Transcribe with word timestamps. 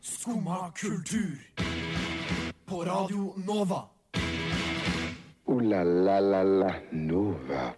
Skumma 0.00 0.72
kultur. 0.76 1.38
På 2.66 2.84
Radio 2.84 3.34
Nova. 3.46 3.82
O-la-la-la-la 5.46 6.72
Nova. 6.92 7.68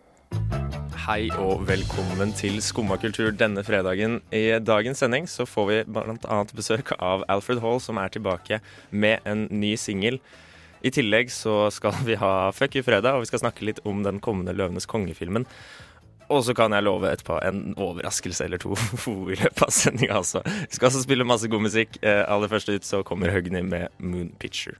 Hei 1.06 1.30
og 1.40 1.64
velkommen 1.68 2.34
til 2.36 2.58
Skumma 2.62 2.98
kultur 3.00 3.30
denne 3.34 3.64
fredagen. 3.66 4.18
I 4.34 4.58
dagens 4.62 5.00
sending 5.02 5.28
så 5.30 5.46
får 5.48 5.66
vi 5.70 5.78
bl.a. 5.88 6.38
besøk 6.54 6.92
av 6.98 7.24
Alfred 7.30 7.62
Hall, 7.64 7.80
som 7.80 7.98
er 8.02 8.12
tilbake 8.12 8.60
med 8.90 9.24
en 9.24 9.46
ny 9.50 9.76
singel. 9.80 10.20
I 10.80 10.92
tillegg 10.94 11.32
så 11.32 11.66
skal 11.74 11.96
vi 12.06 12.16
ha 12.20 12.50
Fuck 12.56 12.76
you 12.78 12.84
fredag, 12.86 13.14
og 13.14 13.24
vi 13.24 13.30
skal 13.32 13.42
snakke 13.44 13.66
litt 13.68 13.80
om 13.84 14.04
den 14.06 14.20
kommende 14.20 14.54
Løvenes 14.56 14.88
konge-filmen. 14.88 15.46
Og 16.30 16.44
så 16.46 16.54
kan 16.54 16.70
jeg 16.70 16.86
love 16.86 17.08
etterpå 17.10 17.40
en 17.42 17.72
overraskelse 17.74 18.46
eller 18.46 18.60
to 18.62 18.76
i 19.34 19.38
løpet 19.40 19.64
av 19.66 19.72
sendinga. 19.74 20.20
Altså. 20.20 20.44
Vi 20.46 20.78
skal 20.78 20.90
altså 20.90 21.02
spille 21.02 21.26
masse 21.26 21.50
god 21.50 21.64
musikk. 21.66 21.98
Eh, 22.06 22.22
aller 22.22 22.50
først 22.52 22.70
ut 22.70 22.86
så 22.86 23.02
kommer 23.06 23.32
Høgni 23.34 23.64
med 23.66 23.90
Moon 23.98 24.30
Picture. 24.38 24.78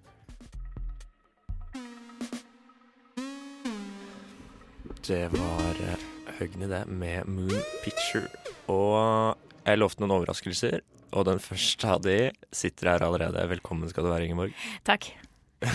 Det 5.03 5.25
var 5.35 5.83
eh, 5.89 6.07
Høgni, 6.39 6.69
det, 6.71 6.85
med 6.87 7.27
Moon 7.27 7.67
Picture. 7.83 8.29
Og 8.71 9.35
jeg 9.67 9.81
lovte 9.81 10.05
noen 10.05 10.21
overraskelser, 10.21 10.85
og 11.11 11.27
den 11.27 11.43
første 11.43 11.97
av 11.97 12.05
de 12.07 12.19
sitter 12.55 12.93
her 12.93 13.03
allerede. 13.09 13.43
Velkommen 13.51 13.91
skal 13.91 14.07
du 14.07 14.13
være, 14.13 14.29
Ingeborg. 14.29 14.55
Takk. 14.87 15.11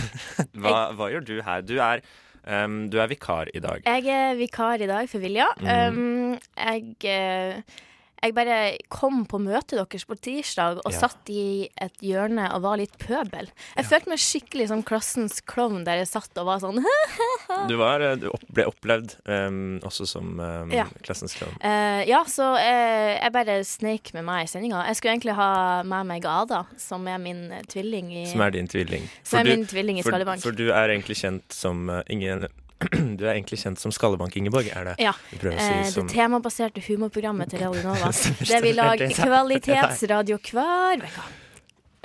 Hva, 0.56 0.88
hva 0.96 1.06
gjør 1.12 1.26
du 1.28 1.36
her? 1.46 1.60
Du 1.62 1.76
er, 1.78 2.00
em, 2.46 2.78
du 2.90 2.98
er 3.02 3.10
vikar 3.10 3.50
i 3.54 3.62
dag. 3.62 3.82
Jeg 3.86 4.06
er 4.12 4.38
vikar 4.38 4.82
i 4.82 4.88
dag 4.90 5.10
for 5.10 5.22
Vilja. 5.22 5.48
Mm. 5.60 5.98
Um, 5.98 6.38
jeg, 6.56 6.96
eh, 7.04 7.82
jeg 8.22 8.34
bare 8.36 8.58
kom 8.92 9.24
på 9.28 9.38
møtet 9.42 9.76
deres 9.78 10.04
på 10.08 10.16
tirsdag 10.18 10.80
og 10.84 10.92
Ja. 10.92 10.98
satt 11.04 11.28
i 11.30 11.68
et 11.80 11.94
hjørne 12.00 12.48
og 12.54 12.62
var 12.62 12.76
litt 12.80 12.96
pøbel. 12.98 13.48
Jeg 13.76 13.84
følte 13.84 14.08
meg 14.08 14.18
skikkelig 14.18 14.68
som 14.68 14.82
klassens 14.82 15.40
klovn 15.40 15.84
der 15.84 16.00
jeg 16.00 16.08
satt 16.08 16.36
og 16.38 16.46
var 16.46 16.60
sånn 16.64 16.80
Du, 17.70 17.76
var, 17.76 18.00
eh, 18.00 18.16
du 18.16 18.28
opp, 18.30 18.42
ble 18.52 18.66
opplevd 18.66 19.16
um, 19.28 19.78
også 19.86 20.06
som 20.06 20.40
um, 20.40 20.72
Ja. 20.74 20.86
klassens 21.02 21.36
klovn. 21.38 21.54
Uh, 21.62 22.02
ja, 22.08 22.22
så 22.30 22.52
uh, 22.56 23.12
jeg 23.20 23.32
bare 23.32 23.58
sneik 23.64 24.12
med 24.16 24.24
meg 24.26 24.44
i 24.44 24.50
sendinga. 24.50 24.84
Jeg 24.88 24.96
skulle 24.98 25.16
egentlig 25.16 25.36
ha 25.38 25.82
med 25.86 26.06
meg 26.10 26.24
Ada, 26.26 26.64
som 26.80 27.06
er 27.08 27.18
min 27.22 27.48
tvilling 27.70 28.10
i 28.22 28.26
Som 28.32 28.40
er 28.42 28.50
din 28.56 28.68
tvilling. 28.68 29.08
som 29.22 29.40
er 29.40 29.44
du, 29.44 29.50
min 29.54 29.66
tvilling 29.66 29.98
i 30.00 30.02
for, 30.06 30.24
for 30.42 30.56
du 30.56 30.70
er 30.72 30.88
egentlig 30.94 31.16
kjent 31.20 31.52
som 31.54 31.88
uh, 31.90 32.02
ingen 32.10 32.46
Du 33.16 33.24
er 33.24 33.34
egentlig 33.38 33.58
kjent 33.62 33.80
som 33.80 33.92
Skallebank-Ingeborg, 33.94 34.68
er 34.76 34.90
det 34.90 34.94
Ja. 35.00 35.12
prøver 35.40 35.56
Eh, 35.56 35.84
si? 35.88 36.00
det 36.00 36.12
temabaserte 36.12 36.82
humorprogrammet 36.84 37.48
til 37.50 37.60
Radio 37.64 37.82
Nova. 37.86 38.10
Der 38.12 38.60
vi 38.62 38.72
lager 38.76 39.08
kvalitetsradio 39.16 40.38
hver 40.38 41.04
uke. 41.06 41.26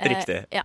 Riktig. 0.02 0.16
Riktig. 0.16 0.38
Ja. 0.50 0.62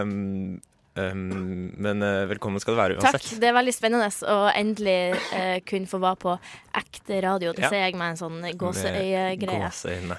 Um, 0.00 0.60
um, 0.96 1.72
men 1.78 2.02
uh, 2.02 2.24
velkommen 2.28 2.58
skal 2.60 2.74
du 2.74 2.80
være 2.80 2.96
uansett. 2.96 3.20
Takk. 3.28 3.38
Det 3.40 3.48
er 3.48 3.54
veldig 3.54 3.74
spennende 3.76 4.08
å 4.32 4.38
endelig 4.56 4.96
uh, 5.36 5.60
kunne 5.68 5.86
få 5.86 6.00
være 6.02 6.20
på 6.24 6.34
ekte 6.80 7.20
radio. 7.22 7.52
Det 7.52 7.62
Ja. 7.62 7.68
ser 7.70 7.84
jeg 7.86 7.94
med 8.00 8.10
en 8.16 8.20
sånn 8.24 8.40
gåseøyegreie. 8.58 9.70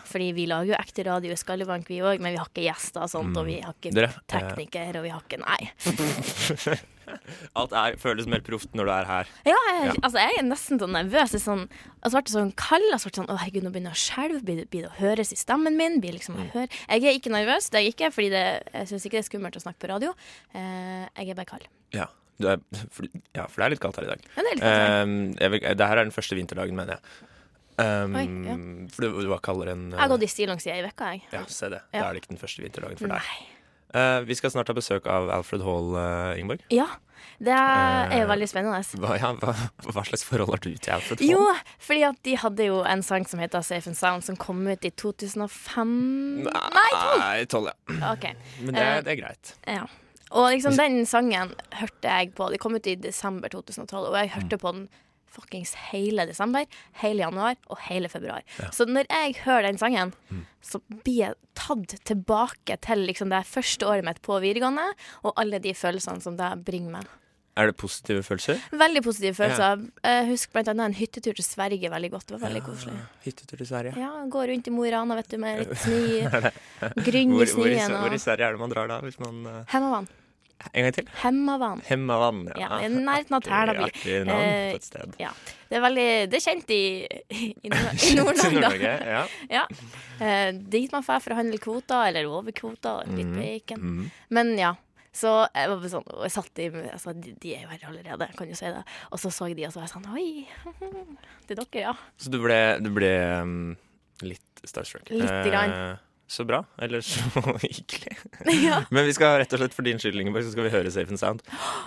Fordi 0.07 0.31
vi 0.37 0.45
lager 0.47 0.71
jo 0.71 0.79
ekte 0.79 1.05
radio 1.09 1.33
i 1.33 1.41
Skallebank, 1.41 1.89
vi 1.89 1.99
òg, 2.05 2.21
men 2.21 2.31
vi 2.33 2.39
har 2.39 2.47
ikke 2.53 2.67
gjester 2.69 3.03
og 3.03 3.09
sånt, 3.09 3.35
og 3.35 3.45
vi 3.49 3.59
har 3.65 3.73
ikke 3.73 3.91
teknikere 4.29 4.93
Dere, 4.93 4.93
eh, 4.93 4.99
og 5.01 5.03
vi 5.03 5.09
har 5.09 5.21
ikke 5.27 5.41
Nei. 5.43 6.79
Alt 7.59 7.73
er, 7.73 7.97
føles 8.01 8.27
mer 8.31 8.41
proft 8.45 8.73
når 8.77 8.89
du 8.89 8.91
er 8.95 9.05
her. 9.09 9.31
Ja, 9.45 9.57
jeg, 9.69 9.85
Ja. 9.89 9.93
altså, 10.01 10.17
jeg 10.23 10.37
er 10.39 10.47
nesten 10.47 10.79
sånn 10.81 10.95
nervøs. 10.95 11.33
Er 11.37 11.43
Sånn, 11.43 11.65
altså, 12.01 12.21
ble 12.23 12.33
sånn 12.33 12.53
kald. 12.55 12.87
Ble 12.91 12.99
sånn, 13.03 13.27
å 13.29 13.37
herregud, 13.41 13.63
nå 13.67 13.71
begynner 13.75 13.93
jeg 13.93 13.99
å 13.99 14.03
skjelve. 14.07 14.41
Blir, 14.47 14.55
det- 14.63 14.69
blir 14.73 14.81
det 14.87 14.91
å 14.91 14.97
høres 15.01 15.31
i 15.33 15.39
stemmen 15.39 15.77
min? 15.77 15.99
Blir 16.01 16.13
liksom 16.17 16.35
Mm. 16.35 16.47
å 16.47 16.51
høre. 16.53 16.69
Jeg 16.89 17.03
er 17.03 17.19
ikke 17.19 17.31
nervøs, 17.35 17.69
det 17.69 17.79
er 17.79 17.83
jeg 17.87 17.95
ikke, 17.95 18.11
fordi 18.15 18.29
det, 18.33 18.43
jeg 18.73 18.87
syns 18.93 19.05
ikke 19.05 19.17
det 19.19 19.23
er 19.25 19.29
skummelt 19.29 19.55
å 19.59 19.63
snakke 19.63 19.79
på 19.79 19.89
radio. 19.93 20.13
Eh, 20.55 21.07
jeg 21.17 21.29
er 21.29 21.35
bare 21.35 21.45
kald. 21.45 21.67
Ja, 21.93 22.07
du 22.39 22.47
er, 22.49 22.57
for, 22.89 23.05
ja, 23.35 23.45
for 23.47 23.61
det 23.61 23.65
er 23.65 23.69
litt 23.75 23.79
kaldt 23.83 23.95
her 24.01 24.03
i 24.07 24.11
dag. 24.15 24.21
Ja, 24.35 24.41
det 24.41 24.49
er 24.51 24.55
litt 24.55 24.63
kaldt. 24.63 25.03
Um, 25.03 25.35
jeg 25.39 25.51
vil, 25.51 25.59
det 25.75 25.87
her 25.87 25.97
er 25.97 26.03
den 26.07 26.11
første 26.15 26.35
vinterdagen, 26.35 26.75
mener 26.75 26.97
jeg. 26.97 27.01
Um, 27.77 28.13
Oi, 28.15 28.25
ja. 28.45 28.55
For 28.93 29.01
du, 29.01 29.21
du 29.25 29.29
var 29.31 29.39
kaldere 29.41 29.71
enn 29.73 29.87
Jeg 29.91 29.97
har 29.99 30.09
gått 30.11 30.21
i 30.23 30.29
stillongs 30.29 30.65
i 30.67 30.69
ei 30.69 30.83
uke, 30.85 31.07
jeg. 31.09 31.23
Ja, 31.33 31.43
se 31.49 31.69
det. 31.73 31.79
Da 31.91 32.03
er 32.09 32.13
det 32.13 32.21
ikke 32.21 32.29
den 32.35 32.41
første 32.41 32.61
vinterdagen 32.61 32.97
for 32.99 33.07
deg. 33.09 33.17
Nei. 33.17 33.47
Eh, 33.93 34.19
vi 34.25 34.35
skal 34.35 34.49
snart 34.53 34.67
ha 34.71 34.73
besøk 34.77 35.05
av 35.07 35.29
Alfred 35.29 35.61
Hall, 35.65 35.91
eh, 35.99 36.39
Ingeborg. 36.41 36.63
Ja, 36.73 36.87
det 37.43 37.53
er 37.53 38.09
Eh, 38.11 38.21
jo 38.23 38.27
veldig 38.31 38.47
spennende. 38.49 38.79
Hva, 38.99 39.17
ja, 39.19 39.33
hva, 39.37 39.53
hva 39.85 40.03
slags 40.07 40.23
forhold 40.25 40.49
har 40.49 40.61
du 40.63 40.71
til 40.77 40.93
Alfred 40.95 41.19
Hall? 41.21 41.29
Jo, 41.29 41.43
fordi 41.79 42.03
at 42.09 42.21
de 42.25 42.35
hadde 42.41 42.65
jo 42.65 42.81
en 42.83 43.03
sang 43.05 43.25
som 43.29 43.39
heter 43.39 43.61
Safe 43.61 43.87
and 43.87 43.97
Sound, 43.97 44.23
som 44.23 44.35
kom 44.35 44.65
ut 44.67 44.85
i 44.85 44.89
2005 44.89 46.47
Nei, 46.47 47.45
12! 47.45 47.67
Nei, 47.89 47.99
ja. 47.99 48.13
Okay. 48.13 48.33
Men 48.61 48.73
det, 48.75 48.87
det 49.05 49.13
er 49.13 49.21
greit. 49.21 49.53
Ja. 49.67 49.85
Og 50.33 50.49
liksom 50.49 50.73
den 50.77 51.05
sangen 51.05 51.53
hørte 51.77 52.09
jeg 52.09 52.33
på. 52.33 52.49
Det 52.49 52.59
kom 52.59 52.73
ut 52.73 52.87
i 52.89 52.95
desember 52.97 53.49
2012, 53.53 54.07
og 54.09 54.17
jeg 54.17 54.31
hørte 54.33 54.57
på 54.57 54.71
den 54.73 54.87
fuckings 55.33 55.73
hele 55.89 56.27
desember, 56.29 56.67
hele 57.01 57.25
januar 57.25 57.57
og 57.71 57.81
hele 57.87 58.11
februar. 58.11 58.45
Så 58.75 58.87
når 58.89 59.09
jeg 59.09 59.39
hører 59.43 59.69
den 59.69 59.81
sangen, 59.81 60.13
så 60.63 60.81
blir 61.03 61.19
jeg 61.23 61.39
tatt 61.57 61.97
tilbake 62.07 62.77
til 62.85 63.05
liksom 63.09 63.33
det 63.33 63.43
første 63.49 63.89
året 63.89 64.05
mitt 64.07 64.21
på 64.25 64.39
videregående, 64.43 64.91
og 65.23 65.35
alle 65.39 65.61
de 65.63 65.75
følelsene 65.77 66.23
som 66.23 66.39
det 66.39 66.53
bringer 66.65 66.99
meg. 66.99 67.11
Er 67.53 67.69
det 67.69 67.75
positive 67.77 68.23
følelser? 68.25 68.61
Veldig 68.73 69.01
positive 69.05 69.35
følelser. 69.37 69.83
Jeg 70.01 70.25
husker 70.31 70.55
blant 70.55 70.71
annet 70.71 70.89
en 70.89 70.95
hyttetur 70.97 71.35
til 71.37 71.45
Sverige 71.45 71.91
veldig 71.93 72.09
godt. 72.15 72.25
Det 72.31 72.35
var 72.39 72.47
veldig 72.47 72.63
koselig. 72.65 72.95
Hyttetur 73.27 73.61
til 73.61 73.69
Sverige. 73.69 73.93
Ja, 74.01 74.09
gå 74.25 74.45
rundt 74.49 74.69
i 74.69 74.73
Mo 74.73 74.87
i 74.87 74.93
Rana, 74.93 75.19
vet 75.19 75.29
du, 75.29 75.37
med 75.43 75.61
litt 75.61 75.77
snø. 75.83 76.41
Grynn 77.05 77.35
Hvor, 77.37 77.45
i 77.45 77.53
hvor, 77.53 77.69
snøen 77.69 77.95
hvor 77.99 78.17
i 78.17 78.21
Sverige 78.25 78.49
er 78.49 78.57
det 78.57 78.63
man 78.63 78.73
drar 78.73 78.89
da? 78.89 78.99
Hvis 79.05 79.21
man, 79.21 79.45
uh... 79.45 79.61
Hemmavann. 79.69 80.09
En 80.71 80.85
gang 80.87 80.93
til? 80.95 81.09
Hemmavann. 81.23 81.81
Hemmavann. 81.87 82.39
Ja, 82.59 82.69
i 82.79 82.87
nærheten 82.93 83.35
av 83.37 83.43
Tærnaby. 83.45 83.83
Artig 83.89 84.19
navn 84.27 84.45
Eh, 84.45 84.69
på 84.71 84.79
et 84.79 84.87
sted. 84.87 85.17
Ja. 85.19 85.31
Det 85.69 85.77
er 85.79 85.83
veldig 85.87 86.07
Det 86.31 86.37
er 86.39 86.45
kjent 86.45 86.71
i, 86.75 86.81
i, 87.63 87.69
Nord- 87.73 87.99
i 88.07 88.15
Nord-Norge. 88.19 88.93
Ja. 89.17 89.25
ja. 89.57 89.65
Eh, 90.21 90.49
dit 90.77 90.91
man 90.93 91.03
drar 91.03 91.19
for 91.25 91.35
å 91.35 91.39
handle 91.41 91.59
kvoter, 91.61 92.07
eller 92.11 92.29
over 92.31 92.55
kvoter, 92.55 93.03
litt 93.11 93.33
bacon. 93.35 93.81
Mm. 93.83 94.09
Men 94.39 94.53
ja. 94.61 94.73
Så 95.13 95.29
jeg 95.53 95.69
var 95.69 95.83
sånn 95.91 96.07
Og 96.09 96.23
jeg 96.25 96.31
satt 96.33 96.57
i 96.63 96.63
altså, 96.89 97.11
de, 97.13 97.35
de 97.37 97.51
er 97.53 97.67
jo 97.67 97.69
her 97.69 97.83
allerede, 97.85 98.27
kan 98.33 98.49
jo 98.49 98.55
si 98.57 98.65
det. 98.65 98.79
Og 99.13 99.19
så 99.21 99.29
så 99.29 99.45
jeg 99.51 99.59
de, 99.59 99.67
og 99.67 99.75
så 99.75 99.83
var 99.83 99.85
jeg 99.85 99.93
sånn 99.93 100.07
Oi, 100.09 100.47
det 101.45 101.53
er 101.53 101.59
dere, 101.61 101.83
ja. 101.83 101.93
Så 102.17 102.31
du 102.33 102.39
ble, 102.41 102.57
du 102.81 102.89
ble 102.95 103.11
um, 103.43 103.53
litt 104.25 104.63
starstruck? 104.65 105.11
Lite 105.13 105.43
grann. 105.51 105.75
Eh, 105.75 106.01
så 106.33 106.45
bra. 106.49 106.63
Eller 106.81 107.01
så 107.05 107.21
hyggelig. 107.61 108.17
ja. 108.63 108.81
Men 108.89 109.05
vi 109.07 109.13
skal 109.15 109.37
rett 109.43 109.53
og 109.53 109.61
slett 109.61 109.75
for 109.77 109.85
din 109.87 109.99
skyld, 110.01 110.19
Ingeborg, 110.21 110.45
så 110.47 110.53
skal 110.55 110.67
vi 110.67 110.73
høre 110.73 110.91
Safe 110.93 111.13
and 111.13 111.21
Sound. 111.21 111.43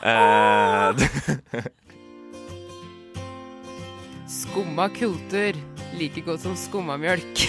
Eh, 0.07 1.62
Skumma 4.37 4.89
kultur. 4.95 5.59
Like 5.97 6.21
godt 6.27 6.43
som 6.45 6.57
skumma 6.59 6.97
mjølk. 7.01 7.47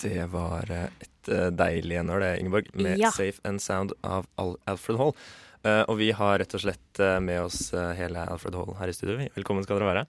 det 0.00 0.22
var 0.32 0.70
et 0.72 1.28
eh, 1.28 1.50
deilig 1.52 1.98
enår, 2.00 2.22
det, 2.24 2.30
Ingeborg, 2.40 2.70
med 2.80 2.96
Ja. 3.02 3.10
Safe 3.12 3.42
and 3.44 3.60
Sound 3.60 3.92
av 4.06 4.24
Al 4.40 4.54
Alfred 4.70 4.96
Hall. 5.00 5.12
Uh, 5.60 5.82
og 5.92 5.98
vi 6.00 6.06
har 6.16 6.38
rett 6.40 6.54
og 6.56 6.62
slett 6.62 7.00
med 7.20 7.36
oss 7.42 7.66
hele 7.98 8.22
Alfred 8.32 8.54
Hall 8.56 8.72
her 8.78 8.88
i 8.88 8.94
studio. 8.96 9.18
Velkommen 9.36 9.66
skal 9.66 9.76
dere 9.76 9.90
være. 9.90 10.04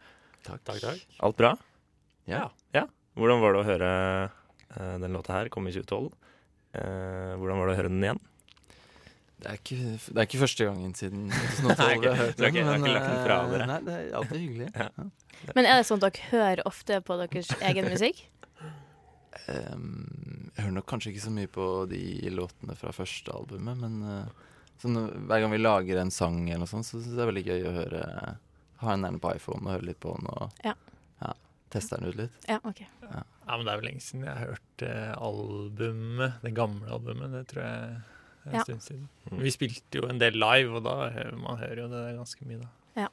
Takk, 0.47 0.61
takk, 0.63 0.79
takk. 0.85 1.01
Alt 1.27 1.35
bra? 1.41 1.51
Ja. 2.29 2.49
ja. 2.75 2.85
Hvordan 3.17 3.41
var 3.43 3.55
det 3.55 3.61
å 3.61 3.67
høre 3.67 3.93
uh, 4.29 4.97
den 5.01 5.15
låta 5.15 5.37
her? 5.37 5.49
Kom 5.53 5.69
i 5.69 5.73
2012. 5.75 6.11
Uh, 6.71 7.33
hvordan 7.39 7.59
var 7.59 7.69
det 7.69 7.73
å 7.73 7.79
høre 7.79 7.91
den 7.91 8.05
igjen? 8.05 8.21
Det 9.41 9.49
er, 9.49 9.57
ikke, 9.57 9.75
det 10.13 10.19
er 10.21 10.27
ikke 10.27 10.39
første 10.43 10.65
gangen 10.67 10.91
siden 10.93 11.23
2012 11.63 11.79
Nei, 11.79 11.95
har 12.05 12.19
hørt 12.19 12.43
den. 12.43 12.59
men, 12.61 12.85
fra 13.25 13.39
uh. 13.49 13.55
Nei, 13.71 13.79
det 13.87 13.95
er 13.97 14.11
alltid 14.19 14.43
hyggelig. 14.43 14.69
Ja. 14.77 14.91
Men 15.57 15.65
er 15.65 15.81
det 15.81 15.87
sånn 15.89 15.97
at 15.97 16.05
dere 16.05 16.29
hører 16.29 16.61
ofte 16.69 16.99
på 17.05 17.17
deres 17.23 17.49
egen 17.71 17.89
musikk? 17.89 18.21
Um, 19.47 20.51
jeg 20.53 20.65
hører 20.65 20.75
nok 20.75 20.87
kanskje 20.91 21.13
ikke 21.13 21.23
så 21.23 21.33
mye 21.33 21.49
på 21.49 21.67
de 21.89 22.03
låtene 22.35 22.75
fra 22.77 22.93
første 22.93 23.33
albumet, 23.33 23.79
men 23.81 23.97
uh, 24.05 24.51
sånn, 24.81 24.99
hver 25.25 25.41
gang 25.41 25.53
vi 25.55 25.61
lager 25.61 26.01
en 26.01 26.13
sang 26.13 26.43
eller 26.45 26.65
noe 26.65 26.69
sånt, 26.69 26.85
så 26.85 26.99
syns 26.99 27.09
jeg 27.09 27.17
det 27.17 27.25
er 27.25 27.31
veldig 27.31 27.45
gøy 27.47 27.67
å 27.67 27.75
høre 27.79 28.05
Ha 28.81 28.95
en 28.95 29.03
nærme 29.05 29.21
på 29.21 29.29
iPhone 29.37 29.61
og 29.61 29.75
høre 29.75 29.85
litt 29.91 29.99
på 30.01 30.13
den 30.17 30.29
og 30.31 30.63
Ja. 30.65 30.73
Teste 31.71 31.97
den 31.99 32.09
ut 32.11 32.17
litt. 32.19 32.37
Ja, 32.49 32.59
OK. 32.67 32.81
Ja, 33.01 33.23
men 33.57 33.65
Det 33.65 33.73
er 33.73 33.79
vel 33.81 33.87
lenge 33.89 34.03
siden 34.05 34.25
jeg 34.27 34.35
har 34.37 34.51
hørt 34.53 34.85
eh, 34.87 35.11
albumet, 35.17 36.39
det 36.43 36.53
gamle 36.57 36.91
albumet. 36.91 37.31
Det 37.35 37.45
tror 37.51 37.63
jeg 37.63 37.81
er 37.81 38.51
en 38.51 38.53
Ja. 38.57 38.63
stund 38.65 38.81
siden. 38.85 39.07
Mm. 39.31 39.39
Vi 39.45 39.51
spilte 39.53 39.99
jo 40.01 40.07
en 40.09 40.19
del 40.21 40.33
live, 40.39 40.75
og 40.79 40.83
da 40.87 40.95
hører 41.13 41.37
man 41.37 41.57
hører 41.61 41.83
jo 41.83 41.87
det 41.91 42.03
ganske 42.17 42.45
mye, 42.49 42.61
da. 42.95 43.07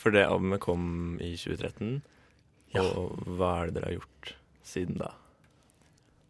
For 0.00 0.10
det 0.14 0.22
albumet 0.24 0.60
kom 0.64 1.18
i 1.20 1.34
2013. 1.36 2.02
Ja. 2.72 2.80
Og 2.82 3.18
hva 3.36 3.50
er 3.62 3.66
det 3.68 3.74
dere 3.74 3.90
har 3.90 3.98
gjort 3.98 4.30
siden 4.64 4.96
da? 4.96 5.10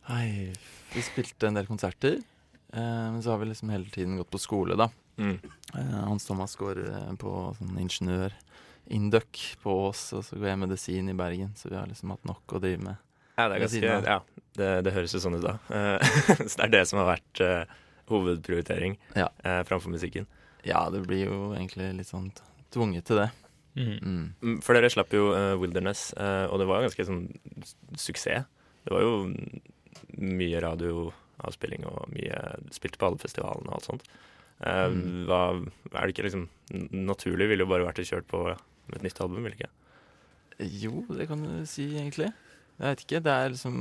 Nei, 0.09 0.53
vi 0.95 1.03
spilte 1.07 1.47
en 1.47 1.55
del 1.55 1.69
konserter, 1.69 2.17
eh, 2.73 3.07
men 3.13 3.21
så 3.23 3.31
har 3.35 3.39
vi 3.39 3.51
liksom 3.53 3.71
hele 3.71 3.87
tiden 3.93 4.17
gått 4.19 4.31
på 4.33 4.41
skole, 4.43 4.75
da. 4.77 4.89
Mm. 5.21 5.37
Eh, 5.77 6.01
Hans 6.09 6.25
Thomas 6.27 6.57
går 6.57 6.81
på 7.21 7.31
sånn 7.59 7.79
ingeniør 7.79 8.33
Induc 8.91 9.41
på 9.63 9.75
Ås, 9.89 10.03
og 10.19 10.25
så 10.27 10.37
går 10.41 10.49
jeg 10.53 10.61
medisin 10.65 11.09
i 11.13 11.17
Bergen. 11.19 11.53
Så 11.57 11.69
vi 11.71 11.77
har 11.79 11.87
liksom 11.91 12.11
hatt 12.15 12.25
nok 12.29 12.57
å 12.57 12.61
drive 12.63 12.83
med. 12.83 12.97
Ja, 13.39 13.47
det 13.49 13.57
er 13.57 13.63
ganske. 13.65 13.93
Ja, 14.11 14.19
det, 14.59 14.71
det 14.85 14.93
høres 14.97 15.15
jo 15.15 15.21
sånn 15.23 15.39
ut 15.39 15.45
da. 15.47 15.55
Eh, 15.73 16.17
så 16.51 16.55
det 16.61 16.67
er 16.69 16.73
det 16.75 16.83
som 16.91 16.99
har 17.01 17.09
vært 17.15 17.41
uh, 17.47 17.77
hovedprioritering 18.11 18.99
Ja. 19.17 19.29
uh, 19.47 19.61
framfor 19.69 19.93
musikken. 19.95 20.27
Ja, 20.67 20.83
det 20.93 21.05
blir 21.07 21.25
jo 21.31 21.39
egentlig 21.57 21.87
litt 22.01 22.11
sånn 22.11 22.29
tvunget 22.75 23.07
til 23.09 23.23
det. 23.23 23.31
Mm. 23.79 23.93
Mm. 24.03 24.25
Mm, 24.43 24.57
For 24.67 24.75
dere 24.77 24.91
slapp 24.93 25.15
jo 25.15 25.31
uh, 25.33 25.55
Wilderness, 25.61 26.11
eh, 26.19 26.45
og 26.51 26.59
det 26.61 26.67
var 26.69 26.83
jo 26.83 26.89
ganske 26.91 27.07
sånn 27.07 27.23
suksess. 27.97 28.45
Det 28.85 28.93
var 28.93 29.05
jo 29.07 29.15
mye 30.21 30.61
radioavspilling 30.65 31.87
og 31.89 32.11
mye 32.13 32.41
spilt 32.75 32.99
på 33.01 33.09
alle 33.09 33.21
festivalene 33.23 33.71
og 33.71 33.79
alt 33.79 33.89
sånt. 33.89 34.05
Eh, 34.61 34.89
Mm. 34.91 35.25
hva, 35.31 35.39
er 35.95 36.03
det 36.03 36.13
ikke 36.13 36.27
liksom 36.27 36.49
Naturlig 36.93 37.47
ville 37.49 37.65
jo 37.65 37.71
bare 37.71 37.87
vært 37.89 38.03
kjørt 38.05 38.27
på 38.29 38.43
med 38.91 39.01
et 39.01 39.09
nytt 39.09 39.23
album, 39.25 39.45
vil 39.47 39.57
ikke? 39.57 39.71
Jo, 40.83 41.05
det 41.17 41.27
kan 41.31 41.43
du 41.45 41.53
si, 41.69 41.87
egentlig. 41.97 42.31
Jeg 42.81 42.85
vet 42.87 43.05
ikke. 43.07 43.23
Det 43.25 43.37
er 43.37 43.55
liksom 43.55 43.79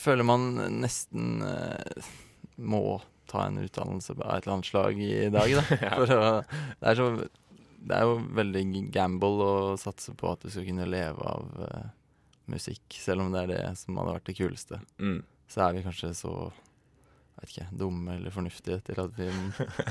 Føler 0.00 0.24
man 0.24 0.54
nesten 0.80 1.42
eh, 1.44 2.10
må 2.56 3.00
ta 3.28 3.44
en 3.46 3.58
utdannelse 3.60 4.14
av 4.14 4.22
et 4.22 4.46
eller 4.46 4.54
annet 4.54 4.68
slag 4.70 5.00
i 5.02 5.28
dag, 5.34 5.52
da. 5.58 5.64
Ja. 5.84 5.90
For 5.98 6.12
å, 6.14 6.30
det, 6.80 6.86
er 6.88 6.96
så, 6.96 7.08
det 7.90 7.98
er 7.98 8.06
jo 8.08 8.14
veldig 8.38 8.62
gamble 8.94 9.44
å 9.44 9.76
satse 9.80 10.14
på 10.16 10.30
at 10.30 10.46
du 10.46 10.48
skal 10.52 10.64
kunne 10.70 10.88
leve 10.88 11.26
av 11.34 11.66
eh, 11.66 11.90
musikk, 12.50 12.96
selv 12.96 13.26
om 13.26 13.34
det 13.34 13.44
er 13.44 13.52
det 13.52 13.60
som 13.82 14.00
hadde 14.00 14.16
vært 14.16 14.30
det 14.30 14.36
kuleste. 14.40 14.80
Mm. 15.02 15.20
Så 15.50 15.66
er 15.66 15.76
vi 15.76 15.84
kanskje 15.84 16.14
så 16.16 16.34
vet 17.40 17.52
ikke, 17.52 17.68
dumme 17.82 18.16
eller 18.16 18.34
fornuftige 18.34 18.80
til 18.86 19.04
at 19.04 19.14
vi, 19.18 19.28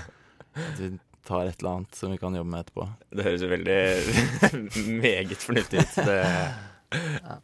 at 0.70 0.82
vi 0.82 0.92
tar 1.30 1.46
et 1.48 1.62
eller 1.62 1.78
annet 1.78 1.96
som 1.96 2.12
vi 2.14 2.20
kan 2.22 2.36
jobbe 2.36 2.52
med 2.52 2.66
etterpå. 2.66 2.88
Det 3.14 3.26
høres 3.28 3.46
jo 3.46 3.52
veldig 3.54 3.80
meget 5.06 5.38
fornuftig 5.46 5.84
ut, 5.86 5.96
det, 6.10 6.20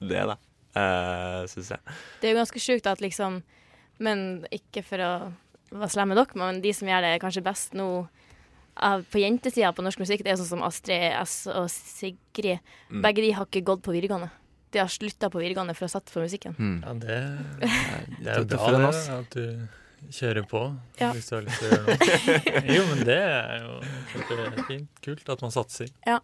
det 0.02 0.26
da. 0.34 0.38
Uh, 0.76 1.46
Syns 1.48 1.72
jeg. 1.72 1.96
Det 2.20 2.28
er 2.28 2.34
jo 2.34 2.42
ganske 2.42 2.60
sjukt 2.60 2.88
at 2.92 3.00
liksom 3.00 3.38
Men 4.04 4.44
ikke 4.52 4.82
for 4.84 5.00
å 5.00 5.12
være 5.72 5.94
slem 5.94 6.10
med 6.12 6.20
dere, 6.20 6.36
men 6.42 6.58
de 6.64 6.74
som 6.76 6.90
gjør 6.90 7.06
det 7.06 7.14
kanskje 7.24 7.44
best 7.46 7.78
nå 7.80 7.88
av, 8.76 9.06
på 9.08 9.22
jentesida 9.22 9.72
på 9.72 9.86
norsk 9.86 10.02
musikk, 10.04 10.24
det 10.26 10.34
er 10.34 10.40
sånn 10.40 10.50
som 10.58 10.66
Astrid 10.68 11.14
S 11.22 11.46
og 11.48 11.70
Sigrid. 11.72 12.60
Mm. 12.92 13.00
Begge 13.06 13.24
de 13.24 13.32
har 13.38 13.48
ikke 13.48 13.64
gått 13.72 13.86
på 13.86 13.96
videregående. 13.96 14.28
De 14.76 14.82
har 14.82 14.92
slutta 14.92 15.30
på 15.32 15.40
videregående 15.40 15.76
for 15.78 15.88
å 15.88 15.94
satse 15.94 16.12
på 16.12 16.24
musikken. 16.26 16.58
Mm. 16.60 16.78
Ja, 16.84 16.94
det, 17.00 17.20
Det 17.62 17.70
det 18.20 18.34
er 18.34 18.42
jo 18.42 18.50
bra 18.52 18.72
det, 18.76 18.90
oss. 18.90 19.06
at 19.16 19.38
du 19.40 19.68
kjører 20.14 20.46
på 20.50 20.62
Ja. 21.00 21.12
hvis 21.16 21.30
du 21.30 21.36
har 21.38 21.46
lyst 21.48 21.60
til 21.60 21.68
å 21.68 21.74
gjøre 21.74 21.86
noe. 21.88 22.64
Jo, 22.76 22.84
men 22.92 23.04
det 23.08 23.20
er 23.24 23.66
jo 23.66 24.64
fint. 24.70 24.90
Kult 25.06 25.30
at 25.36 25.42
man 25.46 25.52
satser. 25.56 25.90
Ja, 26.06 26.20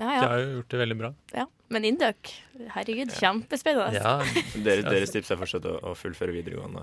Ja, 0.00 0.08
ja. 0.16 0.20
har 0.26 0.38
jo 0.40 0.52
gjort 0.58 0.68
det 0.72 0.78
veldig 0.86 0.98
bra. 1.02 1.12
ja. 1.36 1.46
Men 1.72 1.86
Induc, 1.88 2.28
herregud, 2.74 3.08
kjempespennende. 3.16 3.96
Ja, 3.96 4.18
Dere, 4.60 4.82
deres 4.92 5.08
tips 5.14 5.30
er 5.32 5.38
fortsatt 5.40 5.64
å, 5.64 5.78
å 5.88 5.94
fullføre 5.96 6.34
videregående 6.36 6.82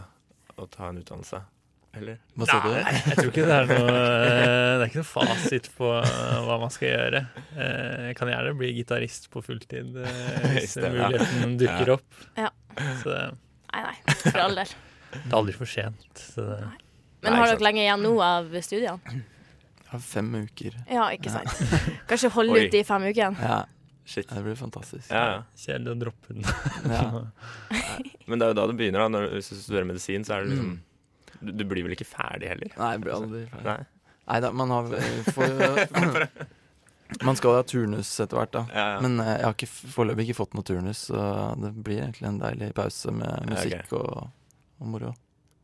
og 0.57 0.69
ta 0.73 0.87
en 0.89 0.97
utdannelse, 0.97 1.43
eller? 1.93 2.17
Hva 2.33 2.47
sa 2.49 2.55
du? 2.63 2.71
Nei, 2.73 2.95
jeg 2.97 3.19
tror 3.19 3.29
ikke 3.29 3.45
det 3.51 3.53
er 3.59 3.69
noe 3.69 3.93
eh, 3.93 4.73
Det 4.79 4.81
er 4.81 4.87
ikke 4.89 4.99
noe 5.03 5.09
fasit 5.11 5.69
på 5.77 5.91
eh, 5.99 6.39
hva 6.47 6.57
man 6.63 6.73
skal 6.73 6.89
gjøre. 6.89 7.21
Eh, 7.53 8.07
Jeg 8.09 8.17
kan 8.17 8.31
gjerne 8.33 8.55
bli 8.57 8.71
gitarist 8.79 9.29
på 9.29 9.43
fulltid 9.45 9.93
hvis 10.55 10.73
muligheten 10.81 11.53
dukker 11.61 11.93
opp. 11.99 12.19
Ja. 12.41 12.49
Så 13.03 13.13
Nei, 13.13 13.83
nei, 13.85 13.95
for 14.25 14.41
all 14.47 14.57
del. 14.63 14.73
Det 15.11 15.25
er 15.31 15.35
aldri 15.39 15.55
for 15.57 15.65
sent. 15.69 16.05
Så 16.19 16.45
det, 16.45 16.59
Men 17.25 17.33
har 17.39 17.49
dere 17.51 17.63
lenge 17.65 17.81
igjen 17.83 18.03
nå 18.05 18.13
av 18.23 18.49
studiene? 18.65 18.99
Jeg 19.09 19.91
har 19.95 20.03
fem 20.05 20.29
uker. 20.45 20.75
Ja, 20.91 21.07
ikke 21.15 21.31
sant. 21.33 21.53
Kanskje 22.09 22.29
holde 22.35 22.53
Oi. 22.59 22.65
ut 22.67 22.71
de 22.75 22.83
fem 22.85 23.07
ukene? 23.09 23.41
Ja, 23.41 23.63
Shit. 24.09 24.29
det 24.29 24.43
blir 24.45 24.55
fantastisk. 24.57 25.09
Ja, 25.09 25.23
ja. 25.31 25.39
kjedelig 25.57 25.95
å 25.95 25.99
droppe 26.03 26.33
den. 26.35 26.45
Ja. 26.89 27.09
Men 28.29 28.37
det 28.41 28.45
er 28.45 28.53
jo 28.53 28.57
da 28.61 28.67
det 28.69 28.77
begynner, 28.77 29.03
da. 29.05 29.07
Når, 29.17 29.27
hvis 29.37 29.49
du 29.49 29.57
studerer 29.63 29.87
medisin, 29.89 30.25
så 30.27 30.37
er 30.37 30.45
det 30.45 30.53
liksom 30.53 30.69
Mm. 31.39 31.45
du, 31.45 31.51
du 31.55 31.65
blir 31.69 31.85
vel 31.87 31.93
ikke 31.95 32.05
ferdig 32.09 32.49
heller? 32.51 32.71
Nei, 32.77 32.91
jeg 32.95 33.01
blir 33.05 33.13
aldri 33.15 33.43
ferdig. 33.49 33.65
Nei. 33.65 34.15
Nei 34.29 34.39
da, 34.45 34.49
man 34.53 34.69
har 34.75 34.89
for, 35.33 36.27
Man 37.25 37.35
skal 37.39 37.55
ha 37.57 37.61
turnus 37.65 38.09
etter 38.21 38.37
hvert, 38.37 38.51
da. 38.53 38.61
Ja, 38.69 38.83
ja. 38.93 38.97
Men 39.01 39.15
eh, 39.23 39.31
jeg 39.41 39.47
har 39.47 39.93
foreløpig 39.95 40.27
ikke 40.27 40.37
fått 40.43 40.53
noe 40.57 40.65
turnus, 40.67 41.07
så 41.09 41.23
det 41.57 41.71
blir 41.81 42.03
egentlig 42.03 42.27
en 42.29 42.37
deilig 42.43 42.67
pause 42.77 43.09
med 43.15 43.25
Ja, 43.25 43.39
okay. 43.39 43.55
musikk 43.55 43.95
og, 43.97 44.27
og 44.79 44.87
moro. 44.87 45.13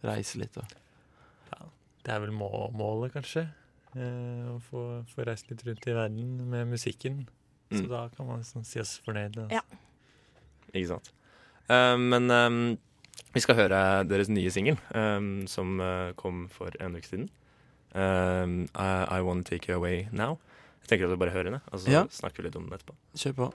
Reise 0.03 0.37
litt 0.41 0.57
og 0.57 0.65
Det 2.05 2.13
er 2.13 2.19
vel 2.21 2.31
må 2.37 2.49
målet, 2.77 3.13
kanskje. 3.15 3.47
Eh, 3.95 4.45
å 4.51 4.59
få, 4.61 4.81
få 5.09 5.23
reist 5.25 5.47
litt 5.49 5.63
rundt 5.65 5.87
i 5.89 5.93
verden 5.95 6.49
med 6.51 6.67
musikken. 6.67 7.23
Så 7.71 7.81
Mm. 7.81 7.89
da 7.89 8.09
kan 8.15 8.27
man 8.27 8.43
liksom 8.43 8.63
si 8.63 8.79
oss 8.79 8.99
fornøyd. 9.03 9.37
Altså. 9.41 9.49
Ja. 9.49 9.61
Ikke 10.75 10.87
sant. 10.91 11.09
Eh, 11.67 11.95
men 11.97 12.29
um, 12.29 12.77
vi 13.33 13.39
skal 13.41 13.55
høre 13.55 13.79
deres 14.07 14.29
nye 14.29 14.51
singel, 14.53 14.77
um, 14.93 15.47
som 15.47 15.79
uh, 15.81 16.11
kom 16.13 16.47
for 16.53 16.69
en 16.79 16.95
uke 16.95 17.07
siden. 17.09 17.29
Um, 17.95 18.67
I, 18.75 19.17
I 19.17 19.21
Wanna 19.25 19.43
Take 19.43 19.67
You 19.71 19.77
Away 19.79 20.07
Now. 20.11 20.37
Jeg 20.83 20.89
tenker 20.99 21.05
at 21.09 21.15
vi 21.15 21.17
bare 21.25 21.33
hører 21.33 21.49
henne, 21.49 21.61
og 21.71 21.79
så 21.79 21.89
Ja. 21.89 22.03
snakker 22.05 22.43
vi 22.43 22.49
litt 22.51 22.55
om 22.55 22.69
den 22.69 22.77
etterpå. 22.77 22.93
kjør 23.17 23.33
på. 23.41 23.51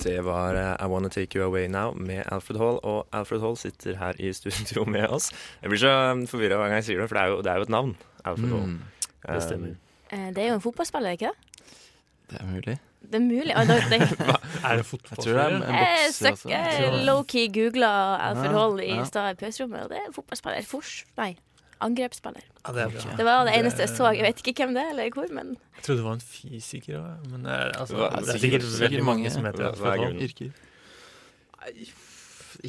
Det 0.00 0.16
var 0.24 0.56
eh, 0.56 0.72
I 0.80 0.88
Wanna 0.88 1.08
Take 1.12 1.36
You 1.38 1.44
Away 1.46 1.66
Now 1.68 1.92
med 1.94 2.22
Alfred 2.32 2.56
Hall, 2.60 2.78
og 2.82 3.06
Alfred 3.12 3.40
Hall 3.44 3.56
sitter 3.60 3.96
her 4.00 4.16
i 4.18 4.32
studio 4.32 4.84
med 4.88 5.08
oss. 5.12 5.30
Jeg 5.62 5.70
blir 5.72 5.82
så 5.82 5.92
forvirra 6.30 6.56
hver 6.60 6.70
gang 6.72 6.78
jeg 6.80 6.86
sier 6.90 7.02
det, 7.02 7.08
for 7.10 7.18
det 7.18 7.24
er 7.24 7.34
jo, 7.34 7.40
det 7.44 7.52
er 7.52 7.60
jo 7.60 7.66
et 7.68 7.74
navn. 7.76 7.96
Alfred 8.24 8.54
Hall. 8.54 8.68
Mm, 8.70 8.78
Det 9.26 9.42
stemmer. 9.44 9.74
Eh, 10.10 10.28
Det 10.34 10.38
er 10.44 10.48
jo 10.48 10.54
en 10.60 10.64
fotballspiller, 10.64 11.10
ikke 11.18 11.30
det? 11.32 11.66
det 12.30 12.40
er 12.40 12.46
mulig. 12.46 12.78
Det 13.10 13.16
er 13.18 13.24
mulig. 13.24 13.52
Oh, 13.56 13.66
det, 13.66 13.76
det, 13.90 14.00
Er 14.00 14.76
det 14.76 14.78
er 14.78 14.82
fotballspiller? 14.82 15.54
en 15.56 15.62
jeg 15.74 16.10
søker 16.14 16.50
jeg 16.52 17.04
low-key 17.08 17.46
googla 17.52 17.92
Alfred 18.30 18.50
Ja, 18.52 18.58
Hall 18.58 18.80
i 18.84 18.90
ja. 18.94 19.04
stad 19.08 19.30
i 19.34 19.38
pauserommet, 19.44 19.82
og 19.84 19.90
det 19.92 19.98
er 20.06 20.12
fotballspiller. 20.14 20.64
Fors... 20.68 21.04
Nei, 21.18 21.34
angrepsspiller. 21.84 22.44
Ja, 22.64 22.72
det 22.76 22.82
er 22.84 22.92
bra. 22.94 23.14
Det 23.16 23.24
var 23.26 23.44
det 23.48 23.54
eneste 23.58 23.84
jeg 23.86 23.92
så. 23.94 24.10
Jeg 24.16 24.26
vet 24.28 24.42
ikke 24.44 24.64
hvem 24.64 24.74
det 24.76 24.82
er, 24.84 24.90
eller 24.94 25.14
hvor, 25.16 25.30
men 25.34 25.54
Jeg 25.78 25.84
trodde 25.86 26.00
det 26.02 26.06
var 26.06 26.18
en 26.18 26.24
fysiker 26.24 26.98
òg, 27.00 27.26
men 27.32 27.46
eh, 27.46 27.64
altså, 27.80 27.96
det 27.96 28.34
er 28.36 28.40
sikkert- 28.44 28.68
veldig 28.84 29.04
mange 29.08 29.32
som 29.32 29.48
heter 29.48 29.66
det. 29.66 29.72
hva 29.80 29.94
er 29.94 30.02
grunnen? 30.04 30.22
Yrker. 30.28 30.50
Nei, 31.60 31.88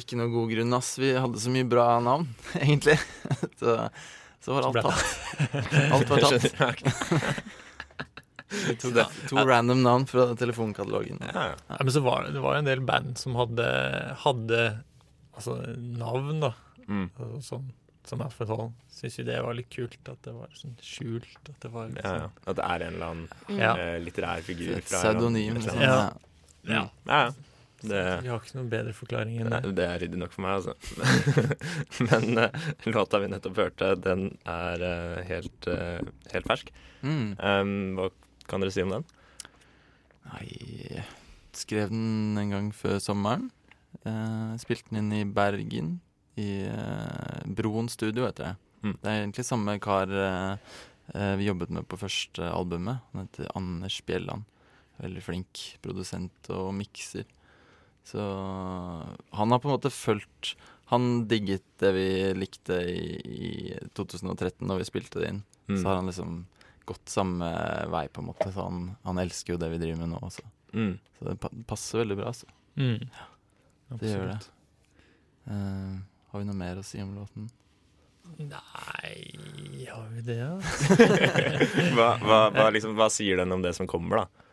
ikke 0.00 0.16
noe 0.20 0.32
god 0.32 0.52
grunn, 0.54 0.74
ass. 0.78 0.94
Vi 1.00 1.12
hadde 1.12 1.40
så 1.42 1.52
mye 1.52 1.68
bra 1.68 1.86
navn, 2.04 2.28
egentlig. 2.64 2.96
Så, 3.60 3.76
så 4.44 4.56
var 4.56 4.70
alt 4.70 4.80
tatt. 4.88 5.02
Alt 5.92 6.08
var 6.12 6.26
tatt. 6.28 7.42
to. 8.82 8.90
To 9.30 9.36
random 9.48 9.82
navn 9.84 10.06
fra 10.08 10.30
telefonkatalogen. 10.36 11.20
Ja, 11.24 11.46
ja. 11.52 11.54
Ja, 11.68 11.76
men 11.80 11.92
så 11.92 12.00
var 12.04 12.24
det, 12.26 12.32
det 12.36 12.40
var 12.44 12.56
en 12.58 12.68
del 12.68 12.80
band 12.84 13.18
som 13.20 13.36
hadde, 13.38 13.68
hadde 14.24 14.62
altså, 15.36 15.56
navn, 15.76 16.40
da. 16.44 16.52
Mm. 16.88 17.06
Altså, 17.36 17.62
som, 18.08 18.22
er 18.24 18.34
for 18.34 18.50
Hall. 18.50 18.72
Syns 18.92 19.18
jo 19.20 19.24
det 19.26 19.38
var 19.44 19.56
litt 19.56 19.70
kult 19.72 20.10
at 20.10 20.20
det 20.26 20.34
var 20.34 20.50
sånn 20.58 20.74
skjult. 20.82 21.38
At 21.46 21.62
det 21.62 21.70
var 21.72 21.88
Ja, 21.88 21.94
liksom, 21.94 22.18
ja. 22.18 22.28
At 22.44 22.58
det 22.58 22.66
er 22.66 22.84
en 22.86 22.98
eller 22.98 23.14
annen 23.14 23.30
mm. 23.48 23.56
Ja. 23.60 23.72
eh, 23.78 23.96
litterær 24.02 24.44
figur. 24.46 24.74
Et 24.78 24.88
fra 24.88 25.00
pseudonym. 25.04 25.56
Liksom. 25.58 25.80
Ja. 25.82 25.96
ja. 26.68 26.84
Ja. 27.08 27.22
Det, 27.82 28.02
Vi 28.22 28.30
har 28.30 28.38
ikke 28.38 28.54
noen 28.60 28.68
bedre 28.70 28.92
forklaring 28.94 29.40
enn 29.42 29.50
det. 29.50 29.72
det 29.74 29.86
er 29.90 29.96
ryddig 30.04 30.20
nok 30.20 30.34
for 30.34 30.44
meg, 30.44 30.60
altså. 30.60 30.76
Men 32.10 32.38
uh, 32.38 32.68
låta 32.94 33.18
vi 33.18 33.30
nettopp 33.32 33.58
hørte, 33.58 33.88
den 33.98 34.28
er 34.46 34.84
uh, 34.86 35.16
helt, 35.26 35.66
uh, 35.66 35.98
helt 36.30 36.46
fersk. 36.46 36.70
Mm. 37.02 37.32
Um, 37.42 37.72
hva 37.98 38.06
kan 38.46 38.62
dere 38.62 38.74
si 38.74 38.84
om 38.86 38.94
den? 38.94 39.08
Nei 40.30 41.02
Skrev 41.58 41.90
den 41.90 42.38
en 42.38 42.54
gang 42.54 42.70
før 42.72 43.02
sommeren. 43.02 43.50
Eh, 44.08 44.54
spilte 44.62 44.88
den 44.90 45.02
inn 45.02 45.12
i 45.20 45.28
Bergen, 45.28 45.98
i 46.40 46.64
uh, 46.68 47.42
Broen 47.44 47.90
studio, 47.92 48.26
heter 48.26 48.52
det. 48.52 48.54
Mm. 48.82 48.96
Det 48.98 49.08
er 49.08 49.20
egentlig 49.20 49.44
samme 49.46 49.76
kar 49.82 50.10
eh, 50.10 51.34
vi 51.38 51.46
jobbet 51.46 51.70
med 51.70 51.86
på 51.86 51.98
første 52.00 52.48
albumet. 52.50 53.02
Han 53.12 53.26
heter 53.26 53.52
Anders 53.54 54.00
Bjelland. 54.06 54.42
Veldig 55.02 55.22
flink 55.22 55.60
produsent 55.84 56.50
og 56.50 56.72
mikser. 56.74 57.28
Så 58.06 58.22
han 59.30 59.54
har 59.54 59.60
på 59.62 59.68
en 59.68 59.76
måte 59.76 59.92
fulgt 59.94 60.56
Han 60.90 61.28
digget 61.30 61.62
det 61.78 61.92
vi 61.94 62.08
likte 62.34 62.74
i, 62.90 63.04
i 63.22 63.76
2013 63.94 64.66
da 64.66 64.74
vi 64.76 64.88
spilte 64.88 65.22
det 65.22 65.30
inn. 65.30 65.38
Mm. 65.70 65.76
Så 65.78 65.86
har 65.86 66.00
han 66.00 66.10
liksom 66.10 66.34
gått 66.84 67.08
samme 67.08 67.48
vei, 67.88 68.08
på 68.12 68.20
en 68.20 68.28
måte. 68.32 68.50
Så 68.52 68.66
han, 68.66 68.90
han 69.06 69.22
elsker 69.22 69.54
jo 69.54 69.60
det 69.62 69.70
vi 69.72 69.80
driver 69.80 70.02
med 70.02 70.12
nå 70.12 70.20
også. 70.26 70.44
Mm. 70.74 70.96
Så 71.18 71.30
det 71.30 71.64
passer 71.70 72.02
veldig 72.02 72.18
bra, 72.18 72.34
altså. 72.34 72.50
Mm. 72.76 73.06
Det 73.94 74.10
gjør 74.10 74.26
det. 74.34 74.40
Absolutt. 74.40 76.10
Har 76.32 76.40
vi 76.40 76.48
noe 76.48 76.56
mer 76.56 76.78
å 76.80 76.84
si 76.86 77.00
om 77.02 77.10
låten? 77.12 77.50
Nei, 78.38 79.86
har 79.90 80.06
vi 80.14 80.22
det, 80.24 80.38
da? 80.40 80.54
Hva, 81.96 82.06
hva, 82.22 82.38
hva, 82.54 82.68
liksom, 82.72 82.94
hva 82.96 83.10
sier 83.12 83.42
den 83.42 83.52
om 83.52 83.60
det 83.64 83.74
som 83.76 83.88
kommer, 83.90 84.22
da? 84.22 84.46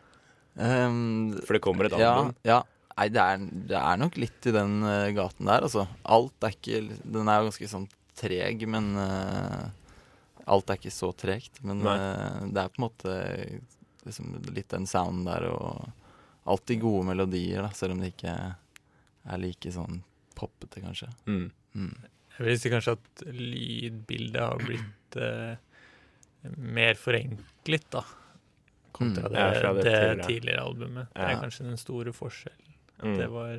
Um, 0.60 1.38
For 1.46 1.56
det 1.56 1.62
kommer 1.64 1.88
et 1.88 1.94
ja, 1.96 2.10
album. 2.12 2.34
ja. 2.44 2.58
Nei, 2.98 3.06
det 3.14 3.22
er, 3.22 3.44
det 3.70 3.78
er 3.80 4.00
nok 4.02 4.18
litt 4.20 4.48
i 4.50 4.52
den 4.52 4.74
uh, 4.84 5.08
gaten 5.16 5.48
der, 5.48 5.64
altså. 5.64 5.86
Alt 6.04 6.44
er 6.44 6.52
ikke 6.52 6.82
Den 7.00 7.30
er 7.30 7.38
jo 7.40 7.48
ganske 7.48 7.68
sånn 7.70 7.86
treg, 8.20 8.66
men 8.68 8.90
uh, 9.00 9.70
Alt 10.50 10.68
er 10.68 10.80
ikke 10.82 10.92
så 10.92 11.12
tregt, 11.16 11.62
men 11.64 11.80
eh, 11.86 12.40
det 12.50 12.64
er 12.64 12.72
på 12.72 12.80
en 12.80 12.84
måte 12.88 13.12
liksom 14.02 14.32
litt 14.50 14.72
den 14.72 14.88
sounden 14.90 15.28
der 15.28 15.44
og 15.46 15.84
alltid 16.50 16.80
gode 16.82 17.04
melodier, 17.12 17.62
da, 17.62 17.70
selv 17.76 17.94
om 17.94 18.00
det 18.02 18.10
ikke 18.14 18.32
er 18.34 19.40
like 19.40 19.70
sånn 19.70 20.00
poppete, 20.34 20.82
kanskje. 20.82 21.06
Mm. 21.30 21.44
Mm. 21.76 21.92
Jeg 22.38 22.46
vil 22.46 22.58
si 22.58 22.70
kanskje 22.72 22.92
at 22.96 23.22
lydbildet 23.36 24.40
har 24.40 24.56
blitt 24.64 25.16
eh, 25.20 25.56
mer 26.56 26.94
forenklet, 26.96 27.84
da. 27.92 28.00
Kontra 28.96 29.28
Mm. 29.28 29.32
det, 29.32 29.40
Ja, 29.40 29.72
det 29.72 29.84
det, 29.84 29.92
tidligere. 29.92 30.26
tidligere 30.26 30.62
albumet. 30.64 31.06
Det 31.14 31.22
er 31.28 31.36
kanskje 31.42 31.64
den 31.68 31.76
store 31.76 32.12
forskjellen. 32.12 32.72
At 32.98 33.04
Mm. 33.06 33.16
det 33.18 33.28
var 33.30 33.56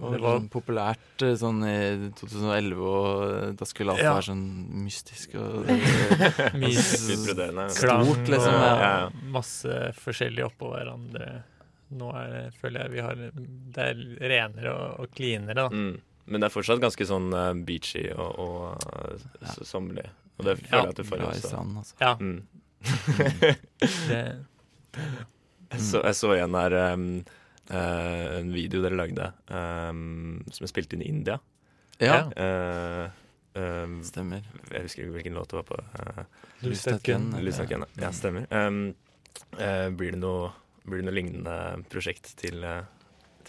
Det 0.00 0.06
var, 0.06 0.12
Det 0.12 0.20
var- 0.22 0.38
sånn 0.40 0.48
populært 0.48 1.22
eh, 1.22 1.34
sånn 1.36 1.62
i 1.62 2.10
2011, 2.16 2.80
og 2.80 3.56
da 3.56 3.64
skulle 3.66 3.90
alt 3.92 4.00
Ja. 4.00 4.14
være 4.14 4.32
sånn 4.32 4.68
mystisk 4.84 5.34
og 5.34 5.66
stort, 7.68 8.28
liksom, 8.28 8.54
og 8.54 8.64
ja. 8.64 8.80
Ja, 8.80 9.00
ja. 9.00 9.10
masse 9.30 9.92
forskjellig 10.00 10.44
oppå 10.46 10.70
hverandre. 10.72 11.42
Nå 11.92 12.12
er 12.14 12.28
det, 12.30 12.54
føler 12.60 12.80
jeg 12.84 12.90
vi 12.94 13.00
har 13.00 13.14
Det 13.16 13.78
er 13.90 13.94
renere 14.30 14.70
og, 14.72 15.00
og 15.00 15.10
cleanere, 15.16 15.54
da. 15.54 15.68
Mm. 15.68 16.00
Men 16.30 16.40
det 16.40 16.46
er 16.48 16.54
fortsatt 16.54 16.80
ganske 16.82 17.06
sånn 17.08 17.28
eh, 17.34 17.52
beachy 17.66 18.04
og, 18.14 18.38
og 18.38 18.86
uh, 18.86 19.28
Ja. 19.42 19.54
sommerlig. 19.66 20.06
Og 20.38 20.46
det 20.46 20.56
føler 20.60 20.70
Ja. 20.72 20.82
jeg 20.86 20.94
at 20.94 21.00
du 21.00 21.04
får 21.08 21.18
Bra 21.24 21.30
i 21.34 21.40
stranden, 21.42 21.76
altså. 21.82 21.94
Ja, 22.00 22.14
Mm. 22.20 22.40
det, 24.08 24.20
Jeg 25.70 25.80
så, 25.86 26.00
jeg 26.02 26.16
så 26.18 26.30
en 26.34 26.54
her 26.58 26.74
um, 26.94 27.02
uh, 27.70 28.38
En 28.40 28.48
video 28.54 28.80
dere 28.82 28.96
lagde 28.98 29.28
um, 29.52 30.40
som 30.50 30.64
er 30.66 30.70
spilt 30.72 30.94
inn 30.96 31.04
i 31.04 31.10
India. 31.12 31.36
Ja, 32.00 32.22
Uh, 32.32 33.10
um, 33.60 33.98
stemmer. 34.06 34.42
jeg 34.72 34.82
husker 34.86 35.02
ikke 35.04 35.12
hvilken 35.18 35.36
låt 35.36 35.50
det 35.52 35.58
var 35.60 35.66
på. 35.68 35.78
Uh, 35.98 36.24
Lystøkken. 36.64 37.28
Lysnakken. 37.44 37.84
Ja, 38.00 38.10
stemmer. 38.16 38.46
Um, 38.50 38.94
uh, 39.58 39.90
blir, 39.92 40.14
det 40.16 40.20
noe, 40.22 40.50
blir 40.86 41.02
det 41.02 41.08
noe 41.10 41.16
lignende 41.18 41.56
prosjekt 41.92 42.32
til, 42.40 42.62
eh, 42.64 42.82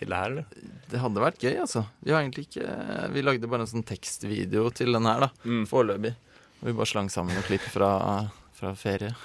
til 0.02 0.12
det 0.12 0.18
her, 0.18 0.34
eller? 0.34 0.68
Det 0.92 1.00
hadde 1.02 1.24
vært 1.24 1.40
gøy, 1.46 1.56
altså. 1.64 1.86
Vi 2.02 2.14
har 2.14 2.24
egentlig 2.24 2.48
ikke 2.50 2.76
Vi 3.14 3.24
lagde 3.24 3.50
bare 3.52 3.66
en 3.66 3.72
sånn 3.72 3.88
tekstvideo 3.88 4.68
til 4.76 4.98
den 4.98 5.08
her, 5.08 5.28
da. 5.28 5.32
Mm. 5.46 5.64
Foreløpig. 5.70 6.14
Og 6.62 6.68
vi 6.70 6.76
bare 6.78 6.90
slang 6.90 7.10
sammen 7.14 7.38
noen 7.38 7.46
klipp 7.48 7.66
fra, 7.74 7.92
fra 8.58 8.76
ferie. 8.78 9.14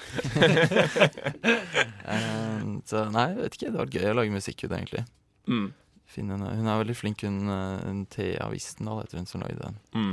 Eh, 2.06 2.60
så 2.86 3.00
nei, 3.10 3.24
jeg 3.32 3.38
vet 3.40 3.54
ikke. 3.56 3.64
Det 3.64 3.72
hadde 3.72 3.80
vært 3.80 3.96
gøy 3.98 4.12
å 4.12 4.14
lage 4.14 4.30
musikk 4.30 4.60
ut, 4.62 4.74
egentlig. 4.76 5.00
Mm. 5.50 5.64
Finne 6.06 6.36
hun 6.38 6.68
er 6.70 6.78
veldig 6.78 6.94
flink, 6.94 7.24
hun, 7.26 7.40
eh, 7.50 7.80
hun 7.82 8.04
Thea 8.14 8.46
Wistendal 8.52 9.00
heter 9.00 9.18
hun 9.18 9.26
som 9.26 9.42
lagde 9.42 9.58
den. 9.58 9.80
Mm. 9.90 10.12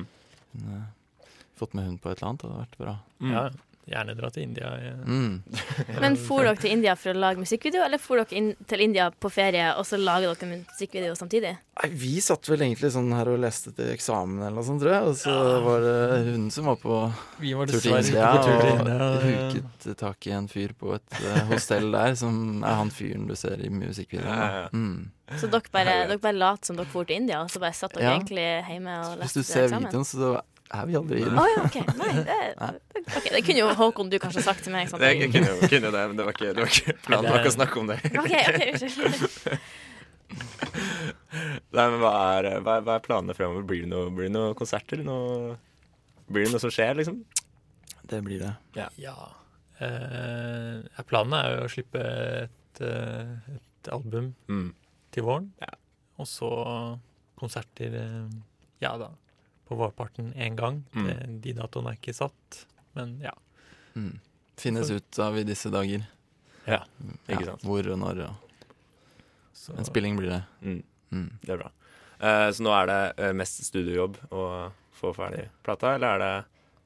Hun, 0.55 0.71
eh, 0.73 1.27
fått 1.59 1.75
med 1.77 1.85
hun 1.85 1.99
på 2.01 2.09
et 2.09 2.17
eller 2.17 2.31
annet, 2.31 2.41
det 2.41 2.49
hadde 2.49 2.63
vært 2.63 2.79
bra. 2.81 2.95
Mm. 3.21 3.35
ja, 3.35 3.43
gjerne 3.89 4.13
dra 4.15 4.29
til 4.31 4.45
India. 4.45 4.69
Ja. 4.79 4.93
Mm. 5.03 5.41
Men 6.03 6.15
for 6.19 6.45
dere 6.47 6.59
til 6.61 6.71
India 6.71 6.95
for 6.99 7.11
å 7.11 7.19
lage 7.19 7.41
musikkvideo, 7.43 7.83
eller 7.85 8.01
for 8.01 8.21
dere 8.21 8.37
inn 8.39 8.51
til 8.69 8.83
India 8.85 9.09
på 9.11 9.31
ferie 9.33 9.73
og 9.77 9.85
så 9.87 9.99
lager 9.99 10.33
dere 10.39 10.61
musikkvideo 10.61 11.15
samtidig? 11.19 11.53
Nei, 11.73 11.89
vi 11.97 12.13
satt 12.21 12.47
vel 12.51 12.61
egentlig 12.67 12.91
sånn 12.93 13.09
her 13.15 13.31
og 13.33 13.39
leste 13.41 13.73
til 13.75 13.89
eksamen 13.95 14.43
eller 14.43 14.59
noe 14.59 14.67
sånt, 14.67 14.83
tror 14.83 14.93
jeg. 14.93 15.09
Og 15.09 15.17
så 15.19 15.37
var 15.65 15.81
det 15.83 15.97
hun 16.29 16.45
som 16.53 16.69
var 16.69 16.77
på 16.83 16.99
Vi 17.41 17.55
var 17.57 17.71
tur 17.71 17.81
til 17.81 17.97
India 17.97 18.29
og 18.37 18.67
India. 18.69 19.09
huket 19.25 19.89
tak 19.99 20.29
i 20.29 20.35
en 20.37 20.47
fyr 20.51 20.75
på 20.79 20.93
et 20.95 21.19
uh, 21.19 21.41
hostell 21.51 21.89
der, 21.91 22.15
som 22.19 22.63
er 22.63 22.79
han 22.79 22.93
fyren 22.93 23.27
du 23.27 23.35
ser 23.39 23.59
i 23.65 23.71
musikkvideoen. 23.73 24.29
Ja, 24.29 24.47
ja, 24.53 24.63
ja. 24.63 24.71
Mm. 24.71 25.11
Så 25.39 25.47
dere 25.49 25.71
bare, 25.73 25.93
dere 26.11 26.21
bare 26.21 26.37
lot 26.37 26.67
som 26.67 26.77
dere 26.77 26.91
for 26.93 27.07
til 27.09 27.17
India, 27.23 27.41
og 27.41 27.49
så 27.49 27.59
bare 27.63 27.73
satt 27.75 27.95
dere 27.97 28.11
Ja. 28.11 28.15
egentlig 28.19 28.47
hjemme 28.69 28.97
og 29.01 29.17
leste 29.23 29.23
eksamen? 29.23 29.23
Hvis 29.23 29.33
du 29.33 29.43
ser 29.49 29.71
videoen, 29.73 30.05
så 30.07 30.33
er 30.73 30.85
vi 30.89 30.95
aldri 30.97 31.19
i 31.21 31.25
Å 31.25 31.29
den. 31.29 31.39
ja, 31.53 31.63
okay. 31.67 31.83
Nei, 31.99 32.11
det, 32.23 32.37
okay. 33.03 33.31
det 33.35 33.41
kunne 33.45 33.59
jo 33.59 33.67
Håkon 33.77 34.09
du 34.09 34.17
kanskje 34.21 34.43
sagt 34.45 34.63
til 34.65 34.73
meg. 34.73 34.87
Sånn. 34.89 35.01
Det, 35.03 35.11
jeg 35.19 35.31
kunne 35.33 35.51
jo 35.51 35.69
kunne 35.69 35.91
det, 35.93 36.03
men 36.09 36.17
det 36.19 36.25
var 36.27 36.37
ikke, 36.37 36.53
det 36.55 36.63
var 36.63 36.71
ikke 36.71 36.95
planen 37.07 37.35
å 37.35 37.53
snakke 37.57 37.81
om 37.81 37.91
det. 37.91 37.99
OK, 38.23 38.33
ok, 38.33 38.63
unnskyld. 38.71 39.59
Nei, 41.73 41.85
men 41.89 41.99
hva 42.01 42.11
er, 42.37 42.47
hva 42.63 42.77
er, 42.79 42.83
hva 42.87 42.95
er 42.97 43.05
planene 43.05 43.35
fremover? 43.37 43.65
Blir 43.69 43.83
det 43.85 43.91
noe, 43.91 44.29
noe 44.33 44.55
konserter? 44.57 45.01
Noe, 45.05 45.55
blir 46.29 46.47
det 46.47 46.53
noe 46.55 46.61
som 46.63 46.73
skjer, 46.73 46.95
liksom? 47.01 47.19
Det 48.09 48.19
blir 48.25 48.41
det. 48.43 48.53
Ja. 49.01 49.17
Eh, 49.83 51.03
planen 51.09 51.37
er 51.37 51.49
jo 51.55 51.65
å 51.67 51.71
slippe 51.71 52.01
et, 52.45 52.81
eh, 52.85 53.55
et 53.57 53.91
album 53.93 54.33
Mm. 54.49 54.73
til 55.11 55.23
våren. 55.27 55.51
Ja. 55.61 55.73
Og 56.21 56.27
så 56.29 56.49
konserter 57.39 57.95
eh, 57.99 58.29
ja 58.83 58.93
da, 59.01 59.09
på 59.73 59.79
vårparten 59.79 60.31
én 60.37 60.55
gang. 60.59 60.83
Mm. 60.93 61.07
Det, 61.07 61.17
de 61.47 61.55
datoene 61.57 61.93
er 61.93 61.97
ikke 61.97 62.13
satt, 62.13 62.63
men 62.97 63.17
ja. 63.23 63.33
Mm. 63.97 64.19
Finnes 64.61 64.91
ut 64.93 65.19
av 65.19 65.37
i 65.41 65.45
disse 65.47 65.71
dager. 65.73 66.05
Ja, 66.69 66.83
Mm, 67.01 67.17
ikke 67.27 67.45
sant. 67.49 67.63
Hvor 67.65 67.89
og 67.91 67.97
når. 67.99 68.19
Og 68.29 68.69
Så, 69.53 69.73
en 69.77 69.85
spilling 69.87 70.15
blir 70.19 70.29
det. 70.29 70.43
Mm. 70.61 70.83
Mm. 71.11 71.29
Det 71.41 71.55
er 71.55 71.59
bra. 71.65 71.71
Uh, 72.23 72.49
så 72.53 72.63
nå 72.63 72.71
er 72.77 72.87
det 72.87 72.99
eh, 73.19 73.33
mest 73.35 73.63
studiojobb 73.65 74.17
å 74.31 74.43
få 74.95 75.11
ferdig 75.17 75.49
plata, 75.65 75.95
eller 75.97 76.13
er 76.15 76.21
det 76.23 76.33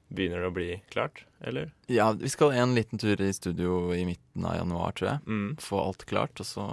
begynner 0.08 0.42
det 0.42 0.50
å 0.50 0.56
bli 0.56 0.68
klart, 0.90 1.26
eller? 1.44 1.70
Ja, 1.92 2.08
vi 2.16 2.30
skal 2.32 2.56
en 2.56 2.74
liten 2.78 2.98
tur 2.98 3.20
i 3.22 3.28
studio 3.36 3.94
i 3.94 4.06
midten 4.08 4.46
av 4.48 4.56
januar, 4.56 4.96
tror 4.98 5.10
jeg. 5.12 5.20
Mm. 5.28 5.50
Få 5.62 5.82
alt 5.84 6.06
klart, 6.10 6.40
og 6.40 6.48
så, 6.48 6.66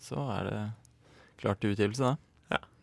så 0.00 0.24
er 0.38 0.48
det 0.48 0.60
klart 1.42 1.60
til 1.60 1.74
utgivelse, 1.74 2.12
da. 2.12 2.16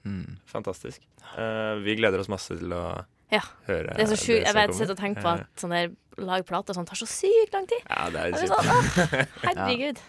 Mm. 0.09 0.37
Fantastisk. 0.49 1.03
Uh, 1.37 1.77
vi 1.85 1.95
gleder 1.99 2.19
oss 2.23 2.29
masse 2.31 2.57
til 2.57 2.73
å 2.73 2.83
Ja. 3.31 3.43
høre 3.67 3.93
Det 3.95 4.01
er 4.07 4.09
så 4.09 4.17
sjukt. 4.17 4.41
Jeg 4.41 4.47
som 4.49 4.55
vet, 4.57 4.69
kommer. 4.71 4.79
sitter 4.79 4.95
og 4.95 5.01
tenker 5.03 5.21
på 5.21 5.33
Eh, 5.35 5.43
at 5.45 5.61
sånn 5.61 5.75
der 5.75 5.91
lag 6.25 6.45
plater 6.49 6.73
sånn 6.75 6.87
tar 6.89 6.97
så 6.99 7.05
sykt 7.07 7.53
lang 7.53 7.67
tid. 7.69 7.83
Ja, 7.87 8.09
det 8.09 8.19
er 8.19 8.31
Det 8.31 8.41
er 8.41 8.47
sånn, 8.49 9.27
herregud. 9.47 10.01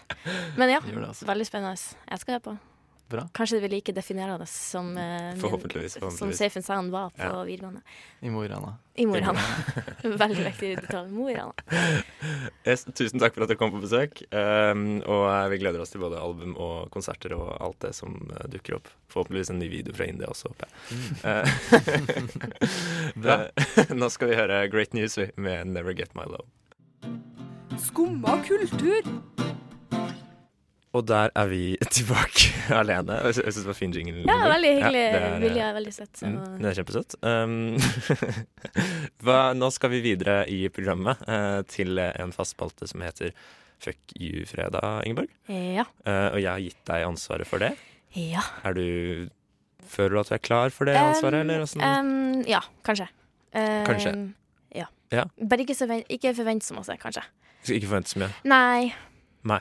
Men 0.57 0.69
ja, 0.73 0.79
altså. 0.81 1.25
veldig 1.29 1.45
spennende. 1.47 1.77
Jeg 2.09 2.19
skal 2.23 2.33
høre 2.39 2.45
på. 2.49 2.57
Bra. 3.11 3.25
Kanskje 3.35 3.57
det 3.57 3.61
blir 3.67 3.75
like 3.77 3.91
definerende 3.95 4.45
som, 4.47 4.93
uh, 4.97 5.35
Forhåpentligvis. 5.41 5.97
som. 6.17 6.31
Safe 6.33 6.59
and 6.59 6.65
Sound 6.65 6.91
var 6.91 7.09
på 7.09 7.23
Ja. 7.27 7.43
videregående. 7.43 7.81
I 8.21 8.29
Mo 8.29 8.43
i 8.43 8.47
Rana. 8.47 8.77
I 8.95 9.05
Mo 9.05 9.15
i 9.15 9.21
Rana. 9.21 9.39
Veldig 10.03 10.45
viktig 10.45 10.71
detalj. 10.81 11.11
Mo 11.11 11.29
i 11.29 11.35
Rana. 11.35 11.53
Yes, 12.67 12.85
tusen 12.85 13.19
takk 13.19 13.33
for 13.35 13.43
at 13.43 13.49
dere 13.51 13.57
kom 13.59 13.71
på 13.73 13.81
besøk. 13.83 14.21
Um, 14.31 15.01
og 15.05 15.25
eh, 15.31 15.47
vi 15.53 15.57
gleder 15.63 15.81
oss 15.83 15.91
til 15.93 16.01
både 16.03 16.19
album 16.21 16.55
og 16.57 16.89
konserter 16.93 17.33
og 17.37 17.51
alt 17.61 17.79
det 17.83 17.93
som 17.97 18.15
uh, 18.31 18.45
dukker 18.51 18.75
opp. 18.79 18.87
Forhåpentligvis 19.11 19.49
en 19.51 19.59
ny 19.59 19.67
video 19.71 19.93
fra 19.95 20.05
India 20.07 20.27
også, 20.31 20.51
håper 20.51 20.67
jeg. 20.67 20.73
Mm. 21.25 22.27
Bra. 23.23 23.39
eh, 23.55 23.95
Nå 24.01 24.09
skal 24.13 24.31
vi 24.31 24.35
høre 24.39 24.63
Great 24.71 24.93
News 24.93 25.17
med 25.35 25.67
Never 25.67 25.93
Get 25.97 26.15
My 26.15 26.23
Love. 26.29 26.47
Skumma 27.81 28.37
kultur. 28.45 29.01
Og 30.93 31.05
der 31.07 31.31
er 31.39 31.47
vi 31.47 31.77
tilbake 31.95 32.49
alene. 32.75 33.19
Jeg 33.29 33.37
sy- 33.37 33.45
syns 33.47 33.61
det 33.61 33.69
var 33.69 33.77
fin 33.77 33.93
jingle. 33.95 34.25
Ja, 34.27 34.39
veldig 34.51 34.71
hyggelig. 34.75 35.03
Ja, 35.05 35.21
er, 35.29 35.37
Vilja 35.39 35.67
er 35.69 35.77
veldig 35.77 35.93
søtt. 35.95 36.11
Så. 36.19 36.27
Mm, 36.27 36.57
det 36.59 36.67
er 36.71 36.77
kjempesøtt. 36.81 37.15
Um, 37.23 37.77
nå 39.61 39.69
skal 39.71 39.91
vi 39.93 40.01
videre 40.03 40.41
i 40.51 40.65
programmet 40.73 41.21
uh, 41.27 41.61
til 41.71 41.99
en 42.01 42.33
fast 42.35 42.55
spalte 42.57 42.87
som 42.89 43.03
heter 43.05 43.31
Fuck 43.81 44.13
you-fredag, 44.19 45.05
Ingeborg. 45.09 45.31
Ja. 45.49 45.87
Uh, 46.05 46.27
og 46.35 46.41
jeg 46.43 46.51
har 46.51 46.61
gitt 46.61 46.81
deg 46.91 47.05
ansvaret 47.07 47.49
for 47.49 47.63
det. 47.63 47.71
ja. 48.17 48.43
Er 48.67 48.75
du 48.77 49.29
Føler 49.91 50.13
du 50.13 50.19
at 50.21 50.29
du 50.29 50.35
er 50.37 50.43
klar 50.45 50.69
for 50.71 50.87
det 50.87 50.93
ansvaret, 50.95 51.41
eller? 51.41 51.63
Um, 51.81 52.43
ja, 52.47 52.59
kanskje. 52.85 53.07
Um, 53.51 53.81
Kanskje. 53.87 54.11
Ja. 54.77 54.85
Ja. 55.11 55.23
Bare 55.41 55.65
ikke, 55.65 55.73
så 55.75 55.87
ven- 55.89 56.05
ikke 56.07 56.31
forvent 56.37 56.63
så 56.63 56.77
masse, 56.77 56.95
kanskje. 57.01 57.23
Ikke 57.75 57.89
forvent 57.89 58.07
så 58.07 58.21
mye. 58.21 58.29
Nei. 58.47 58.93
Nei, 59.49 59.57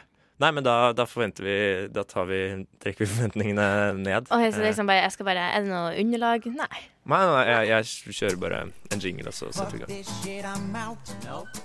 men 0.56 0.64
da, 0.64 0.92
da 0.96 1.04
forventer 1.04 1.44
vi 1.44 1.56
Da 1.92 2.00
tar 2.08 2.24
vi, 2.30 2.38
trekker 2.80 3.04
vi 3.04 3.08
forventningene 3.12 3.66
ned. 3.98 4.30
Okay, 4.32 4.48
så 4.48 4.56
det 4.62 4.64
Eh, 4.64 4.70
liksom 4.70 4.86
bare, 4.88 5.02
jeg 5.04 5.12
skal 5.12 5.26
bare, 5.28 5.42
Er 5.56 5.66
det 5.66 5.68
noe 5.72 5.90
underlag? 6.00 6.46
Nei. 6.56 6.80
Nei, 7.10 7.20
nei, 7.28 7.42
jeg, 7.50 7.68
jeg 7.74 8.14
kjører 8.20 8.38
bare 8.40 8.60
en 8.94 9.00
jingle, 9.04 9.28
og 9.28 9.34
så 9.36 9.50
setter 9.52 9.76
vi 9.76 9.82
i 9.82 9.84
gang. 9.84 9.92
this 9.98 10.08
shit, 10.22 10.44
I'm 10.44 10.76
out. 10.76 11.12
Nope. 11.26 11.60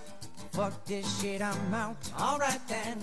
Fuck 0.55 0.85
this 0.85 1.07
shit, 1.21 1.41
I'm 1.41 1.73
out. 1.73 2.11
Alright 2.19 2.61
then. 2.67 2.99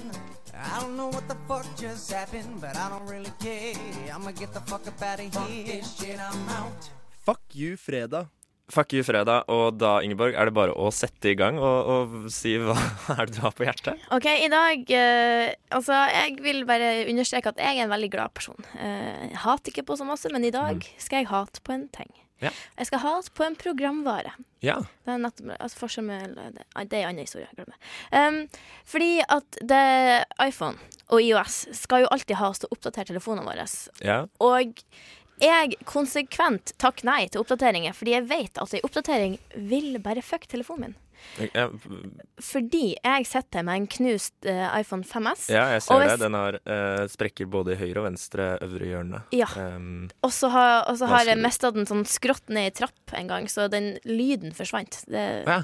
I 0.54 0.80
don't 0.80 0.96
know 0.96 1.08
what 1.08 1.26
the 1.28 1.36
fuck 1.48 1.64
just 1.80 2.12
happened, 2.12 2.60
but 2.60 2.76
I 2.76 2.88
don't 2.92 3.08
really 3.08 3.32
care. 3.40 3.74
I'ma 4.14 4.32
get 4.32 4.52
the 4.52 4.60
fuck 4.60 4.86
up 4.86 5.00
out 5.02 5.20
of 5.20 5.24
here. 5.24 5.30
Fuck 5.32 5.48
this 5.72 5.96
shit, 5.98 6.18
I'm 6.20 6.48
out. 6.48 6.90
Fuck 7.24 7.40
you, 7.52 7.76
fredag. 7.76 8.28
Fuck 8.70 8.94
you, 8.94 9.02
fredag. 9.04 9.48
Og 9.52 9.74
da, 9.76 9.96
Ingeborg, 10.04 10.36
er 10.38 10.48
det 10.48 10.54
bare 10.56 10.74
å 10.78 10.88
sette 10.94 11.32
i 11.32 11.36
gang 11.38 11.58
og, 11.60 11.90
og 11.92 12.30
si 12.32 12.54
hva 12.62 12.76
er 13.16 13.26
det 13.26 13.36
du 13.36 13.42
har 13.42 13.54
på 13.56 13.66
hjertet? 13.66 14.06
OK, 14.14 14.28
i 14.30 14.50
dag 14.52 14.94
eh, 14.96 15.50
Altså, 15.74 15.98
jeg 16.14 16.38
vil 16.44 16.62
bare 16.68 16.94
understreke 17.10 17.52
at 17.52 17.60
jeg 17.60 17.80
er 17.80 17.86
en 17.86 17.92
veldig 17.92 18.10
glad 18.14 18.34
person. 18.36 18.58
Eh, 18.78 19.32
jeg 19.32 19.42
hater 19.44 19.74
ikke 19.74 19.86
på 19.90 19.98
så 20.00 20.06
masse, 20.08 20.30
men 20.32 20.46
i 20.46 20.54
dag 20.54 20.84
skal 21.02 21.22
jeg 21.22 21.32
hate 21.32 21.64
på 21.66 21.74
en 21.74 21.88
ting. 21.92 22.12
Ja. 22.42 22.50
Jeg 22.78 22.88
skal 22.88 23.02
hate 23.04 23.30
på 23.36 23.44
en 23.46 23.56
programvare. 23.58 24.32
Ja. 24.62 24.80
Det 25.06 25.14
er 25.14 25.20
nettopp 25.22 25.52
altså 25.58 25.78
forskjell 25.78 26.06
med 26.06 26.34
det, 26.38 26.64
det 26.90 26.98
er 26.98 27.04
en 27.04 27.12
annen 27.12 27.26
historie. 27.26 27.46
Glem 27.54 27.70
det. 27.70 27.78
Um, 28.10 28.40
fordi 28.88 29.12
at 29.22 29.58
det, 29.62 29.82
iPhone 30.42 30.78
og 31.12 31.22
IOS 31.22 31.64
skal 31.76 32.04
jo 32.04 32.12
alltid 32.14 32.38
ha 32.40 32.50
oss 32.50 32.62
til 32.62 32.70
å 32.70 32.76
oppdatere 32.76 33.12
telefonene 33.12 33.46
våre. 33.46 33.66
ja. 34.02 34.22
Og 34.42 34.82
jeg 35.42 35.78
konsekvent 35.88 36.74
takker 36.82 37.06
nei 37.08 37.26
til 37.28 37.42
oppdateringer, 37.42 37.94
fordi 37.96 38.14
jeg 38.14 38.28
vet 38.30 38.60
at 38.62 38.74
ei 38.76 38.82
oppdatering 38.86 39.38
vil 39.70 39.98
bare 40.04 40.22
fucke 40.24 40.50
telefonen 40.50 40.92
min. 40.92 40.98
Fordi 42.42 42.84
jeg 42.96 43.26
sitter 43.28 43.64
med 43.66 43.82
en 43.82 43.86
knust 43.96 44.34
uh, 44.48 44.66
iPhone 44.78 45.06
5S, 45.06 45.46
ja, 45.52 45.68
jeg 45.76 45.84
ser 45.86 46.04
det. 46.04 46.18
Den 46.22 46.36
har 46.36 46.58
uh, 46.60 47.04
sprekker 47.10 47.48
både 47.50 47.76
i 47.76 47.80
høyre 47.80 48.02
og 48.02 48.08
venstre 48.10 48.48
øvre 48.64 48.90
hjørne. 48.90 49.22
Ja. 49.36 49.48
Um, 49.56 50.10
og 50.22 50.32
så 50.34 50.50
har, 50.52 50.90
har 51.12 51.30
jeg 51.30 51.40
mista 51.40 51.72
den 51.74 51.88
sånn 51.88 52.04
skrått 52.08 52.52
ned 52.52 52.72
i 52.72 52.76
trapp 52.82 53.16
en 53.18 53.30
gang, 53.30 53.48
så 53.50 53.68
den 53.72 53.94
lyden 54.08 54.54
forsvant. 54.56 55.02
Det, 55.06 55.26
ja. 55.46 55.62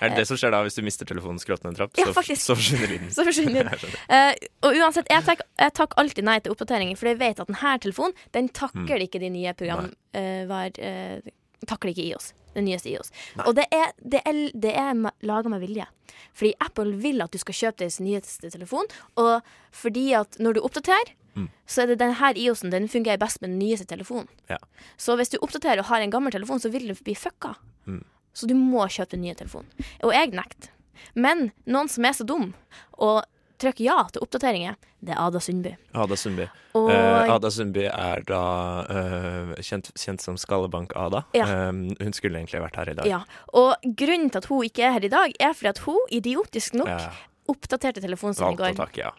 Er 0.00 0.12
det 0.12 0.22
det 0.22 0.28
som 0.30 0.38
skjer 0.40 0.54
da 0.54 0.62
hvis 0.64 0.78
du 0.78 0.84
mister 0.86 1.08
telefonen 1.08 1.40
skrått 1.42 1.64
ned 1.64 1.74
en 1.74 1.80
trapp? 1.82 1.96
Ja, 2.00 2.08
så, 2.08 2.14
faktisk. 2.16 2.44
så 2.46 2.56
forsvinner 2.56 2.94
lyden. 2.94 3.10
Så 3.16 3.26
forsvinner. 3.26 3.68
Eh, 4.10 4.32
og 4.66 4.74
uansett, 4.74 5.06
jeg 5.10 5.22
takker, 5.26 5.46
jeg 5.60 5.72
takker 5.76 6.00
alltid 6.00 6.26
nei 6.26 6.36
til 6.42 6.54
oppdateringer, 6.54 6.96
for 6.98 7.10
jeg 7.10 7.18
vet 7.20 7.40
at 7.42 7.50
denne 7.50 7.74
telefonen 7.82 8.24
den 8.34 8.48
takler 8.54 8.80
Mm. 8.80 9.04
ikke 9.06 9.20
de 9.22 9.28
nye 9.30 9.52
programvarene. 9.54 9.94
Uh, 10.14 10.42
var, 10.50 10.72
eh, 10.82 11.20
takler 11.66 11.92
ikke 11.92 12.06
IOS. 12.10 12.32
Den 12.54 12.64
nyeste 12.66 12.90
IOS. 12.90 13.12
Og 13.46 13.54
det 13.54 13.66
er, 13.70 13.92
det 14.02 14.22
er, 14.26 14.38
det 14.58 14.72
er 14.74 14.94
laga 15.22 15.48
med 15.52 15.60
vilje. 15.62 15.86
Fordi 16.34 16.54
Apple 16.60 16.96
vil 16.98 17.22
at 17.22 17.30
du 17.30 17.38
skal 17.38 17.54
kjøpe 17.54 17.84
deres 17.84 18.00
nyeste 18.02 18.50
telefon, 18.50 18.88
og 19.20 19.42
fordi 19.70 20.12
at 20.18 20.38
når 20.40 20.58
du 20.58 20.60
oppdaterer, 20.66 21.16
Mm. 21.38 21.44
så 21.64 21.82
er 21.84 21.86
det 21.86 22.00
denne 22.00 22.30
IOS-en 22.34 22.72
den 22.72 22.88
fungerer 22.90 23.16
best 23.22 23.38
med 23.40 23.50
den 23.52 23.60
nyeste 23.60 23.84
telefonen. 23.86 24.26
Ja. 24.50 24.56
Så 24.98 25.14
hvis 25.14 25.30
du 25.30 25.36
oppdaterer 25.38 25.78
og 25.78 25.84
har 25.86 26.02
en 26.02 26.10
gammel 26.10 26.32
telefon, 26.34 26.58
så 26.58 26.68
vil 26.74 26.88
du 26.88 26.94
bli 27.04 27.14
fucka. 27.14 27.52
Mm. 27.86 28.00
Så 28.34 28.48
du 28.50 28.54
må 28.58 28.82
kjøpe 28.90 29.14
den 29.14 29.22
nye 29.22 29.36
telefonen. 29.38 29.70
Og 30.02 30.10
jeg 30.10 30.32
nekter. 30.34 30.72
Men 31.14 31.52
noen 31.70 31.88
som 31.88 32.04
er 32.04 32.16
så 32.18 32.26
dum 32.26 32.50
og 32.98 33.22
trykker 33.60 33.84
ja 33.84 33.96
til 34.12 34.22
oppdateringer, 34.24 34.76
det 35.04 35.12
er 35.14 35.20
Ada 35.22 35.40
Sundby. 35.44 35.74
Ada 35.94 36.16
Sundby. 36.18 36.46
Og 36.78 36.88
Eh, 36.90 37.30
Ada 37.34 37.50
Sundby 37.52 37.84
er 37.90 38.22
da 38.28 38.40
uh, 38.88 39.54
kjent, 39.60 39.90
kjent 40.00 40.22
som 40.24 40.36
Skallebank-Ada. 40.40 41.24
Ja. 41.36 41.46
Um, 41.68 41.82
hun 42.00 42.12
skulle 42.16 42.40
egentlig 42.40 42.62
vært 42.64 42.76
her 42.80 42.90
i 42.92 42.94
dag. 42.98 43.06
ja. 43.10 43.20
Og 43.56 43.74
grunnen 43.96 44.30
til 44.32 44.38
at 44.42 44.48
hun 44.50 44.64
ikke 44.68 44.84
er 44.88 44.96
her 44.98 45.04
i 45.08 45.12
dag, 45.12 45.34
er 45.40 45.52
fordi 45.56 45.72
at 45.74 45.82
hun, 45.86 46.00
idiotisk 46.10 46.74
nok, 46.80 46.88
Ja, 46.88 47.10
oppdaterte 47.50 48.00
telefonen 48.04 48.34
sin 48.38 48.52
i 48.52 48.56
går. 48.56 48.76
takke 48.78 49.04
ja. 49.04 49.12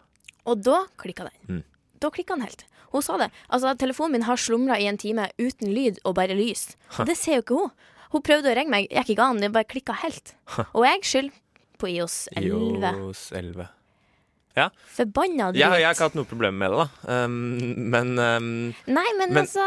Og 0.49 0.61
da 0.65 0.85
klikka 0.97 1.27
den. 1.29 1.57
Mm. 1.59 1.63
Da 2.01 2.09
klikka 2.09 2.35
den 2.35 2.45
helt. 2.47 2.65
Hun 2.91 3.01
sa 3.05 3.17
det. 3.21 3.29
Altså, 3.49 3.75
telefonen 3.77 4.11
min 4.17 4.23
har 4.27 4.35
slumra 4.41 4.79
i 4.81 4.87
en 4.89 4.97
time 4.97 5.29
uten 5.39 5.69
lyd 5.71 5.99
og 6.03 6.15
bare 6.17 6.33
lys. 6.35 6.75
Og 6.99 7.05
det 7.07 7.15
ser 7.19 7.37
jo 7.39 7.43
ikke 7.45 7.59
hun. 7.59 7.69
Hun 8.11 8.23
prøvde 8.25 8.49
å 8.51 8.55
ringe 8.57 8.71
meg, 8.73 8.87
gikk 8.91 9.13
ikke 9.13 9.23
an. 9.29 9.39
Det 9.39 9.51
bare 9.55 9.67
klikka 9.69 9.93
helt. 10.01 10.33
Og 10.73 10.83
jeg 10.83 11.03
skylder 11.07 11.37
på 11.79 11.87
IOS 11.93 12.17
11. 12.35 12.83
IOS 12.97 13.21
11. 13.37 13.67
Forbanna 14.55 15.51
dritt. 15.51 15.61
Jeg, 15.61 15.79
jeg 15.79 15.85
har 15.87 15.93
ikke 15.95 16.07
hatt 16.09 16.15
noe 16.19 16.27
problem 16.27 16.57
med 16.59 16.71
det, 16.73 16.77
da. 16.83 17.23
Um, 17.25 17.35
men 17.93 18.13
um, 18.19 18.47
Nei, 18.87 19.07
men, 19.17 19.31
Men- 19.33 19.43
altså 19.45 19.65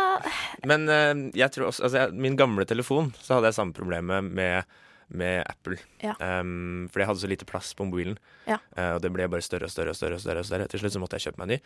men 0.68 0.88
uh, 0.88 1.30
jeg 1.34 1.50
tror 1.54 1.70
også 1.70 1.84
altså, 1.88 1.98
jeg, 2.04 2.12
Min 2.20 2.36
gamle 2.36 2.64
telefon 2.68 3.12
så 3.20 3.34
hadde 3.38 3.48
jeg 3.50 3.54
samme 3.58 3.72
problemet 3.76 4.24
med, 4.28 4.64
med 5.08 5.42
Apple. 5.48 5.78
Ja. 6.02 6.14
Um, 6.20 6.86
fordi 6.92 7.02
jeg 7.04 7.08
hadde 7.10 7.20
så 7.24 7.30
lite 7.32 7.48
plass 7.48 7.72
på 7.74 7.86
mobilen. 7.88 8.18
Ja. 8.48 8.58
Uh, 8.76 8.94
og 8.96 9.02
det 9.04 9.12
ble 9.14 9.26
bare 9.32 9.42
større 9.44 9.64
og 9.68 9.72
større. 9.72 9.90
og 9.90 9.96
større, 9.96 10.14
og 10.20 10.24
større, 10.24 10.40
og 10.44 10.48
større. 10.50 10.68
Til 10.68 10.80
slutt 10.84 10.92
så 10.96 11.00
måtte 11.02 11.16
jeg 11.20 11.28
kjøpe 11.30 11.40
meg 11.40 11.48
en 11.48 11.54
ny. 11.56 11.60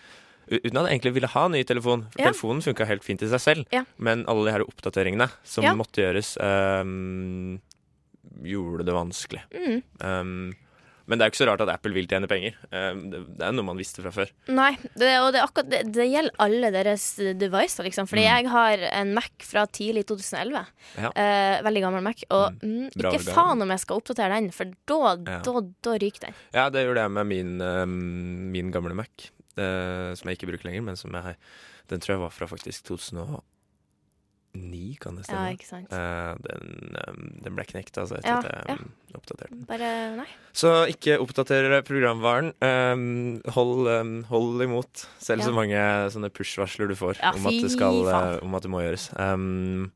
Uten 0.48 0.78
at 0.80 0.86
jeg 0.88 0.94
egentlig 0.96 1.14
ville 1.18 1.28
ha 1.34 1.42
en 1.44 1.52
ny 1.58 1.64
telefon. 1.68 2.06
For 2.14 2.22
Ja. 2.22 2.30
telefonen 2.30 2.62
funka 2.64 2.86
helt 2.88 3.04
fint 3.04 3.22
i 3.22 3.28
seg 3.28 3.40
selv. 3.44 3.66
Ja. 3.74 3.82
Men 3.98 4.22
alle 4.30 4.46
de 4.46 4.54
her 4.54 4.64
oppdateringene 4.64 5.26
som 5.44 5.64
Ja. 5.66 5.74
måtte 5.76 6.00
gjøres, 6.06 6.36
gjorde 8.44 8.84
det 8.86 8.94
vanskelig. 8.94 9.42
mm. 9.50 10.54
Men 11.08 11.16
det 11.18 11.24
er 11.24 11.30
jo 11.30 11.32
ikke 11.32 11.40
så 11.40 11.46
rart 11.48 11.62
at 11.64 11.70
Apple 11.72 11.94
vil 11.96 12.06
tjene 12.10 12.28
penger. 12.28 12.54
Um, 12.68 12.98
det, 13.10 13.20
er 13.40 13.54
noe 13.56 13.64
man 13.64 13.78
visste 13.80 14.02
fra 14.04 14.12
før. 14.12 14.28
Nei, 14.52 14.74
det, 15.00 15.08
og 15.22 15.30
det, 15.32 15.40
akkurat, 15.40 15.70
det, 15.72 15.80
det 15.96 16.04
gjelder 16.12 16.34
alle 16.44 16.70
deres 16.74 17.06
devices, 17.40 17.80
liksom. 17.86 18.06
Fordi 18.10 18.26
Mm. 18.26 18.28
jeg 18.28 18.50
har 18.52 18.84
en 19.00 19.14
Mac 19.16 19.30
fra 19.48 19.64
tidlig 19.72 20.04
2011. 20.10 20.66
Ja. 21.00 21.10
Eh, 21.16 21.62
veldig 21.64 21.82
gammel 21.86 22.04
Mac. 22.04 22.22
Og 22.28 22.60
mm, 22.60 22.90
Bra 22.94 23.14
ikke 23.16 23.24
faen 23.32 23.64
om 23.64 23.72
jeg 23.72 23.80
skal 23.86 24.02
oppdatere 24.02 24.36
den, 24.36 24.50
for 24.52 24.74
da, 24.86 25.00
Ja. 25.16 25.38
da, 25.48 25.64
da 25.88 25.96
ryker 26.04 26.28
den. 26.28 26.34
Ja, 26.52 26.68
det 26.68 26.84
gjorde 26.84 27.06
jeg 27.06 27.16
med 27.16 27.26
min, 27.32 27.56
um, 27.64 27.96
min 28.52 28.70
gamle 28.74 28.94
Mac, 28.94 29.30
eh, 29.56 30.12
som 30.14 30.28
jeg 30.28 30.36
ikke 30.38 30.52
bruker 30.52 30.68
lenger, 30.70 30.82
men 30.92 30.96
som 31.00 31.10
jeg 31.16 31.36
Den 31.88 32.00
tror 32.04 32.18
jeg 32.18 32.20
var 32.20 32.30
fra 32.36 32.46
faktisk 32.46 32.84
2009, 34.54 34.96
kan 35.02 35.16
det 35.18 35.24
Ja, 35.28 35.42
ikke 35.52 35.66
sant. 35.68 35.92
Uh, 35.92 36.34
den, 36.44 36.96
um, 37.08 37.28
den 37.44 37.54
ble 37.56 37.64
knekt, 37.68 37.98
altså, 38.00 38.16
etter 38.18 38.48
Ja, 38.48 38.62
jeg 38.72 38.78
um, 38.80 38.88
oppdaterte 39.14 39.50
den. 39.52 39.64
Bare 39.68 39.90
Nei. 40.16 40.26
Så 40.56 40.72
ikke 40.90 41.18
oppdater 41.22 41.68
programvaren. 41.86 42.52
Um, 42.64 43.40
hold, 43.54 43.86
um, 43.92 44.14
hold 44.30 44.62
imot, 44.64 45.04
selv 45.22 45.40
Ja. 45.44 45.46
så 45.50 45.54
mange 45.54 45.84
sånne 46.14 46.30
push-varsler 46.30 46.88
du 46.88 46.96
får 46.98 47.20
Ja, 47.20 47.32
om, 47.36 47.46
at 47.46 47.60
det 47.62 47.70
skal, 47.74 48.00
uh, 48.08 48.38
om 48.42 48.54
at 48.58 48.62
det 48.66 48.70
må 48.72 48.82
gjøres. 48.82 49.08
Um, 49.18 49.90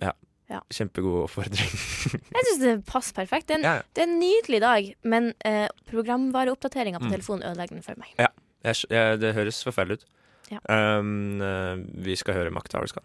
ja. 0.00 0.12
Ja. 0.50 0.60
Kjempegod 0.72 1.22
oppfordring. 1.28 1.70
Jeg 2.34 2.46
syns 2.48 2.60
det 2.60 2.72
passer 2.88 3.14
perfekt. 3.14 3.46
Det 3.48 3.54
er 3.56 3.60
en, 3.60 3.64
ja, 3.68 3.74
ja. 3.80 3.82
det 3.94 4.02
er 4.02 4.08
en 4.10 4.18
nydelig 4.20 4.60
dag, 4.64 4.90
men 5.04 5.30
uh, 5.46 5.68
programvareoppdateringa 5.88 6.98
på 7.00 7.08
Mm. 7.08 7.14
telefonen 7.14 7.46
ødelegger 7.52 7.78
den 7.78 7.82
for 7.86 7.96
meg. 8.00 8.12
Jeg, 8.18 8.76
jeg, 8.90 9.20
det 9.20 9.34
høres 9.34 9.62
forferdelig 9.64 10.00
ut. 10.02 10.04
Ja. 10.52 10.58
Um, 10.98 11.40
eh, 11.40 11.78
vi 12.04 12.14
skal 12.18 12.34
høre 12.36 12.50
Makthaverskan. 12.52 13.02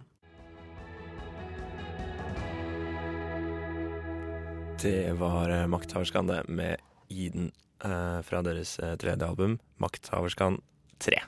Det 4.81 5.11
var 5.17 5.49
uh, 5.49 5.67
Makthaverskan, 5.67 6.27
det, 6.27 6.43
med 6.47 6.77
Iden 7.09 7.51
eh, 7.83 8.21
fra 8.21 8.41
deres 8.43 8.79
eh, 8.79 8.95
tredje 8.99 9.25
album, 9.27 9.57
Makthaverskan 9.81 10.59
3. 10.99 11.19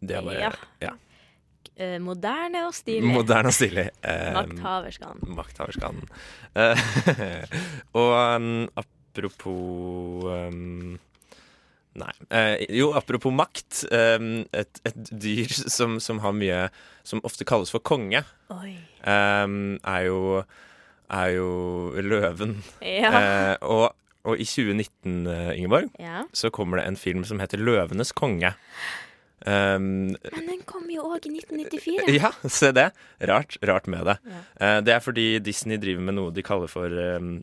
Det 0.00 0.16
er 0.16 0.22
bare 0.24 0.40
Ja. 0.40 0.50
ja. 0.80 0.92
Eh, 1.76 1.98
moderne 2.00 2.62
og 2.68 2.74
stilig. 2.76 3.04
moderne 3.08 3.50
og 3.50 3.56
stilig. 3.56 3.86
Makthaverskan. 4.38 5.20
Makthaverskan. 5.26 6.00
Eh, 6.54 6.82
og 8.00 8.36
um, 8.36 8.68
apropos 8.76 10.24
um, 10.30 10.98
Nei. 12.00 12.12
Eh, 12.30 12.66
jo, 12.78 12.92
apropos 12.94 13.34
makt. 13.34 13.84
um, 13.90 14.44
et, 14.54 14.80
et 14.86 14.98
dyr 15.10 15.50
som, 15.50 15.98
som 16.00 16.20
har 16.22 16.32
mye 16.32 16.68
Som 17.02 17.20
ofte 17.26 17.44
kalles 17.44 17.72
for 17.74 17.82
konge, 17.82 18.22
um, 18.48 19.78
er 19.82 20.06
jo 20.06 20.44
er 21.10 21.32
jo 21.36 21.50
løven. 22.02 22.56
Ja. 22.84 23.10
Eh, 23.20 23.56
og, 23.62 23.92
og 24.24 24.40
i 24.40 24.44
2019, 24.46 25.26
eh, 25.26 25.52
Ingeborg, 25.58 25.90
ja. 26.00 26.24
så 26.32 26.50
kommer 26.54 26.78
det 26.80 26.86
en 26.90 26.96
film 27.00 27.24
som 27.24 27.40
heter 27.42 27.58
'Løvenes 27.58 28.12
konge'. 28.14 28.54
Um, 29.46 30.12
Men 30.36 30.44
den 30.50 30.58
kom 30.68 30.84
jo 30.92 31.00
òg 31.14 31.24
i 31.24 31.30
1994. 31.40 32.12
ja, 32.20 32.28
se 32.44 32.72
det. 32.76 32.90
Rart, 33.24 33.56
rart 33.64 33.86
med 33.88 34.04
det. 34.04 34.18
Ja. 34.28 34.40
Eh, 34.60 34.80
det 34.84 34.92
er 34.92 35.00
fordi 35.00 35.38
Disney 35.40 35.78
driver 35.80 36.02
med 36.04 36.14
noe 36.18 36.30
de 36.36 36.42
kaller 36.44 36.68
for 36.68 36.92
um, 36.92 37.38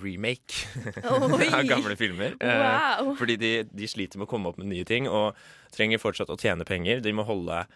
remake 0.00 0.64
av 1.04 1.66
gamle 1.68 1.96
filmer. 2.00 2.38
Eh, 2.40 3.02
Wow. 3.04 3.14
fordi 3.20 3.36
de, 3.36 3.50
de 3.68 3.86
sliter 3.90 4.16
med 4.16 4.24
å 4.24 4.30
komme 4.32 4.48
opp 4.48 4.56
med 4.56 4.70
nye 4.72 4.84
ting, 4.88 5.04
og 5.08 5.36
trenger 5.76 6.00
fortsatt 6.00 6.32
å 6.32 6.38
tjene 6.40 6.64
penger. 6.64 7.02
De 7.04 7.12
må 7.12 7.26
holde, 7.28 7.66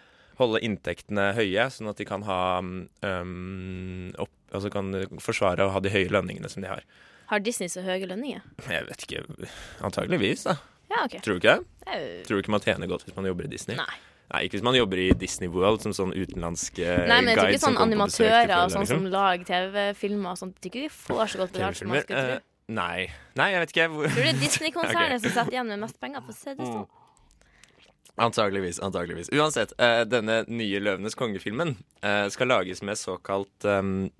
holde 0.40 0.62
inntektene 0.64 1.34
høye, 1.36 1.68
sånn 1.74 1.90
at 1.92 2.00
de 2.00 2.06
kan 2.08 2.24
ha 2.24 2.40
um, 2.62 4.08
opp, 4.24 4.32
Altså 4.54 4.72
kan 4.72 4.92
forsvare 5.20 5.66
å 5.66 5.72
ha 5.74 5.82
de 5.84 5.92
høye 5.92 6.08
lønningene 6.12 6.48
som 6.48 6.64
de 6.64 6.70
har. 6.70 6.84
Har 7.28 7.44
Disney 7.44 7.68
så 7.68 7.84
høye 7.84 8.08
lønninger? 8.08 8.44
Jeg 8.64 8.86
vet 8.88 9.04
ikke. 9.04 9.48
Antageligvis, 9.84 10.46
da. 10.48 10.56
Ja, 10.88 11.02
okay. 11.04 11.20
Tror 11.20 11.36
du 11.36 11.42
ikke 11.42 11.58
det? 11.58 11.98
Tror 12.24 12.38
du 12.38 12.44
ikke 12.44 12.54
man 12.54 12.64
tjener 12.64 12.88
godt 12.88 13.04
hvis 13.04 13.16
man 13.16 13.28
jobber 13.28 13.44
i 13.44 13.50
Disney? 13.52 13.76
Nei. 13.76 13.98
Nei, 14.28 14.42
ikke 14.44 14.58
hvis 14.58 14.64
man 14.64 14.76
jobber 14.76 15.00
i 15.00 15.06
Disney 15.16 15.48
World 15.48 15.80
som 15.84 15.94
sånn 15.96 16.12
utenlandsk 16.12 16.76
guide. 16.76 17.06
Nei, 17.08 17.20
men 17.22 17.32
jeg 17.32 17.38
tror 17.38 17.52
ikke 17.54 17.62
sånn 17.62 17.80
animatører 17.80 18.52
og 18.58 18.72
sånn 18.74 18.84
liksom. 18.84 19.06
som 19.06 19.12
lager 19.14 19.48
TV-filmer 19.48 20.34
og 20.34 20.40
sånt, 20.40 20.58
jeg 20.58 20.64
tror 20.64 20.72
ikke 20.74 20.84
de 20.84 20.92
får 20.92 21.22
så 21.32 21.40
godt 21.40 21.54
betalt 21.56 21.80
som 21.80 21.92
man 21.92 22.04
skulle 22.04 22.24
tro. 22.26 22.36
Uh, 22.36 22.74
nei. 22.76 23.06
nei, 23.40 23.48
jeg 23.54 23.62
vet 23.62 23.72
ikke. 23.72 23.86
Hvor... 23.94 24.10
Tror 24.12 24.20
du 24.20 24.28
det 24.28 24.34
er 24.34 24.40
Disney-konsernet 24.42 25.14
okay. 25.16 25.22
som 25.24 25.36
setter 25.38 25.56
igjen 25.56 25.72
med 25.72 25.80
mest 25.86 26.00
penger. 26.02 26.24
på 26.26 26.36
CD-stånd? 26.36 26.74
sånn. 26.76 27.84
Antageligvis. 28.28 28.82
antageligvis. 28.84 29.32
Uansett, 29.32 29.72
uh, 29.80 30.02
denne 30.08 30.42
nye 30.50 30.84
Løvenes 30.84 31.16
konge-filmen 31.16 31.76
uh, 32.04 32.26
skal 32.34 32.52
lages 32.52 32.84
med 32.84 33.00
såkalt 33.00 33.64
um, 33.64 34.10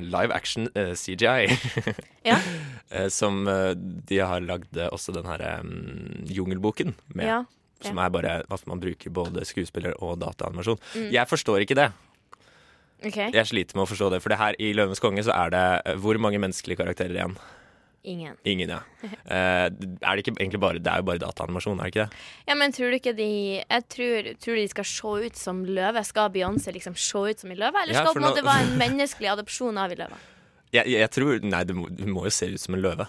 live 0.00 0.32
action 0.34 0.68
eh, 0.74 0.94
CGI. 0.96 1.48
Ja. 2.28 2.36
Eh, 2.90 3.06
som 3.08 3.46
eh, 3.48 3.70
de 4.08 4.18
har 4.20 4.42
lagd 4.44 4.76
eh, 4.76 4.90
også 4.92 5.14
den 5.16 5.24
her 5.24 5.40
um, 5.62 6.26
Jungelboken 6.28 6.94
med. 7.14 7.24
Ja. 7.24 7.38
Som 7.80 8.00
er 8.02 8.10
bare 8.12 8.32
at 8.42 8.66
man 8.68 8.80
bruker 8.82 9.12
både 9.14 9.44
skuespiller 9.48 9.94
og 10.02 10.18
dataanimasjon. 10.20 10.80
Mm. 10.96 11.08
Jeg 11.14 11.30
forstår 11.30 11.64
ikke 11.64 11.78
det. 11.78 11.86
Okay. 12.98 13.30
Jeg 13.30 13.46
sliter 13.46 13.78
med 13.78 13.84
å 13.84 13.90
forstå 13.92 14.10
det. 14.10 14.18
For 14.24 14.34
det 14.34 14.40
her 14.40 14.56
i 14.58 14.72
Løvenes 14.74 15.02
konge 15.02 15.22
så 15.22 15.34
er 15.36 15.54
det 15.54 15.64
eh, 15.86 15.98
hvor 16.02 16.18
mange 16.20 16.40
menneskelige 16.42 16.80
karakterer 16.80 17.14
igjen? 17.14 17.36
Ingen. 18.08 18.38
Ingen, 18.48 18.72
ja. 18.76 18.80
Eh, 19.28 19.66
er 19.68 20.16
det 20.16 20.22
ikke 20.24 20.32
egentlig 20.40 20.58
bare 20.62 20.80
Det 20.80 20.88
er 20.90 21.02
jo 21.02 21.06
bare 21.06 21.20
dataanimasjon, 21.22 21.78
er 21.78 21.86
det 21.86 21.92
ikke 21.92 22.04
det? 22.08 22.22
Ja, 22.48 22.54
men 22.58 22.72
tror 22.74 22.90
du 22.90 22.96
ikke 22.96 23.12
de 23.18 23.28
Jeg 23.60 23.84
tror, 23.92 24.30
tror 24.40 24.56
de 24.58 24.64
skal 24.72 24.88
se 24.88 25.12
ut 25.28 25.36
som 25.38 25.60
løve? 25.68 26.02
Skal 26.08 26.32
Beyoncé 26.34 26.72
liksom 26.74 26.96
se 26.96 27.22
ut 27.28 27.44
som 27.44 27.52
en 27.52 27.60
løve, 27.60 27.84
eller 27.84 27.94
Ja, 27.94 28.02
skal 28.06 28.16
på 28.16 28.22
en 28.22 28.28
måte 28.30 28.42
nå- 28.42 28.48
være 28.48 28.64
en 28.66 28.76
menneskelig 28.84 29.32
adopsjon 29.36 29.78
av 29.78 29.92
en 29.94 30.02
løve? 30.06 30.18
Jeg, 30.72 30.90
jeg, 30.96 31.10
tror 31.14 31.44
Nei, 31.44 31.62
du 31.68 31.74
må, 31.76 31.88
må 32.08 32.24
jo 32.28 32.32
se 32.34 32.48
ut 32.52 32.60
som 32.60 32.76
en 32.76 32.82
løve. 32.84 33.06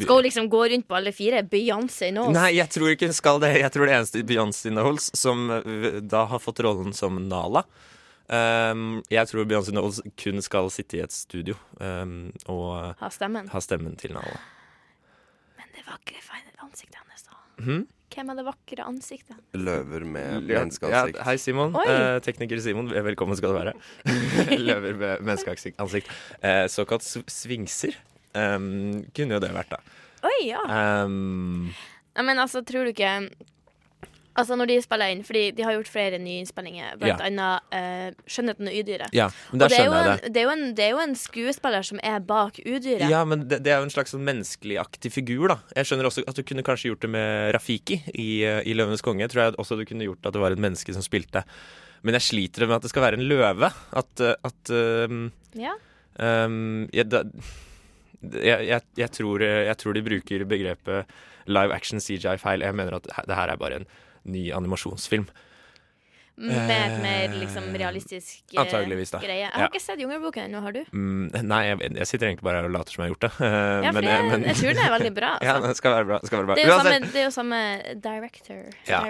Skal 0.00 0.18
hun 0.18 0.24
liksom 0.24 0.46
gå 0.52 0.60
rundt 0.72 0.86
på 0.88 0.96
alle 0.96 1.12
fire? 1.12 1.42
Beyoncé 1.48 2.08
nå? 2.16 2.28
Nei, 2.32 2.54
jeg 2.56 2.70
tror 2.72 2.92
ikke 2.94 3.10
hun 3.10 3.16
skal 3.16 3.40
det. 3.42 3.50
Jeg 3.60 3.72
tror 3.74 3.88
det 3.88 3.96
eneste 3.98 4.22
Beyoncé 4.28 4.72
Knowles 4.72 5.10
som 5.18 5.50
eh, 5.58 5.98
da 6.00 6.24
har 6.30 6.40
fått 6.40 6.62
rollen 6.64 6.94
som 6.96 7.18
Nala, 7.28 7.64
Um, 8.32 9.02
jeg 9.12 9.28
tror 9.28 9.44
Beyoncé 9.44 9.74
Knowles 9.74 9.98
kun 10.16 10.40
skal 10.40 10.70
sitte 10.72 10.96
i 10.96 11.02
et 11.04 11.12
studio 11.12 11.54
um, 11.80 12.30
og 12.48 12.94
Ha 13.02 13.10
stemmen. 13.12 13.50
ha 13.52 13.60
stemmen 13.60 13.96
til 14.00 14.14
Nala. 14.16 14.38
Men 15.58 15.68
det 15.76 15.84
vakre 15.84 16.22
ansiktet 16.62 16.96
hennes, 17.02 17.26
da. 17.28 17.36
Hmm? 17.66 17.82
Hvem 18.12 18.30
er 18.32 18.36
det 18.38 18.44
vakre 18.46 18.84
ansiktet? 18.88 19.36
Løver 19.56 20.04
med 20.04 20.48
Ja, 20.48 20.60
menneskeansikt. 20.62 21.18
hei, 21.26 21.36
Simon. 21.40 21.74
Eh, 21.80 22.18
tekniker 22.24 22.60
Simon, 22.60 22.88
velkommen 22.92 23.36
skal 23.36 23.52
du 23.52 23.58
være. 23.58 23.72
Løver 24.68 24.96
med 25.00 25.22
menneskeansikt. 25.28 26.08
Eh, 26.42 26.66
såkalt 26.72 27.04
svingser. 27.32 27.96
Um, 28.34 29.02
kunne 29.16 29.36
jo 29.36 29.40
det 29.44 29.52
vært, 29.52 29.72
da. 29.72 29.80
Oi, 30.28 30.36
ja. 30.48 30.60
Um, 31.04 31.72
men 32.16 32.38
altså, 32.38 32.62
tror 32.64 32.84
du 32.88 32.92
ikke 32.94 33.14
Altså, 34.34 34.56
når 34.56 34.66
de 34.70 34.76
spiller 34.80 35.10
inn, 35.12 35.22
fordi 35.28 35.40
de 35.52 35.62
har 35.66 35.74
gjort 35.76 35.88
flere 35.92 36.18
nyinnspillinger, 36.18 36.94
blant 37.00 37.20
Ja. 37.20 37.26
annet 37.26 37.60
uh, 37.74 38.22
'Skjønnheten 38.24 38.68
og 38.70 38.74
udyret'. 38.80 39.12
ja, 39.12 39.26
men 39.52 39.60
Og 39.62 39.68
det 39.68 39.78
er, 39.78 39.82
skjønner 39.82 39.98
jeg 39.98 40.12
en, 40.12 40.18
det. 40.22 40.32
det, 40.32 40.42
er 40.42 40.52
en, 40.52 40.74
det 40.74 40.84
er 40.86 40.90
jo 40.90 40.98
en 41.04 41.14
skuespiller 41.14 41.82
som 41.84 42.00
er 42.02 42.18
bak 42.20 42.58
udyret. 42.64 43.10
Ja, 43.10 43.24
men 43.28 43.46
det, 43.48 43.62
det 43.62 43.72
er 43.74 43.78
jo 43.82 43.88
en 43.90 43.92
slags 43.92 44.14
sånn 44.14 44.24
menneskeligaktig 44.24 45.12
figur, 45.12 45.48
da. 45.52 45.58
Jeg 45.76 45.84
skjønner 45.90 46.08
også 46.08 46.24
at 46.26 46.34
du 46.36 46.42
kunne 46.42 46.62
kanskje 46.64 46.88
gjort 46.94 47.00
det 47.04 47.10
med 47.10 47.52
Rafiki 47.54 48.00
i, 48.14 48.42
eh, 48.44 48.62
i 48.64 48.72
'Løvenes 48.74 49.02
konge'. 49.04 49.28
Tror 49.28 49.42
jeg 49.44 49.54
også 49.58 49.76
du 49.76 49.84
kunne 49.84 50.04
gjort 50.08 50.24
at 50.26 50.32
det 50.32 50.40
var 50.40 50.52
et 50.52 50.58
menneske 50.58 50.92
som 50.96 51.02
spilte. 51.02 51.44
Men 52.02 52.14
jeg 52.14 52.22
sliter 52.22 52.66
med 52.66 52.76
at 52.76 52.82
det 52.82 52.90
skal 52.90 53.02
være 53.02 53.18
en 53.20 53.28
løve. 53.28 53.68
At, 53.92 54.20
eh, 54.20 54.34
at 54.42 54.70
um, 55.10 55.30
Ja. 55.54 55.74
um, 56.18 56.88
jeg, 56.92 57.08
da, 57.10 57.22
jeg, 58.22 58.66
jeg, 58.68 58.80
jeg, 58.96 59.10
tror, 59.12 59.42
jeg 59.42 59.76
tror 59.78 59.92
de 59.94 60.02
bruker 60.02 60.44
begrepet 60.48 61.04
live 61.50 61.74
action 61.74 62.00
CGI 62.00 62.36
feil. 62.38 62.60
Jeg 62.62 62.74
mener 62.74 62.94
at 62.98 63.06
det 63.26 63.34
her 63.36 63.48
er 63.52 63.56
bare 63.60 63.80
en 63.82 63.86
ny 64.24 64.50
animasjonsfilm. 64.52 65.26
Med 66.36 66.70
et 66.72 66.94
mer 67.02 67.34
liksom 67.36 67.64
realistisk 67.76 68.54
eh, 68.54 68.60
Antageligvis, 68.62 69.10
da. 69.12 69.18
greie. 69.20 69.44
Jeg 69.44 69.52
Ja. 69.60 69.66
ikke 69.68 69.80
sett 69.82 70.00
Jungelboken 70.00 70.46
ennå, 70.48 70.62
har 70.64 70.72
du? 70.72 70.80
Mm, 70.92 71.28
nei, 71.44 71.60
jeg, 71.68 71.92
jeg 71.98 72.06
sitter 72.08 72.26
egentlig 72.30 72.42
bare 72.46 72.56
her 72.62 72.68
og 72.70 72.72
later 72.72 72.92
som 72.96 73.02
jeg 73.04 73.10
har 73.10 73.14
gjort 73.14 73.26
det. 73.26 73.32
Eh, 73.46 73.82
Ja, 73.84 73.92
for 73.92 74.00
men, 74.00 74.08
jeg, 74.08 74.24
men- 74.30 74.44
jeg 74.48 74.56
tror 74.56 74.72
den 74.74 74.82
er 74.86 74.92
veldig 74.98 75.12
bra. 75.18 75.30
Ja, 75.48 75.54
den 75.60 75.74
skal 75.78 75.92
være 75.98 76.06
bra. 76.08 76.18
Skal 76.24 76.38
være 76.38 76.46
bra. 76.46 76.54
Det, 76.56 76.64
er 76.64 76.72
samme, 76.78 77.12
det 77.12 77.20
er 77.20 77.26
jo 77.26 77.34
samme 77.36 77.60
director. 78.08 78.62
Ja, 78.88 79.00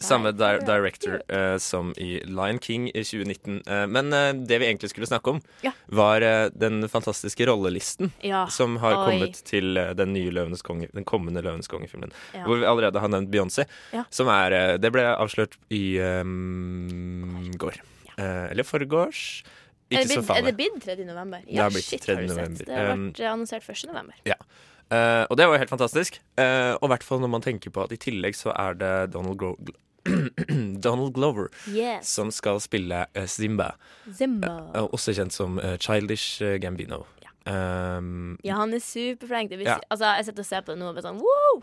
Samme 0.00 0.32
di 0.32 0.50
director 0.66 1.20
eh, 1.28 1.56
som 1.58 1.92
i 2.00 2.10
Lion 2.26 2.58
King 2.58 2.88
i 2.94 3.02
2019. 3.04 3.60
Uh, 3.68 3.84
men 3.90 4.12
uh, 4.14 4.32
det 4.46 4.58
vi 4.62 4.66
egentlig 4.70 4.90
skulle 4.90 5.06
snakke 5.10 5.36
om, 5.36 5.40
Ja. 5.62 5.72
var 5.92 6.22
eh, 6.24 6.48
den 6.56 6.88
fantastiske 6.88 7.44
rollelisten 7.46 8.10
som 8.50 8.76
har 8.82 8.94
Oi. 8.96 9.04
kommet 9.10 9.40
til 9.44 9.76
eh, 9.76 9.92
den 9.98 10.12
nye 10.14 10.30
Løvenes 10.32 10.62
konge, 10.64 10.88
den 10.94 11.04
kommende 11.04 11.42
Løvenes 11.44 11.68
konge-filmen. 11.70 12.12
Hvor 12.46 12.58
vi 12.60 12.66
allerede 12.68 13.00
har 13.02 13.08
nevnt 13.12 13.30
Beyoncé. 13.32 13.66
Som 14.10 14.28
er 14.32 14.52
eh, 14.56 14.76
Det 14.80 14.90
ble 14.94 15.04
avslørt 15.12 15.56
i 15.74 15.98
um, 16.00 16.69
går. 17.58 17.80
Eh, 18.18 18.50
eller 18.50 18.66
forgårs. 18.66 19.42
Er 19.90 20.04
Ikke 20.04 20.08
det, 20.08 20.14
så 20.14 20.22
blitt, 20.22 20.36
er 20.38 20.46
det 20.46 20.56
blitt 20.56 20.82
3. 20.84 21.04
november? 21.08 21.40
Det 21.46 21.58
har 21.58 21.70
blitt 21.74 21.84
shit, 21.88 22.02
3. 22.04 22.14
har 22.14 22.22
du 22.22 22.28
sett. 22.34 22.66
Det 22.66 22.74
har 22.76 22.92
Um, 22.94 23.06
vært 23.12 23.20
annonsert 23.32 23.68
1. 23.68 23.86
november. 23.90 24.14
Eh, 24.90 25.24
og 25.30 25.36
det 25.38 25.46
var 25.46 25.54
jo 25.54 25.58
helt 25.62 25.70
fantastisk. 25.70 26.20
Uh, 26.38 26.74
og 26.80 26.84
i 26.88 26.90
hvert 26.94 27.04
fall 27.06 27.20
når 27.22 27.30
man 27.30 27.42
tenker 27.42 27.70
på 27.70 27.82
at 27.84 27.92
i 27.94 27.96
tillegg 27.96 28.34
så 28.34 28.50
er 28.54 28.74
det 28.74 28.92
Donald, 29.14 29.36
Gro 29.38 29.56
Donald 30.86 31.12
Glover 31.14 31.48
Yes. 31.68 32.08
som 32.08 32.30
skal 32.30 32.58
spille 32.60 33.04
uh, 33.16 33.26
Zimba. 33.26 33.72
Zimba. 34.16 34.70
eh, 34.74 34.86
også 34.90 35.12
kjent 35.14 35.32
som 35.34 35.58
eh, 35.60 35.76
Childish 35.78 36.40
eh, 36.42 36.58
Gambino. 36.62 37.04
Um, 37.46 38.36
Ja, 38.44 38.56
han 38.60 38.72
er 38.74 38.80
superflink. 38.84 39.50
Det 39.50 39.60
Ja. 39.66 39.78
altså, 39.90 40.04
jeg 40.16 40.24
sitter 40.26 40.40
og 40.42 40.46
ser 40.46 40.60
på 40.62 40.72
det 40.74 40.78
nå 40.78 40.88
og 40.90 40.94
blir 40.98 41.02
sånn 41.06 41.20
wow! 41.22 41.62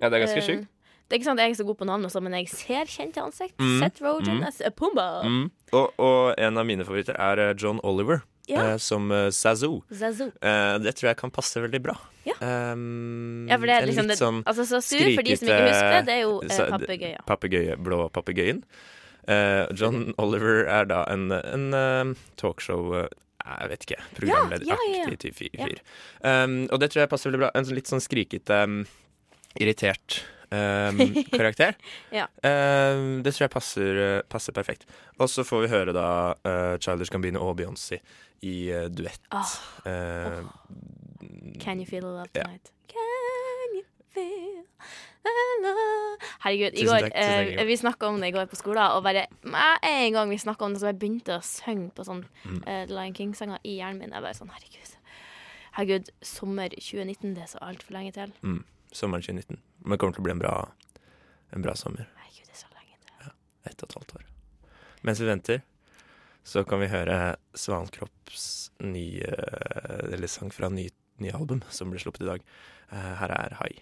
ja, 0.00 0.08
det 0.08 0.18
er 0.18 0.26
ganske 0.26 0.38
Eh, 0.42 0.46
sjukt. 0.48 0.68
Det 1.08 1.16
er 1.16 1.20
ikke 1.20 1.28
sånn 1.30 1.38
at 1.40 1.44
jeg 1.44 1.50
er 1.52 1.58
så 1.62 1.66
god 1.68 1.78
på 1.78 1.86
navn, 1.88 2.04
og 2.04 2.10
sånn, 2.14 2.22
men 2.24 2.36
jeg 2.40 2.48
ser 2.48 2.84
kjente 2.88 3.20
ansikt. 3.20 3.56
Mm. 3.60 3.78
Seth 3.82 4.00
Rogen 4.02 4.38
Mm. 4.42 4.74
Pumba. 4.76 5.06
Mm. 5.24 5.50
Og, 5.72 5.90
og 5.98 6.34
en 6.38 6.58
av 6.58 6.64
mine 6.66 6.84
favoritter 6.84 7.16
er 7.20 7.38
eh, 7.50 7.54
John 7.58 7.80
Oliver 7.84 8.22
Ja. 8.48 8.72
eh, 8.72 8.76
som 8.78 9.10
Zazoo. 9.30 9.82
Zazu. 9.92 10.00
Zazu. 10.00 10.26
Eh, 10.42 10.78
det 10.78 10.94
tror 10.96 11.08
jeg 11.12 11.16
kan 11.20 11.30
passe 11.30 11.60
veldig 11.60 11.82
bra. 11.82 11.96
Ja. 12.24 12.34
Um, 12.40 13.46
Ja, 13.50 13.56
for 13.58 13.66
det 13.66 13.74
er 13.76 13.86
liksom 13.88 14.06
litt 14.06 14.18
sånn 14.20 14.44
altså, 14.46 14.62
Så 14.64 14.78
sur, 14.80 15.02
for 15.16 15.22
de 15.26 15.34
som 15.36 15.48
ikke 15.48 15.68
husker 15.68 15.90
det, 15.90 16.02
det 16.06 16.14
er 16.14 16.20
jo 16.22 16.40
eh, 16.40 16.52
så- 16.54 17.16
papegøye, 17.26 17.76
blå 17.82 18.08
papegøyen. 18.14 18.62
Eh, 19.28 19.66
John 19.74 20.14
Oliver 20.18 20.64
er 20.66 20.84
da 20.86 21.04
en, 21.10 21.30
en 21.32 21.74
uh, 21.74 22.14
talkshow 22.36 22.94
eh, 23.04 23.08
Jeg 23.42 23.68
vet 23.70 23.84
ikke. 23.86 24.00
Programlederaktig 24.14 25.32
Ja, 25.52 25.66
fyr. 25.66 25.78
Um, 26.22 26.68
og 26.70 26.78
det 26.80 26.90
tror 26.92 27.02
jeg 27.02 27.10
passer 27.10 27.30
veldig 27.30 27.40
bra. 27.42 27.50
En 27.58 27.64
sånn 27.66 27.74
litt 27.74 27.90
sånn 27.90 28.02
skrikete, 28.02 28.62
um, 28.64 28.84
irritert 29.60 30.22
karakter. 31.38 31.74
Ja. 32.12 32.26
Det 32.42 33.32
tror 33.34 33.44
jeg 33.46 33.50
passer, 33.54 34.00
eh, 34.06 34.22
passer 34.28 34.52
perfekt. 34.52 34.84
Og 35.18 35.28
så 35.32 35.44
får 35.48 35.62
vi 35.64 35.70
høre 35.72 35.92
da 35.96 36.06
uh, 36.44 36.76
Childish 36.78 37.10
Gambino 37.12 37.40
og 37.48 37.56
Beyoncé 37.60 38.00
i 38.42 38.56
eh, 38.70 38.88
duett. 38.92 39.20
Ah, 39.30 39.46
Oh. 39.86 40.48
can 41.60 41.78
you 41.80 41.86
feel 41.86 42.02
the 42.02 42.08
love 42.08 42.28
tonight? 42.34 42.70
tonight? 42.70 42.72
Can 42.92 43.76
you 43.76 43.84
feel 44.12 44.64
the 45.24 45.62
love 45.62 46.18
Herregud, 46.42 46.74
går 46.86 47.04
takk, 47.06 47.12
eh, 47.14 47.64
Vi 47.66 47.76
snakka 47.78 48.06
om 48.08 48.20
det 48.20 48.28
i 48.32 48.34
går 48.34 48.46
på 48.50 48.56
skolen, 48.58 48.82
og 48.96 49.02
bare 49.04 49.26
en 49.82 50.12
gang 50.12 50.30
vi 50.30 50.38
snakka 50.42 50.64
om 50.66 50.72
det, 50.74 50.80
så 50.82 50.90
jeg 50.90 50.98
begynte 50.98 51.36
å 51.38 51.42
synge 51.46 51.92
på 51.94 52.04
sånn 52.04 52.24
Mm. 52.44 52.62
eh, 52.66 52.86
Lion 52.90 53.14
King-sanger 53.14 53.58
i 53.64 53.76
hjernen 53.78 53.98
min. 54.00 54.10
Jeg 54.12 54.22
bare 54.22 54.34
sånn, 54.34 54.50
herregud. 54.50 54.96
Herregud, 55.76 56.10
sommer 56.22 56.68
2019, 56.68 57.34
det 57.34 57.42
er 57.44 57.46
så 57.54 57.58
altfor 57.62 57.92
lenge 57.94 58.12
til. 58.12 58.32
mm, 58.42 58.64
sommeren 58.92 59.24
2019. 59.24 59.60
Men 59.82 59.94
det 59.94 60.00
kommer 60.00 60.16
til 60.16 60.22
å 60.22 60.28
bli 60.28 60.34
en 60.36 60.42
bra, 60.42 60.54
en 61.56 61.64
bra 61.64 61.74
sommer. 61.78 62.08
Herregud, 62.20 62.48
det 62.48 62.56
er 62.56 62.62
så 62.62 62.72
lenge 62.76 62.98
til. 63.02 63.36
Ett 63.70 63.82
og 63.82 63.88
et 63.88 63.96
halvt 63.98 64.16
år. 64.18 64.26
Mens 65.02 65.22
vi 65.22 65.30
venter, 65.30 65.62
så 66.46 66.64
kan 66.66 66.82
vi 66.82 66.90
høre 66.90 67.36
Svankropps 67.54 68.72
nye 68.82 69.30
Eller 70.10 70.30
sang 70.30 70.50
fra 70.50 70.70
nye, 70.72 70.90
nye 71.22 71.34
album 71.38 71.62
som 71.70 71.92
ble 71.92 72.02
sluppet 72.02 72.24
i 72.24 72.30
dag. 72.32 72.44
Eh, 72.90 73.12
her 73.22 73.34
er 73.36 73.58
Hai. 73.60 73.72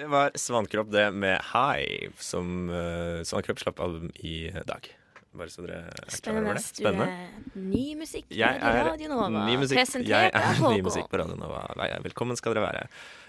Det 0.00 0.06
var 0.08 0.30
Svankropp, 0.34 0.88
det 0.94 1.10
med 1.12 1.42
Hai, 1.50 2.08
som 2.16 2.70
uh, 2.72 3.20
Svankropp 3.26 3.60
slapp 3.60 3.82
album 3.84 4.08
i 4.14 4.48
dag. 4.64 4.86
Bare 5.30 5.52
så 5.52 5.62
dere 5.62 5.84
er 5.86 5.92
klar 5.94 6.38
over 6.40 6.58
Spennende. 6.58 6.58
det. 6.58 6.62
Du 6.74 6.82
Spennende. 6.82 7.06
er 7.06 7.66
ny 7.70 7.84
musikk 8.00 8.24
på 8.26 8.70
Radio 8.90 9.10
Nova. 9.12 9.28
ny 9.46 9.54
musikk. 9.60 9.78
Presentert 9.78 10.10
Jeg 10.10 10.32
er 10.34 10.62
ny 10.64 10.80
musikk 10.82 11.06
på 11.12 11.20
Radio 11.20 11.36
Nova. 11.38 11.60
Velkommen 12.02 12.38
skal 12.38 12.56
dere 12.56 12.64
være. 12.66 12.88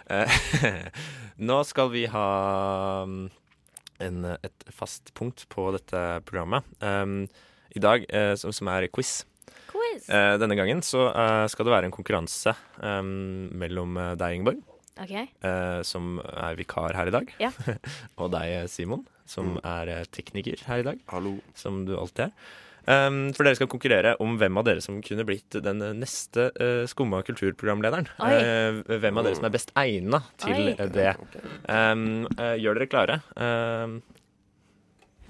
Eh, 0.09 0.87
Nå 1.51 1.59
skal 1.69 1.91
vi 1.93 2.07
ha 2.09 2.25
mm, 3.05 3.29
en, 4.07 4.25
et 4.33 4.65
fast 4.73 5.13
punkt 5.13 5.45
på 5.53 5.67
dette 5.77 6.01
programmet. 6.25 6.65
Um, 6.81 7.27
I 7.77 7.83
dag, 7.85 8.09
eh, 8.09 8.33
som, 8.33 8.49
som 8.49 8.73
er 8.73 8.89
quiz. 8.89 9.21
Quiz. 9.69 10.09
Uh, 10.09 10.41
denne 10.41 10.57
gangen 10.57 10.81
så 10.81 11.05
uh, 11.13 11.45
skal 11.53 11.69
det 11.69 11.75
være 11.75 11.91
en 11.91 11.93
konkurranse 11.93 12.55
um, 12.81 13.45
mellom 13.61 14.01
deg, 14.17 14.39
Ingeborg, 14.39 14.65
okay. 14.97 15.29
uh, 15.45 15.85
som 15.85 16.17
er 16.25 16.57
vikar 16.57 16.97
her 16.97 17.13
i 17.13 17.13
dag, 17.13 17.29
Ja. 17.45 17.53
og 18.19 18.33
deg, 18.33 18.65
Simon, 18.73 19.05
som 19.31 19.53
Mm. 19.55 19.61
er 19.63 19.93
eh, 19.95 20.03
tekniker 20.11 20.65
her 20.67 20.83
i 20.83 20.85
dag 20.91 20.99
Hallo. 21.13 21.37
som 21.55 21.85
du 21.87 21.95
alltid 21.97 22.27
er. 22.27 22.35
Um, 22.81 23.17
for 23.37 23.45
dere 23.45 23.53
skal 23.59 23.67
konkurrere 23.69 24.15
om 24.25 24.39
hvem 24.41 24.55
av 24.57 24.65
dere 24.65 24.81
som 24.81 24.95
kunne 25.05 25.21
blitt 25.27 25.53
den 25.61 25.83
neste 25.99 26.47
uh, 26.57 26.87
Skumma 26.89 27.19
kulturprogramlederen. 27.27 28.07
Uh, 28.17 28.81
hvem 28.97 29.19
av 29.21 29.27
dere 29.27 29.37
som 29.37 29.45
er 29.45 29.53
best 29.53 29.69
egna 29.77 30.23
til 30.41 30.71
Oi. 30.71 30.89
det. 30.89 31.11
Um, 31.69 32.25
uh, 32.39 32.55
gjør 32.57 32.79
dere 32.81 32.89
klare? 32.89 33.19
Um, 33.37 33.99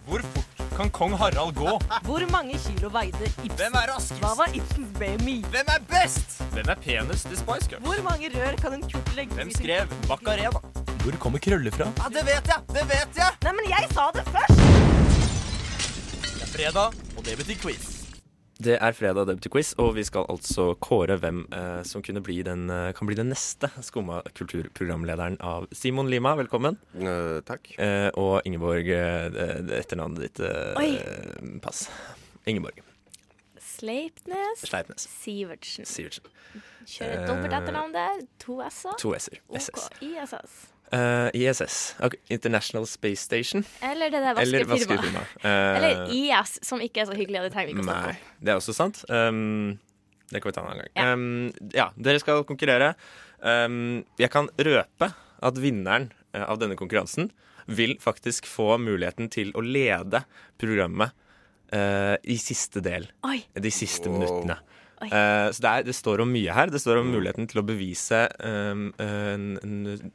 Hvor 0.08 0.24
fort 0.32 0.64
kan 0.78 0.90
kong 0.96 1.14
Harald 1.20 1.52
gå? 1.60 1.76
Hvor 2.08 2.24
mange 2.32 2.56
kilo 2.64 2.88
veide 2.96 3.20
Ibsen? 3.28 3.52
Hvem 3.60 3.76
er 3.84 3.92
raskest? 3.92 4.24
Hva 4.24 4.32
var 4.40 4.56
Ibsens 4.56 4.96
BMI? 4.98 5.36
Hvem 5.52 5.70
er 5.76 5.84
best? 5.92 6.40
Hvem 6.56 6.72
er 6.72 6.80
penest 6.88 7.28
i 7.28 7.36
Spice 7.38 7.68
Girls? 7.70 7.84
Hvor 7.86 8.00
mange 8.08 8.32
rør 8.34 8.56
kan 8.64 8.80
en 8.80 8.88
kurt 8.90 9.12
legge 9.20 9.36
Hvem 9.38 9.52
i 9.52 9.54
sin- 9.60 9.68
skrev 9.68 9.92
Macarena? 10.10 10.64
Hvor 11.02 11.16
kommer 11.18 11.42
krøller 11.42 11.74
fra? 11.74 11.88
Ja, 11.98 12.10
det 12.14 12.22
vet 12.28 12.46
jeg! 12.46 12.62
Det 12.70 12.82
vet 12.86 13.16
jeg! 13.18 13.38
Nei, 13.42 13.54
men 13.58 13.70
jeg 13.72 13.88
sa 13.90 14.04
det 14.14 14.22
først! 14.28 14.60
Det 16.22 16.44
er 16.46 16.52
fredag, 16.52 17.00
og 17.18 17.26
det 17.26 17.34
betyr 17.40 17.58
quiz. 17.64 17.88
det 18.62 18.76
er 18.78 18.94
fredag, 18.94 19.26
det 19.26 19.40
betyr 19.40 19.54
quiz, 19.56 19.72
og 19.82 19.96
vi 19.96 20.04
skal 20.06 20.30
altså 20.30 20.76
kåre 20.78 21.18
hvem 21.18 21.40
eh, 21.58 21.82
som 21.90 22.06
kunne 22.06 22.22
bli 22.22 22.44
den, 22.46 22.70
uh, 22.70 22.92
kan 22.94 23.10
bli 23.10 23.18
den 23.18 23.34
neste 23.34 23.72
Skumma 23.82 24.22
kulturprogramlederen 24.38 25.40
av 25.42 25.66
Simon 25.74 26.14
Lima. 26.14 26.36
Velkommen. 26.38 26.78
Uh, 26.94 27.42
takk. 27.50 27.74
Eh, 27.82 28.12
og 28.14 28.46
Ingeborg, 28.46 28.94
eh, 28.94 29.82
etternavnet 29.82 30.28
ditt. 30.28 30.46
Oi. 30.78 31.58
pass. 31.66 31.88
Ingeborg 32.46 32.90
Sleipnes 33.82 34.62
Sleipnes 34.62 35.08
Sivertsen. 35.22 35.86
Sivertsen. 35.89 36.30
Kjører 36.86 37.26
dobbelt 37.28 37.54
etternavn 37.58 37.94
der. 37.96 38.22
To 38.46 38.60
s-er. 38.67 38.96
To 39.02 39.13
s-er. 39.17 39.39
OK. 39.50 39.82
ISS. 40.06 40.56
Uh, 40.91 41.30
ISS. 41.38 41.76
Okay. 42.04 42.20
International 42.36 42.86
Space 42.89 43.24
Station. 43.24 43.63
Eller 43.82 44.12
det 44.12 44.20
der 44.26 44.41
Eller 44.41 44.65
vaskefirmaet. 44.67 44.98
vaskefirma. 45.00 45.22
uh, 45.46 45.78
Eller 45.78 46.02
IS, 46.12 46.58
som 46.67 46.82
ikke 46.84 47.02
er 47.06 47.08
så 47.12 47.15
hyggelig, 47.15 47.46
det 47.48 47.54
trenger 47.54 47.72
vi 47.72 47.78
ikke 47.78 47.86
å 47.86 47.89
snakke 47.89 48.12
om. 48.15 48.26
det 48.41 48.52
er 48.54 48.60
også 48.60 48.76
sant. 48.76 49.00
Um, 49.10 49.80
det 50.32 50.41
kan 50.44 50.52
vi 50.52 50.56
ta 50.58 50.62
en 50.65 50.72
annen 50.74 50.84
gang. 50.84 50.91
Ja. 50.96 51.13
Um, 51.13 51.70
ja, 51.76 51.88
dere 51.96 52.20
skal 52.24 52.44
konkurrere. 52.50 52.91
Um, 53.39 54.04
jeg 54.20 54.30
kan 54.36 54.52
røpe 54.60 55.12
at 55.41 55.58
vinneren 55.63 56.12
eh, 56.36 56.44
av 56.46 56.60
denne 56.62 56.76
konkurransen 56.78 57.32
vil 57.72 57.96
faktisk 58.04 58.46
få 58.50 58.76
muligheten 58.82 59.30
til 59.34 59.50
å 59.58 59.63
lede 59.63 60.22
programmet 60.62 61.15
eh, 61.71 62.15
i 62.23 62.38
siste 62.41 62.81
del. 62.86 63.07
Oi. 63.27 63.39
De 63.53 63.71
siste 63.73 64.10
Wow. 64.10 64.19
minuttene. 64.19 64.57
Eh, 65.01 65.47
så 65.51 65.63
det, 65.63 65.69
er, 65.69 65.86
det 65.88 65.95
står 65.97 66.21
om 66.21 66.29
mye 66.31 66.53
her. 66.53 66.69
Det 66.73 66.81
står 66.84 67.01
om 67.01 67.10
muligheten 67.10 67.47
til 67.49 67.62
å 67.62 67.65
bevise 67.65 68.27
um, 68.45 68.91
en, 69.01 69.47
en 69.63 70.12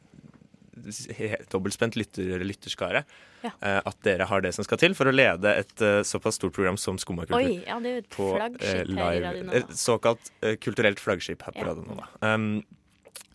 dobbeltspent 1.51 1.97
lytter, 1.99 2.45
lytterskare. 2.47 3.03
Ja. 3.43 3.51
Uh, 3.63 3.81
at 3.91 3.99
dere 4.07 4.27
har 4.31 4.43
det 4.45 4.53
som 4.57 4.67
skal 4.67 4.79
til 4.81 4.95
for 4.99 5.11
å 5.11 5.15
lede 5.15 5.53
et 5.59 5.75
uh, 5.83 6.01
såpass 6.07 6.39
stort 6.39 6.55
program 6.57 6.79
som 6.81 6.99
Skummakultur. 7.03 7.67
ja, 7.67 7.79
på 8.15 8.31
i 8.39 8.75
live. 8.91 9.35
Et 9.61 9.77
såkalt 9.77 10.33
kulturelt 10.63 11.03
flaggskip 11.03 11.43
her 11.47 11.57
på 11.57 11.65
Ja. 11.65 11.71
Radio 11.73 11.87
Nova. 11.91 12.09
Um, 12.23 12.61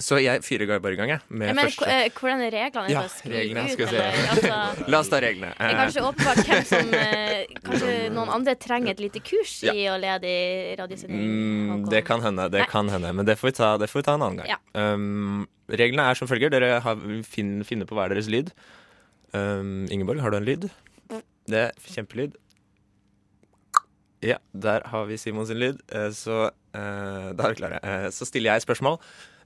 så 0.02 0.18
jeg 0.18 0.42
fyrer 0.42 0.80
bare 0.82 0.96
i 0.96 0.98
gang, 0.98 1.12
jeg. 1.14 1.22
Med 1.30 1.52
mener, 1.52 1.70
første 1.70 1.86
eh, 1.94 2.08
hvordan 2.18 2.42
er 2.42 2.54
reglene? 2.56 2.90
Ja, 2.90 3.04
reglene, 3.30 3.64
ut, 3.68 3.74
skal 3.76 3.92
eller, 3.92 4.20
altså, 4.34 4.90
La 4.92 5.00
oss 5.04 5.12
ta 5.12 5.20
reglene. 5.22 5.52
det 5.60 5.68
er 5.68 5.78
kanskje 5.78 6.04
åpenbart 6.08 6.42
hvem 6.48 6.66
som 6.72 6.94
eh, 6.98 7.54
Kanskje 7.62 7.94
noen 8.16 8.34
andre 8.38 8.56
trenger 8.58 8.96
et 8.96 9.04
lite 9.06 9.22
kurs 9.26 9.54
Ja. 9.68 9.76
i 9.78 9.86
å 9.92 9.98
lede 10.02 10.32
i 10.32 10.76
radiosending? 10.80 11.22
Mm, 11.22 11.86
det 11.94 12.04
kan 12.08 12.24
hende, 12.26 12.50
det 12.54 12.64
Nei. 12.66 12.70
kan 12.72 12.90
hende, 12.90 13.14
men 13.20 13.30
det 13.30 13.38
får 13.38 13.52
vi 13.52 13.56
ta, 13.62 13.72
det 13.82 13.90
får 13.92 14.02
vi 14.02 14.08
ta 14.10 14.18
en 14.18 14.26
annen 14.26 14.42
gang. 14.42 14.54
Ja. 14.56 14.60
Um, 14.74 15.48
reglene 15.70 16.10
er 16.10 16.18
som 16.18 16.30
følger. 16.32 16.50
Dere 16.54 16.80
har, 16.84 17.04
finn, 17.28 17.60
finner 17.68 17.90
på 17.90 17.98
hver 18.00 18.14
deres 18.16 18.30
lyd. 18.32 18.50
Um, 19.38 19.86
Ingeborg, 19.94 20.20
har 20.26 20.34
du 20.34 20.42
en 20.42 20.48
lyd? 20.50 20.72
Det 21.52 21.68
er 21.68 21.78
kjempelyd. 21.94 22.34
Ja, 24.22 24.38
der 24.54 24.84
har 24.86 25.06
vi 25.10 25.18
Simon 25.18 25.48
sin 25.50 25.58
lyd. 25.62 25.80
Eh, 25.90 26.10
Så 26.14 26.36
uh, 26.50 27.30
da 27.34 27.48
er 27.48 27.54
vi 27.54 27.58
klare. 27.62 27.80
Uh, 27.82 28.10
Så 28.14 28.28
stiller 28.30 28.54
jeg 28.54 28.66
spørsmål. 28.66 29.00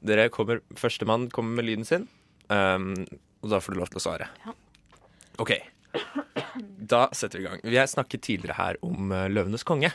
Dere 0.06 0.28
kommer, 0.34 0.62
Førstemann 0.78 1.30
kommer 1.34 1.58
med 1.60 1.66
lyden 1.70 1.88
sin, 1.88 2.08
um, 2.54 2.92
og 3.42 3.50
da 3.54 3.60
får 3.64 3.74
du 3.76 3.80
lov 3.82 3.90
til 3.94 4.02
å 4.02 4.06
svare. 4.06 4.30
Ja. 4.46 4.54
OK. 5.44 5.56
Da 6.86 7.06
setter 7.16 7.40
vi 7.40 7.46
i 7.46 7.50
gang. 7.50 7.62
Vi 7.66 7.78
har 7.80 7.88
snakket 7.90 8.24
tidligere 8.26 8.56
her 8.60 8.78
om 8.86 9.12
eh, 9.16 9.28
Løvenes 9.32 9.64
konge. 9.68 9.92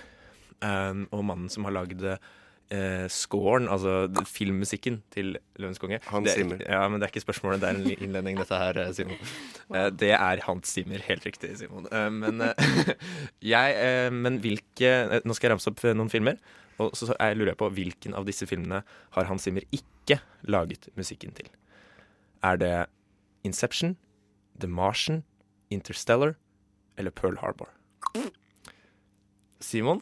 Um, 0.61 1.07
og 1.17 1.23
mannen 1.25 1.49
som 1.53 1.65
har 1.65 1.73
lagd 1.73 2.03
uh, 2.05 3.07
scoren, 3.13 3.69
altså 3.73 4.09
filmmusikken 4.29 4.99
til 5.15 5.35
Løvenes 5.61 5.81
konge. 5.81 6.01
Hans 6.11 6.27
Det 6.29 6.35
er- 6.35 6.43
Zimmer. 6.43 6.61
Ja, 6.67 6.83
men 6.89 7.01
det 7.01 7.07
er 7.09 7.13
ikke 7.15 7.25
spørsmålet, 7.25 7.63
det 7.63 7.71
er 7.71 7.79
en 7.81 7.95
innledning, 8.09 8.37
dette 8.43 8.59
her, 8.61 8.77
eh, 8.85 8.93
Simon. 8.97 9.17
Uh, 9.73 9.89
det 9.91 10.13
er 10.19 10.43
Hans 10.47 10.75
Zimmer. 10.77 11.01
Helt 11.07 11.25
riktig, 11.29 11.55
Simon. 11.63 11.87
Uh, 11.93 12.11
men 12.13 12.41
eh, 12.51 12.95
jeg 13.55 13.77
eh, 13.81 14.11
Men 14.13 14.37
hvilke 14.45 14.91
eh, 15.07 15.21
Nå 15.25 15.37
skal 15.39 15.49
jeg 15.49 15.55
ramse 15.57 15.73
opp 15.73 15.85
eh, 15.89 15.97
noen 15.97 16.13
filmer. 16.13 16.37
Og 16.81 16.95
så, 16.97 17.11
så 17.11 17.17
jeg 17.21 17.37
lurer 17.37 17.53
jeg 17.53 17.61
på 17.61 17.69
hvilken 17.77 18.15
av 18.17 18.25
disse 18.29 18.47
filmene 18.49 18.83
har 19.17 19.29
Hans 19.29 19.45
Zimmer 19.47 19.67
ikke 19.75 20.21
laget 20.49 20.89
musikken 20.97 21.35
til? 21.37 21.51
Er 22.43 22.57
det 22.61 22.75
Inception, 23.45 23.97
The 24.61 24.69
Martian, 24.69 25.23
Interstellar 25.71 26.35
eller 26.97 27.13
Pearl 27.13 27.37
Harbor? 27.43 27.69
Simon, 29.61 30.01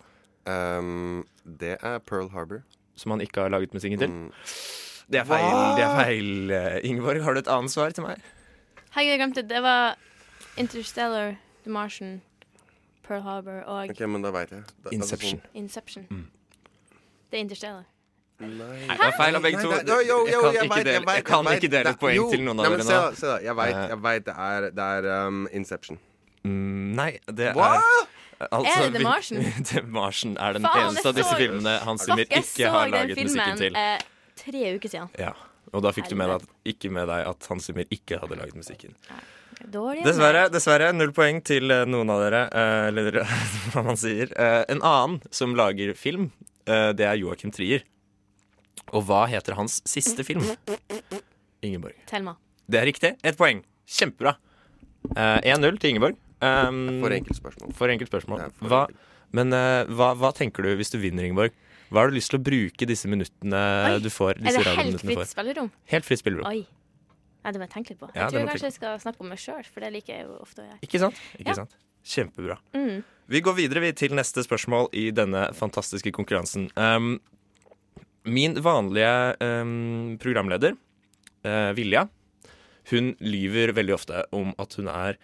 Um, 0.48 1.26
det 1.44 1.76
er 1.82 1.98
Pearl 1.98 2.30
Harbor. 2.32 2.62
som 2.96 3.10
han 3.10 3.20
ikke 3.20 3.40
har 3.40 3.48
laget 3.48 3.74
musikken 3.74 3.98
til? 3.98 4.08
Mm. 4.10 4.32
Det 5.12 5.20
er 5.20 5.24
feil. 5.24 5.76
det 5.76 5.84
er 5.84 6.04
feil. 6.04 6.50
Eh, 6.50 6.80
Ingeborg, 6.88 7.22
har 7.22 7.32
du 7.34 7.38
et 7.38 7.48
annet 7.48 7.70
svar 7.70 7.90
til 7.90 8.02
meg? 8.02 8.22
Hei, 8.94 9.04
jeg 9.06 9.18
glemte 9.20 9.42
det. 9.42 9.50
Det 9.50 9.60
var 9.62 9.98
Interstellar, 10.56 11.36
The 11.62 11.70
Martian, 11.70 12.22
Pearl 13.04 13.20
Harbor 13.22 13.60
og 13.60 13.90
OK, 13.90 14.00
men 14.00 14.22
da 14.24 14.32
veit 14.34 14.50
jeg. 14.50 14.64
Da, 14.84 14.90
Inception. 14.90 15.40
Inception. 15.54 16.06
Mm. 16.10 16.24
Det 17.30 17.36
er 17.38 17.42
Interstellar. 17.44 17.84
Nei. 18.40 18.86
Det 18.86 18.98
var 19.00 19.12
feil 19.18 19.34
av 19.34 19.42
begge 19.42 19.60
to. 19.62 19.70
nei, 19.70 19.80
jo, 19.82 19.96
jo, 20.06 20.18
jo, 20.30 20.40
Jeg 20.52 20.54
kan 20.54 20.64
ikke 20.68 20.74
vet, 20.76 20.84
dele- 20.86 21.06
vet, 21.06 21.16
jeg 21.18 21.24
kan 21.26 21.44
ikke 21.52 21.70
dele 21.72 21.90
et 21.90 21.98
poeng 21.98 22.14
jo. 22.16 22.26
til 22.30 22.40
noen 22.46 22.60
av 22.60 22.64
Nei, 22.64 22.70
men 22.70 22.78
dere 22.78 22.86
se 22.86 22.94
nå. 22.94 23.16
Se 23.18 23.26
da, 23.26 23.38
jeg 23.42 23.56
veit, 23.58 23.74
Eh. 23.74 23.88
jeg 23.88 23.98
vet 24.04 24.24
det 24.28 24.34
er, 24.38 24.68
det 24.70 24.84
er 24.98 25.26
um, 25.26 25.48
Inception. 25.52 25.98
Mm, 26.44 26.94
nei, 26.94 27.10
det 27.26 27.54
Hva? 27.56 27.72
er 27.74 28.06
Altså, 28.52 28.70
Er 28.70 28.90
det 28.90 28.94
The 28.94 29.02
Martian? 29.02 29.42
The 29.72 29.82
Martian 29.82 30.36
er 30.38 30.52
den 30.54 30.62
Faen, 30.62 30.84
eneste 30.92 31.06
av 31.10 31.14
disse 31.16 31.32
så- 31.34 31.36
filmene 31.40 31.72
Hans 31.82 32.04
Zimmer 32.06 32.22
ikke 32.22 32.30
har 32.30 32.38
ikke 32.38 32.46
musikken 32.46 32.70
har 32.70 32.84
Jeg 32.86 32.92
laget 32.92 33.16
musikken 33.18 33.42
filmen 33.42 33.58
til. 33.58 33.76
eh, 33.76 33.98
tre 34.38 34.62
uker 34.76 34.88
siden. 34.88 35.08
Ja, 35.18 35.32
Og 35.74 35.82
da 35.82 35.90
fikk 35.90 36.08
du 36.08 36.14
med 36.14 36.28
deg, 36.30 36.36
at- 36.40 36.48
ikke 36.64 36.90
med 36.94 37.08
deg 37.08 37.26
at 37.26 37.46
Hans 37.50 37.64
Zimmer 37.66 37.84
ikke 37.90 38.20
hadde 38.20 38.38
laget 38.38 38.54
musikken. 38.54 38.94
Dårlig. 39.68 40.04
Dessverre, 40.06 40.48
dessverre 40.54 40.92
null 40.94 41.10
poeng 41.10 41.42
til 41.42 41.68
eh, 41.74 41.84
noen 41.84 42.08
av 42.14 42.22
dere, 42.22 42.44
eh, 42.54 42.86
eller 42.92 43.10
hva 43.74 43.82
man 43.84 43.96
sier. 43.98 44.30
En 44.70 44.80
annen 44.86 45.20
som 45.34 45.56
lager 45.58 45.90
film, 45.98 46.30
det 46.98 47.06
er 47.08 47.18
Joachim 47.20 47.50
Trier. 47.54 47.82
Og 48.92 49.02
hva 49.08 49.24
heter 49.28 49.56
hans 49.58 49.80
siste 49.88 50.24
film? 50.24 50.44
Ingeborg. 51.64 51.96
Thelma. 52.08 52.36
Det 52.68 52.80
er 52.80 52.86
riktig. 52.88 53.14
Ett 53.26 53.36
poeng. 53.40 53.62
Kjempebra. 53.88 54.36
Eh, 55.16 55.40
1-0 55.54 55.78
til 55.80 55.94
Ingeborg. 55.94 56.16
Um, 56.40 57.00
For 57.02 57.10
enkelt 57.16 57.38
spørsmål. 57.40 57.72
For 57.74 57.90
enkelt 57.92 58.10
spørsmål. 58.12 58.44
For 58.60 58.70
Hva, 58.70 58.82
men 59.34 59.52
eh, 59.56 59.88
hva, 59.90 60.12
hva 60.20 60.30
tenker 60.36 60.64
du 60.66 60.74
hvis 60.78 60.92
du 60.94 60.98
vinner, 61.02 61.26
Ingeborg? 61.26 61.56
Hva 61.88 62.02
har 62.04 62.12
du 62.12 62.18
lyst 62.18 62.30
til 62.32 62.38
å 62.38 62.44
bruke 62.44 62.86
disse 62.88 63.08
minuttene 63.08 63.60
Oi, 63.88 63.98
du 64.04 64.10
får? 64.12 64.36
Er 64.44 64.58
det 64.60 64.74
helt 64.76 65.00
fritt 65.02 65.30
spillerom? 65.32 65.70
Helt 65.88 66.04
fritt 66.06 66.20
spillerom. 66.20 66.46
Oi. 66.50 66.66
Ja, 67.44 67.52
det 67.54 67.60
må 67.62 67.64
jeg 67.64 67.72
tenke 67.72 67.94
litt 67.94 68.00
på. 68.02 68.10
Ja, 68.12 68.26
Jeg 68.26 68.34
tror 68.34 68.42
jeg 68.42 68.48
kanskje 68.52 68.68
jeg 68.68 68.76
skal 68.76 68.98
snakke 69.00 69.24
om 69.24 69.30
meg 69.32 69.40
sjøl, 69.40 69.62
for 69.72 69.80
det 69.84 69.92
liker 69.94 70.12
jeg 70.18 70.26
jo 70.26 70.34
ofte 70.42 70.60
å 70.62 70.66
gjøre. 70.68 70.80
Ikke 70.84 71.00
sant? 71.00 71.20
Ikke 71.38 71.48
Ja. 71.48 71.54
sant? 71.62 71.76
Kjempebra. 72.04 72.58
Mm. 72.76 72.98
Vi 73.28 73.42
går 73.44 73.58
videre 73.58 73.82
vi, 73.84 73.90
til 73.92 74.14
neste 74.16 74.40
spørsmål 74.40 74.86
i 74.96 75.10
denne 75.12 75.50
fantastiske 75.52 76.08
konkurransen. 76.16 76.70
Um, 76.80 77.18
min 78.24 78.56
vanlige 78.64 79.34
um, 79.44 80.14
programleder, 80.22 80.72
uh, 81.44 81.72
Vilja, 81.76 82.06
hun 82.88 83.10
lyver 83.20 83.74
veldig 83.76 83.94
ofte 83.98 84.22
om 84.32 84.54
at 84.56 84.78
hun 84.80 84.88
er 84.88 85.18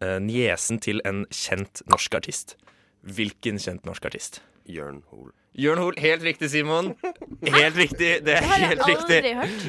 uh, 0.00 0.16
niesen 0.24 0.80
til 0.80 1.04
en 1.04 1.26
kjent 1.28 1.84
norsk 1.92 2.16
artist. 2.22 2.56
Hvilken 3.04 3.60
kjent 3.60 3.84
norsk 3.84 4.08
artist? 4.08 4.40
Jørn 4.64 5.02
Hoel. 5.12 5.34
Jørn 5.58 5.80
Hoel. 5.82 5.96
Helt 5.98 6.22
riktig, 6.22 6.46
Simon. 6.52 6.92
Helt 7.42 7.76
riktig. 7.76 8.10
Det 8.22 8.36
er 8.36 8.44
Det 8.44 8.46
har 8.46 8.62
jeg 8.62 8.78
aldri 8.86 9.32
hørt. 9.34 9.64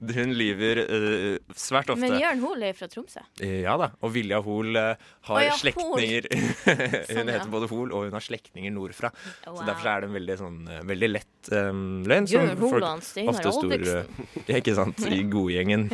Hun 0.20 0.34
lyver 0.38 0.80
uh, 0.84 1.54
svært 1.58 1.90
ofte. 1.90 2.00
Men 2.04 2.14
Jørn 2.20 2.42
Hoel 2.44 2.62
er 2.68 2.76
fra 2.78 2.86
Tromsø. 2.90 3.24
Ja 3.42 3.74
da. 3.80 3.90
Og 4.06 4.14
Vilja 4.14 4.38
Hoel 4.44 4.78
uh, 4.78 5.08
har 5.26 5.40
oh, 5.40 5.42
ja, 5.42 5.56
slektninger 5.58 6.28
Sånn, 6.30 7.18
Hun 7.18 7.32
ja. 7.32 7.34
heter 7.34 7.50
både 7.50 7.70
Hoel, 7.72 7.90
og 7.90 8.06
hun 8.06 8.14
har 8.14 8.24
slektninger 8.24 8.74
nordfra. 8.74 9.10
Så 9.42 9.66
derfor 9.66 9.90
er 9.90 10.04
det 10.04 10.10
en 10.10 10.16
veldig, 10.20 10.36
sånn, 10.38 10.60
eh, 10.70 10.82
veldig 10.86 11.10
lett 11.10 11.50
um, 11.50 11.82
løgn. 12.06 12.28
som 12.30 12.46
Jørn 12.46 12.62
Hoel 12.62 12.78
og 12.78 12.88
han 12.88 13.04
Steinar 13.04 13.96
eh, 14.46 14.54
Ikke 14.60 14.76
sant? 14.78 15.02
I 15.10 15.22
godgjengen. 15.30 15.88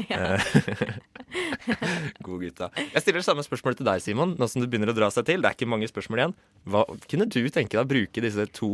God 2.26 2.44
gutta. 2.44 2.70
Jeg 2.92 3.04
stiller 3.06 3.24
samme 3.24 3.44
spørsmål 3.46 3.80
til 3.80 3.88
deg, 3.88 4.04
Simon. 4.04 4.36
Nå 4.36 4.50
som 4.50 4.62
det 4.62 4.68
begynner 4.72 4.92
å 4.92 4.96
dra 4.96 5.10
seg 5.14 5.26
til. 5.30 5.40
Det 5.40 5.50
er 5.50 5.58
ikke 5.58 5.70
mange 5.70 5.88
spørsmål 5.90 6.22
igjen. 6.22 6.36
Hva 6.66 6.84
kunne 7.06 7.28
du 7.30 7.40
tenke 7.54 7.76
deg 7.76 7.82
å 7.82 7.88
bruke 7.88 8.24
disse 8.24 8.46
to 8.56 8.65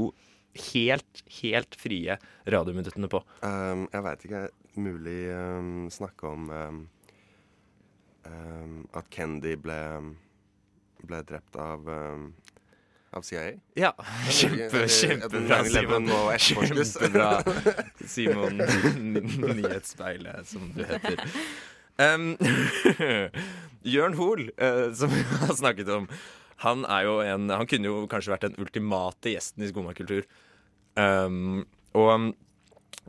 helt, 0.72 1.22
helt 1.40 1.76
frie 1.80 2.18
radiominuttene 2.44 3.10
på? 3.12 3.22
Um, 3.44 3.86
jeg 3.92 4.06
veit 4.08 4.26
ikke. 4.28 4.42
Mulig 4.82 5.20
um, 5.36 5.72
snakke 5.92 6.30
om 6.30 6.48
um, 6.48 6.82
um, 8.24 8.78
at 8.96 9.10
Kendy 9.12 9.52
ble, 9.60 9.80
ble 11.04 11.20
drept 11.28 11.60
av 11.60 11.90
av 13.12 13.22
CIA. 13.22 13.50
Ja, 13.76 13.90
kjempe, 14.30 14.86
kjempebra, 14.88 15.64
Simon. 15.74 16.08
Kjempebra, 16.38 17.42
Simon. 18.08 18.62
Nyhetsspeilet, 19.60 20.48
som 20.48 20.70
du 20.72 20.80
heter. 20.88 21.20
Um, 22.00 22.36
Jørn 23.94 24.16
Hoel, 24.16 24.48
uh, 24.56 24.88
som 24.96 25.12
vi 25.12 25.24
har 25.28 25.54
snakket 25.58 25.92
om, 25.92 26.08
han 26.62 26.86
er 26.86 27.06
jo 27.08 27.18
en 27.26 27.50
Han 27.50 27.68
kunne 27.70 27.90
jo 27.90 28.06
kanskje 28.10 28.34
vært 28.34 28.46
den 28.48 28.58
ultimate 28.62 29.34
gjesten 29.34 29.64
i 29.64 29.70
Skomakultur. 29.70 30.26
Um, 30.96 31.64
og 31.96 32.32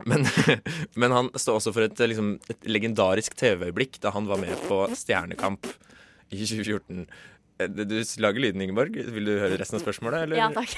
men, 0.02 0.24
men 1.00 1.14
han 1.14 1.28
står 1.38 1.60
også 1.60 1.74
for 1.74 1.86
et, 1.86 2.00
liksom, 2.00 2.34
et 2.50 2.66
legendarisk 2.66 3.36
TV-øyeblikk 3.38 4.00
da 4.02 4.14
han 4.14 4.26
var 4.30 4.40
med 4.42 4.58
på 4.68 4.84
Stjernekamp 4.98 5.68
i 6.34 6.40
2014. 6.40 7.04
Eh, 7.62 7.70
Du 7.70 7.94
lager 8.18 8.42
lyden, 8.42 8.64
Ingeborg. 8.64 8.96
Vil 9.14 9.28
du 9.28 9.36
høre 9.38 9.58
resten 9.60 9.78
av 9.78 9.84
spørsmålet? 9.84 10.26
Eller? 10.26 10.40
Ja, 10.40 10.50
takk. 10.50 10.74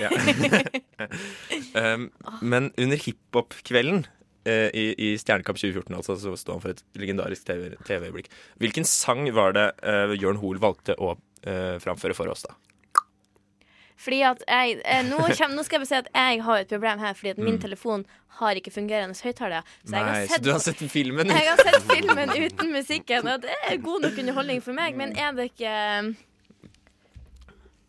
um, 1.81 2.11
men 2.43 2.71
under 2.77 3.01
hiphop-kvelden 3.01 4.05
uh, 4.05 4.69
i, 4.77 4.91
i 4.99 5.15
Stjernekamp 5.21 5.61
2014 5.63 5.97
altså, 5.97 6.19
så 6.21 6.37
står 6.37 6.59
han 6.59 6.67
for 6.67 6.77
et 6.77 6.85
legendarisk 7.01 7.49
TV 7.49 7.73
TV-øyeblikk. 7.89 8.31
Hvilken 8.61 8.89
sang 8.89 9.25
var 9.37 9.57
det 9.57 9.71
uh, 9.81 10.13
Jørn 10.19 10.43
Hoel 10.43 10.61
valgte 10.63 10.99
å 11.01 11.15
uh, 11.17 11.77
framføre 11.83 12.17
for 12.19 12.33
oss, 12.33 12.45
da? 12.45 12.57
Fordi 13.97 14.21
at 14.29 14.43
jeg 14.47 14.81
eh, 14.85 15.03
nå, 15.09 15.19
kjem, 15.39 15.55
nå 15.57 15.63
skal 15.65 15.79
jeg 15.79 15.87
bare 15.87 15.91
si 15.93 15.99
at 16.03 16.11
jeg 16.15 16.43
har 16.45 16.63
et 16.65 16.69
problem 16.69 16.99
her, 17.01 17.15
fordi 17.17 17.31
at 17.31 17.39
min 17.39 17.55
Mm. 17.57 17.61
telefon 17.63 18.05
har 18.37 18.59
ikke 18.61 18.71
fungerende 18.75 19.17
høyttaler. 19.25 19.63
Så 19.85 19.95
jeg 19.97 20.05
Nei, 20.05 20.13
har 20.13 20.27
så 20.27 20.33
sett 20.35 20.43
du 20.45 20.51
har 20.53 20.59
sett 20.61 20.83
filmen? 20.93 21.27
Jeg 21.33 21.49
har 21.49 21.63
sett 21.65 21.83
filmen 21.89 22.29
uten 22.37 22.73
musikken, 22.75 23.29
og 23.33 23.41
det 23.47 23.55
er 23.71 23.77
god 23.81 24.03
nok 24.05 24.19
underholdning 24.21 24.61
for 24.63 24.77
meg, 24.77 24.97
men 25.01 25.17
er 25.17 25.33
det 25.33 25.49
ikke 25.55 25.73
um, 26.01 26.11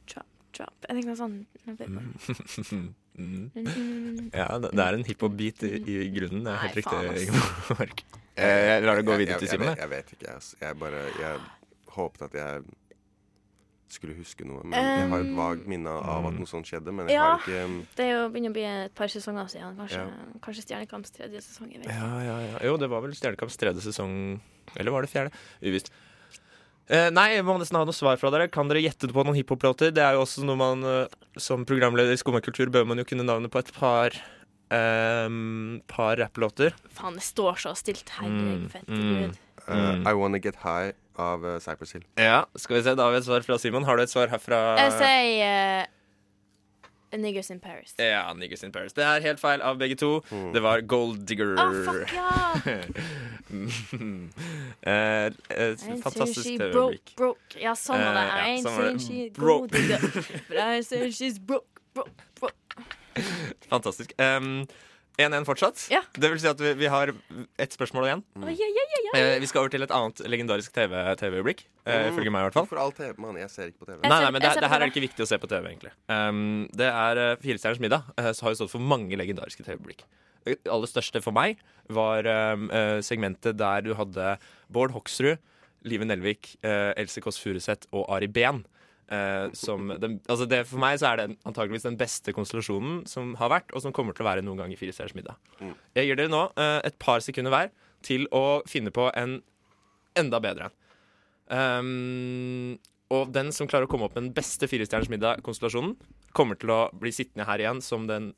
Drop, 0.07 0.25
drop 0.55 0.87
Er 0.87 0.93
det 0.95 1.03
ikke 1.03 1.11
noe 1.11 1.19
sånn 1.19 2.93
Mm. 3.17 3.49
Ja, 4.37 4.45
det, 4.61 4.69
er 4.77 4.93
en 4.93 5.03
hiphop-beat 5.07 5.63
i, 5.65 5.71
i 6.05 6.09
grunnen. 6.13 6.43
Det 6.45 6.51
er 6.53 6.59
helt 6.61 6.75
riktig. 6.77 8.03
Eh, 8.37 8.65
Jeg 8.75 8.83
lar 8.85 8.99
det 8.99 9.05
gå 9.07 9.15
videre 9.17 9.39
til 9.41 9.49
Simen. 9.49 9.71
Jeg, 9.71 9.79
jeg 9.81 9.89
vet 9.89 10.11
ikke. 10.13 10.35
ass. 10.37 10.51
Jeg 10.61 10.77
bare 10.77 10.99
Jeg 11.17 11.39
håpet 11.95 12.27
at 12.27 12.37
jeg 12.37 12.61
skulle 13.89 14.15
huske 14.17 14.43
noe. 14.45 14.63
Men 14.63 14.73
jeg 14.77 15.09
har 15.09 15.19
et 15.23 15.35
vagt 15.37 15.67
minne 15.67 15.87
av 15.87 16.25
at 16.27 16.33
noe 16.35 16.45
sånt 16.49 16.67
skjedde. 16.67 16.91
Men 16.93 17.07
jeg 17.07 17.15
Ja. 17.15 17.37
har 17.37 17.39
ikke 17.39 17.85
Det 17.95 18.05
er 18.05 18.11
jo 18.17 18.29
begynner 18.29 18.49
å 18.51 18.53
bli 18.53 18.65
et 18.85 18.95
par 18.95 19.07
sesonger 19.07 19.47
siden. 19.49 19.75
Kanskje, 19.77 20.01
Ja. 20.03 20.39
kanskje 20.41 20.63
Stjernekamps 20.65 21.11
tredje 21.11 21.39
sesong. 21.41 21.71
Jeg 21.71 21.83
vet. 21.85 21.93
Ja, 21.95 22.19
ja, 22.21 22.39
ja. 22.51 22.57
Jo, 22.63 22.77
det 22.77 22.89
var 22.89 23.01
vel 23.01 23.11
Stjernekamps 23.11 23.57
tredje 23.57 23.81
sesong 23.81 24.39
Eller 24.75 24.91
var 24.91 25.01
det 25.01 25.09
fjerde? 25.09 25.31
Uvisst. 25.63 25.89
Eh, 26.89 27.09
nei, 27.09 27.35
jeg 27.35 27.43
må 27.43 27.57
nesten 27.59 27.75
ha 27.77 27.83
noe 27.85 27.93
svar 27.93 28.17
fra 28.17 28.29
dere. 28.31 28.47
Kan 28.49 28.67
dere 28.69 28.81
gjette 28.81 29.07
på 29.11 29.23
noen 29.25 29.35
hiphop-låter? 29.35 29.91
Det 29.93 30.03
er 30.03 30.13
jo 30.13 30.21
også 30.23 30.43
noe 30.43 30.55
man 30.55 30.83
eh, 30.83 31.07
Som 31.37 31.65
programleder 31.65 32.11
i 32.11 32.17
Skummakultur 32.17 32.67
bør 32.71 32.85
man 32.87 32.97
jo 32.97 33.03
kunne 33.03 33.23
navnet 33.25 33.49
på 33.51 33.59
et 33.59 33.71
par 33.73 34.11
um, 34.71 35.81
Par 35.87 36.15
rapplåter. 36.17 36.73
Faen, 36.93 37.13
det 37.15 37.23
står 37.23 37.55
så 37.57 37.73
stilt. 37.75 38.07
Herregud, 38.09 38.63
Mm, 38.63 38.69
fett 38.69 38.87
mm. 38.87 39.19
gud. 39.31 39.37
Uh, 39.67 39.75
Mm. 39.97 40.07
I 40.07 40.13
Wanna 40.13 40.39
Get 40.39 40.55
High 40.63 40.93
av 41.17 41.43
uh, 41.45 41.57
Cypress 41.59 41.91
Hill. 41.93 42.03
Ja, 42.17 42.45
skal 42.55 42.75
vi 42.77 42.83
se. 42.83 42.95
Da 42.95 43.03
har 43.03 43.11
vi 43.11 43.17
et 43.17 43.25
svar 43.25 43.41
fra 43.45 43.57
Simon. 43.59 43.83
Har 43.83 43.97
du 43.97 44.03
et 44.03 44.09
svar 44.13 44.27
herfra? 44.31 44.59
Jeg 44.77 44.91
sier 44.99 45.87
uh, 45.87 47.17
Niggers 47.17 47.49
in 47.49 47.59
Paris. 47.63 47.93
Ja, 47.97 48.33
Niggers 48.35 48.63
in 48.67 48.71
Paris. 48.75 48.93
Det 48.93 49.03
er 49.07 49.21
helt 49.23 49.39
feil 49.39 49.61
av 49.63 49.77
begge 49.79 49.95
to. 49.97 50.21
Mm. 50.29 50.49
Det 50.53 50.61
var 50.61 50.81
Gold 50.81 51.23
Digger. 51.25 51.55
Oh, 51.57 51.73
fuck 51.87 52.11
ja! 52.13 52.27
eh, 54.83 55.25
et 55.49 55.79
Ain't 55.87 56.01
fantastisk 56.03 56.45
TV-øyeblikk. 56.47 56.73
broke, 56.73 57.15
broke. 57.17 57.61
Ja, 57.61 57.73
sånn 57.79 58.03
var 58.03 58.13
det. 58.17 58.25
Eh, 58.25 58.35
I 58.35 58.57
ain't 58.57 58.67
saying 58.67 58.77
var 58.77 58.83
seen 58.83 58.97
det. 58.97 59.05
she 59.07 59.29
Broke. 59.39 59.71
digger. 59.71 59.99
But 60.49 60.57
I 60.59 60.81
say 60.81 61.09
she's 61.11 61.39
broke, 61.39 61.81
broke, 61.95 62.27
broke. 62.39 62.83
Fantastisk. 63.71 64.13
Um, 64.21 64.67
1-1 65.17 65.45
fortsatt. 65.47 65.87
Ja. 65.89 66.03
Det 66.13 66.29
vil 66.29 66.39
si 66.41 66.47
at 66.49 66.59
vi, 66.61 66.73
vi 66.77 66.89
har 66.93 67.09
ett 67.57 67.73
spørsmål 67.73 68.05
igjen. 68.05 68.21
Oi, 68.37 68.51
yeah, 68.53 68.69
yeah, 68.69 69.07
oi. 69.07 69.21
Eh, 69.21 69.39
vi 69.41 69.47
skal 69.49 69.63
over 69.63 69.71
til 69.73 69.81
et 69.81 69.93
annet 69.97 70.21
legendarisk 70.29 70.73
TV 70.75 70.93
TV-øyeblikk. 71.17 71.63
eh, 71.87 72.03
Mm. 72.03 72.11
ifølge 72.13 72.31
meg, 72.35 72.41
i 72.43 72.45
hvert 72.49 72.53
fall. 72.59 72.67
For 72.69 72.77
all 72.77 72.91
TV, 72.93 73.15
mann. 73.17 73.37
Jeg 73.41 73.49
ser 73.49 73.71
ikke 73.71 73.79
på 73.81 73.87
TV. 73.89 73.97
Nei, 74.03 74.09
nei, 74.21 74.29
men 74.35 74.41
det, 74.43 74.53
det 74.61 74.69
her 74.69 74.77
er 74.81 74.85
TV. 74.85 74.91
ikke 74.93 75.05
viktig 75.07 75.25
å 75.25 75.29
se 75.31 75.37
på 75.41 75.49
TV, 75.49 75.63
egentlig. 75.71 75.91
Um, 76.11 76.67
det 76.75 76.89
er 76.91 77.17
uh, 77.23 77.35
Firestjerners 77.41 77.81
middag. 77.81 78.03
Uh, 78.19 78.29
så 78.35 78.45
har 78.45 78.53
jo 78.53 78.59
stått 78.61 78.73
for 78.75 78.83
mange 78.93 79.17
legendariske 79.17 79.63
TV-øyeblikk. 79.65 80.03
Det 80.45 80.59
aller 80.69 80.87
største 80.87 81.19
for 81.25 81.33
meg 81.35 81.57
var 81.89 82.27
um, 82.53 82.69
uh, 82.69 82.99
segmentet 83.03 83.57
der 83.57 83.81
du 83.87 83.93
hadde 83.97 84.37
Bård 84.69 84.93
Hoksrud, 84.93 85.39
Live 85.87 86.05
Nelvik, 86.05 86.53
uh, 86.63 86.93
Else 86.99 87.19
Kåss 87.25 87.39
Furuseth 87.41 87.89
og 87.91 88.05
Ari 88.11 88.27
Behn. 88.29 88.61
Uh, 89.07 89.47
som 89.55 89.87
den, 90.01 90.17
altså 90.27 90.43
det, 90.51 90.65
for 90.67 90.83
meg 90.83 90.97
så 90.99 91.13
er 91.13 91.21
det 91.21 91.27
antageligvis 91.47 91.85
den 91.85 91.95
beste 91.99 92.33
konstellasjonen 92.35 93.05
som 93.07 93.37
har 93.39 93.53
vært, 93.53 93.71
og 93.71 93.83
som 93.85 93.93
kommer 93.95 94.15
til 94.15 94.25
å 94.25 94.27
være 94.27 94.43
noen 94.43 94.59
gang 94.59 94.73
i 94.73 94.79
Fire 94.79 94.95
stjerners 94.95 95.15
middag. 95.15 95.37
Mm. 95.61 95.71
Jeg 95.95 96.09
gir 96.09 96.19
dere 96.19 96.33
nå 96.33 96.41
uh, 96.57 96.79
et 96.83 96.97
par 96.99 97.23
sekunder 97.23 97.53
hver 97.53 97.71
til 98.03 98.27
å 98.35 98.61
finne 98.67 98.91
på 98.93 99.07
en 99.15 99.39
enda 100.17 100.41
bedre 100.43 100.67
en. 100.67 100.75
Um, 101.47 102.75
og 103.13 103.31
den 103.31 103.53
som 103.55 103.69
klarer 103.71 103.87
å 103.87 103.91
komme 103.91 104.07
opp 104.07 104.17
med 104.17 104.27
den 104.27 104.35
beste 104.35 104.67
Fire 104.67 104.85
stjerners 104.87 105.11
middag-konstellasjonen, 105.13 105.95
kommer 106.35 106.59
til 106.59 106.73
å 106.73 106.81
bli 106.91 107.13
sittende 107.15 107.47
her 107.47 107.63
igjen 107.63 107.79
som 107.83 108.07
den 108.09 108.33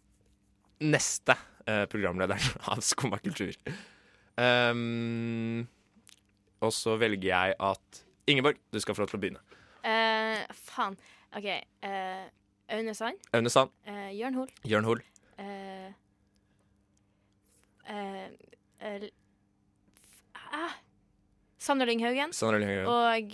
neste 0.80 1.36
eh, 1.66 1.86
programlederen 1.90 2.62
av 2.72 2.84
Skumma 2.86 3.20
kultur. 3.24 3.56
Um, 4.40 5.66
og 6.64 6.72
så 6.76 6.96
velger 7.02 7.32
jeg 7.32 7.58
at 7.58 8.04
Ingeborg, 8.30 8.60
du 8.70 8.78
skal 8.80 8.96
få 8.96 9.04
lov 9.04 9.12
til 9.12 9.18
å 9.18 9.24
begynne. 9.24 9.49
Eh, 9.84 10.44
faen. 10.54 10.98
OK. 11.36 11.48
Uh, 11.84 12.26
Aune 12.70 12.94
Sand. 12.96 13.18
Aune 13.34 13.50
Sand, 13.50 13.70
Uh, 13.88 14.10
Jørn 14.14 14.34
Hoel. 14.38 14.50
Jørn 14.66 14.84
Hoel, 14.86 15.02
ah, 20.36 20.74
Sander 21.58 21.86
Lynghaugen. 21.86 22.34
Sander 22.34 22.60
Lynghaugen. 22.60 22.88
Og 22.88 23.32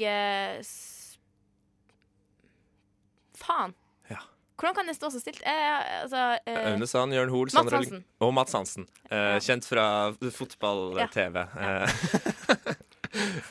Faen. 3.35 3.73
Ja. 4.09 4.21
Hvordan 4.57 4.75
kan 4.79 4.87
det 4.89 4.95
stå 4.97 5.09
så 5.11 5.19
stilt? 5.21 5.41
Eh, 5.45 6.01
altså, 6.01 6.37
eh, 6.47 6.71
Aune 6.71 6.87
Sand, 6.87 7.13
Jørn 7.13 7.29
Hoel, 7.29 7.49
Mats 7.53 7.73
Hansen. 7.75 8.03
Og 8.23 8.33
Mats 8.33 8.53
Hansen. 8.55 8.87
Eh, 9.11 9.17
Ja. 9.35 9.39
Kjent 9.43 9.65
fra 9.67 9.85
fotball-TV. 10.31 11.35
Ja. 11.55 11.85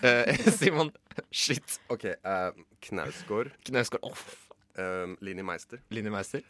eh, 0.03 0.37
Simon, 0.59 0.91
shit. 1.31 1.79
OK. 1.91 2.05
Uh, 2.25 2.51
Knausgård. 2.81 3.53
Knausgård. 3.65 4.03
Oh, 4.03 4.25
Um, 4.77 5.13
Linni 5.23 5.43
Meister. 5.47 5.79
Linni 5.95 6.11
Meister. 6.11 6.41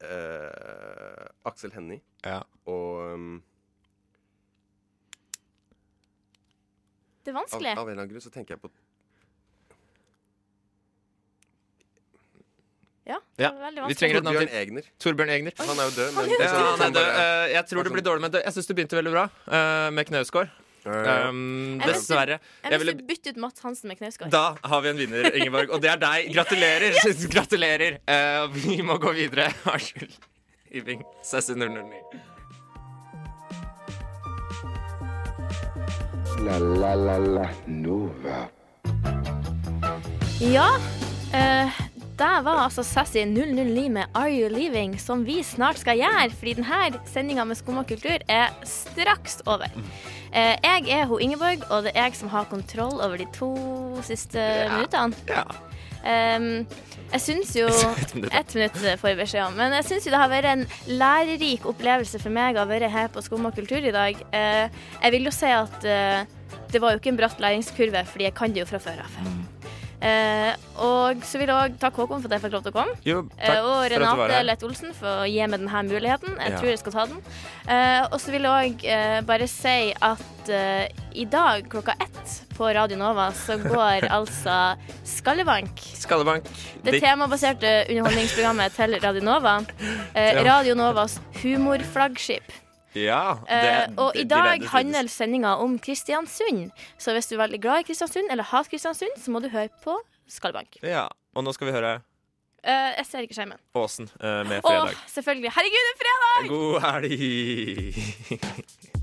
Uh, 0.00 1.26
Aksel 1.44 1.74
Hennie. 1.74 2.00
Ja. 2.24 2.38
Og 2.64 3.12
um, 3.12 3.42
det 7.26 7.34
er 7.34 7.36
vanskelig. 7.36 7.74
av 7.76 7.82
en 7.84 7.90
eller 7.92 8.00
annen 8.06 8.12
grunn 8.14 8.24
så 8.24 8.32
tenker 8.32 8.54
jeg 8.56 8.62
på 8.64 8.70
Ja, 13.06 13.20
Ja, 13.38 13.50
det 13.52 13.60
er 13.60 13.60
veldig 13.60 13.76
vi 13.76 13.82
vanskelig. 13.84 13.98
trenger 14.00 14.16
et 14.16 14.24
navn 14.26 14.34
Torbjørn 14.34 14.48
til. 14.50 14.58
Egner. 14.62 14.88
Torbjørn 15.04 15.30
Egner. 15.36 15.52
Han 15.60 15.78
er 15.78 15.84
jo 15.90 15.94
død, 16.00 16.14
men 16.16 16.24
er 16.24 16.30
Ja, 16.32 16.48
han 16.54 16.64
er 16.64 16.80
sånn 16.80 16.96
død. 16.96 17.10
Eh, 17.20 17.52
Jeg 17.52 17.66
tror 17.70 17.82
det 17.84 17.92
blir 17.92 18.02
dårlig, 18.08 18.20
men 18.24 18.30
det- 18.32 18.44
jeg 18.44 18.52
syns 18.56 18.66
du 18.66 18.74
begynte 18.74 18.96
veldig 18.98 19.12
bra 19.12 19.24
uh, 19.52 19.90
med 19.92 20.06
Knausgård. 20.08 20.48
Ja. 20.86 21.28
Um, 21.28 21.80
dessverre. 21.82 22.38
Jeg 22.62 22.78
vil 22.78 22.84
ville, 22.84 22.94
bytte 23.08 23.34
ut 23.34 23.40
Mats 23.42 23.64
Hansen 23.66 23.90
med 23.90 23.98
Knausgård. 23.98 24.30
da 24.30 24.54
har 24.62 24.84
vi 24.84 24.92
en 24.92 25.00
vinner, 25.02 25.28
Ingeborg, 25.34 25.72
og 25.74 25.82
det 25.82 25.90
er 25.90 26.00
deg. 26.02 26.30
Gratulerer! 26.36 26.96
Gratulerer. 27.34 27.98
Uh, 28.06 28.46
vi 28.54 28.80
må 28.86 28.98
gå 29.02 29.12
videre. 29.16 29.50
Unnskyld. 29.72 30.14
Iving. 30.70 31.02
Sessi 31.26 31.54
009. 31.58 32.36
La 36.46 36.58
la 36.58 36.94
la 36.94 37.16
la 37.18 37.48
Nova. 37.66 38.44
Ja, 40.40 40.68
eh, 41.32 41.85
det 42.16 42.44
var 42.46 42.62
altså 42.62 42.82
Sassy 42.86 43.24
009 43.28 43.88
med 43.92 44.04
Are 44.16 44.32
You 44.32 44.48
Leaving, 44.48 44.94
som 45.00 45.26
vi 45.26 45.42
snart 45.44 45.80
skal 45.82 45.98
gjøre, 46.00 46.30
fordi 46.32 46.54
denne 46.56 47.00
sendinga 47.12 47.44
med 47.44 47.58
Skumma 47.58 47.82
kultur 47.84 48.22
er 48.28 48.54
straks 48.64 49.42
over. 49.44 49.68
Eh, 50.32 50.54
jeg 50.64 50.88
er 50.96 51.04
hun 51.10 51.20
Ingeborg, 51.20 51.66
og 51.70 51.84
det 51.84 51.92
er 51.94 52.08
jeg 52.08 52.16
som 52.16 52.32
har 52.32 52.48
kontroll 52.48 53.00
over 53.04 53.20
de 53.20 53.26
to 53.36 53.52
siste 54.06 54.40
minuttene. 54.72 55.16
Ja. 55.28 55.44
Um, 56.06 56.66
jeg 57.12 57.20
syns 57.20 57.52
jo. 57.56 57.66
Ett 58.38 58.54
minutt 58.54 58.78
får 59.00 59.10
jeg 59.10 59.18
beskjed 59.20 59.42
om. 59.48 59.58
Men 59.58 59.74
jeg 59.76 59.88
syns 59.90 60.06
det 60.08 60.20
har 60.20 60.30
vært 60.30 60.48
en 60.52 60.64
lærerik 60.86 61.66
opplevelse 61.68 62.20
for 62.22 62.32
meg 62.32 62.56
å 62.56 62.68
være 62.70 62.88
her 62.92 63.10
på 63.12 63.24
Skumma 63.26 63.52
kultur 63.56 63.82
i 63.82 63.94
dag. 63.94 64.22
Uh, 64.32 64.72
jeg 65.02 65.16
vil 65.16 65.28
jo 65.28 65.34
si 65.34 65.52
at 65.52 65.84
uh, 65.84 66.56
det 66.72 66.80
var 66.80 66.94
jo 66.94 67.02
ikke 67.02 67.12
en 67.12 67.20
bratt 67.20 67.44
læringskurve, 67.44 68.06
fordi 68.08 68.30
jeg 68.30 68.38
kan 68.38 68.56
det 68.56 68.64
jo 68.64 68.70
fra 68.72 68.82
før 68.82 69.04
av. 69.04 69.20
Eh, 70.06 70.52
og 70.86 71.22
så 71.26 71.38
vil 71.40 71.50
jeg 71.50 71.56
òg 71.56 71.78
takke 71.82 72.02
Håkon 72.02 72.20
for 72.22 72.28
at 72.30 72.36
jeg 72.36 72.42
fikk 72.44 72.52
lov 72.56 72.62
til 72.66 72.72
å 72.72 72.76
komme. 72.76 72.96
Jo, 73.06 73.18
Eh, 73.38 73.58
og 73.64 73.86
Renate. 73.90 74.42
Lett 74.46 74.62
Olsen 74.66 74.92
for 74.94 75.22
å 75.24 75.28
gi 75.28 75.40
meg 75.46 75.58
denne 75.60 75.82
muligheten. 75.88 76.36
Jeg 76.38 76.52
Ja. 76.52 76.58
tror 76.60 76.68
jeg 76.70 76.78
skal 76.78 76.92
ta 76.92 77.06
den. 77.06 77.22
Eh, 77.68 78.02
og 78.12 78.18
så 78.20 78.30
vil 78.34 78.42
jeg 78.42 78.74
òg 78.76 78.84
eh, 78.84 79.20
bare 79.22 79.48
si 79.48 79.94
at 80.00 80.48
eh, 80.48 80.88
i 81.14 81.24
dag 81.24 81.66
klokka 81.68 81.94
ett 82.00 82.42
på 82.56 82.68
Radio 82.74 82.96
Nova 82.96 83.30
så 83.32 83.56
går 83.72 84.06
altså 84.10 84.76
Skallebank. 85.04 85.80
Skallebank. 85.94 86.44
Det 86.84 87.00
temabaserte 87.02 87.86
underholdningsprogrammet 87.90 88.72
til 88.76 88.98
Radio 89.02 89.22
Nova. 89.22 89.58
Eh, 90.14 90.42
Radio 90.44 90.74
Novas 90.74 91.18
humorflaggskip. 91.42 92.65
Ja, 92.96 93.34
det, 93.46 93.62
Eh, 93.62 93.88
og 94.00 94.12
det, 94.14 94.20
i 94.24 94.26
dag 94.30 94.64
handler 94.72 95.08
sendinga 95.12 95.52
om 95.62 95.78
Kristiansund. 95.78 96.70
Så 96.98 97.12
hvis 97.16 97.26
du 97.30 97.34
er 97.36 97.42
veldig 97.44 97.60
glad 97.62 97.78
i 97.84 97.86
Kristiansund, 97.90 98.26
eller 98.30 98.44
hater 98.44 98.70
Kristiansund, 98.72 99.14
så 99.20 99.30
må 99.30 99.40
du 99.44 99.48
høre 99.52 99.68
på 99.84 99.94
Skallebank. 100.28 100.68
Ja, 100.82 101.06
og 101.36 101.44
nå 101.46 101.52
skal 101.54 101.66
vi 101.70 101.74
høre 101.76 101.92
Eh, 102.66 102.96
jeg 102.98 103.06
ser 103.06 103.20
ikke 103.22 103.34
skjermen. 103.36 103.58
Åsen 103.78 104.08
eh, 104.18 104.42
med 104.48 104.58
Å, 104.58 104.60
fredag. 104.66 104.94
selvfølgelig. 105.12 105.50
Herregud, 105.54 105.82
det 105.86 105.92
er 105.92 105.98
fredag! 106.02 106.50
God 106.50 106.82
helg! 106.82 107.14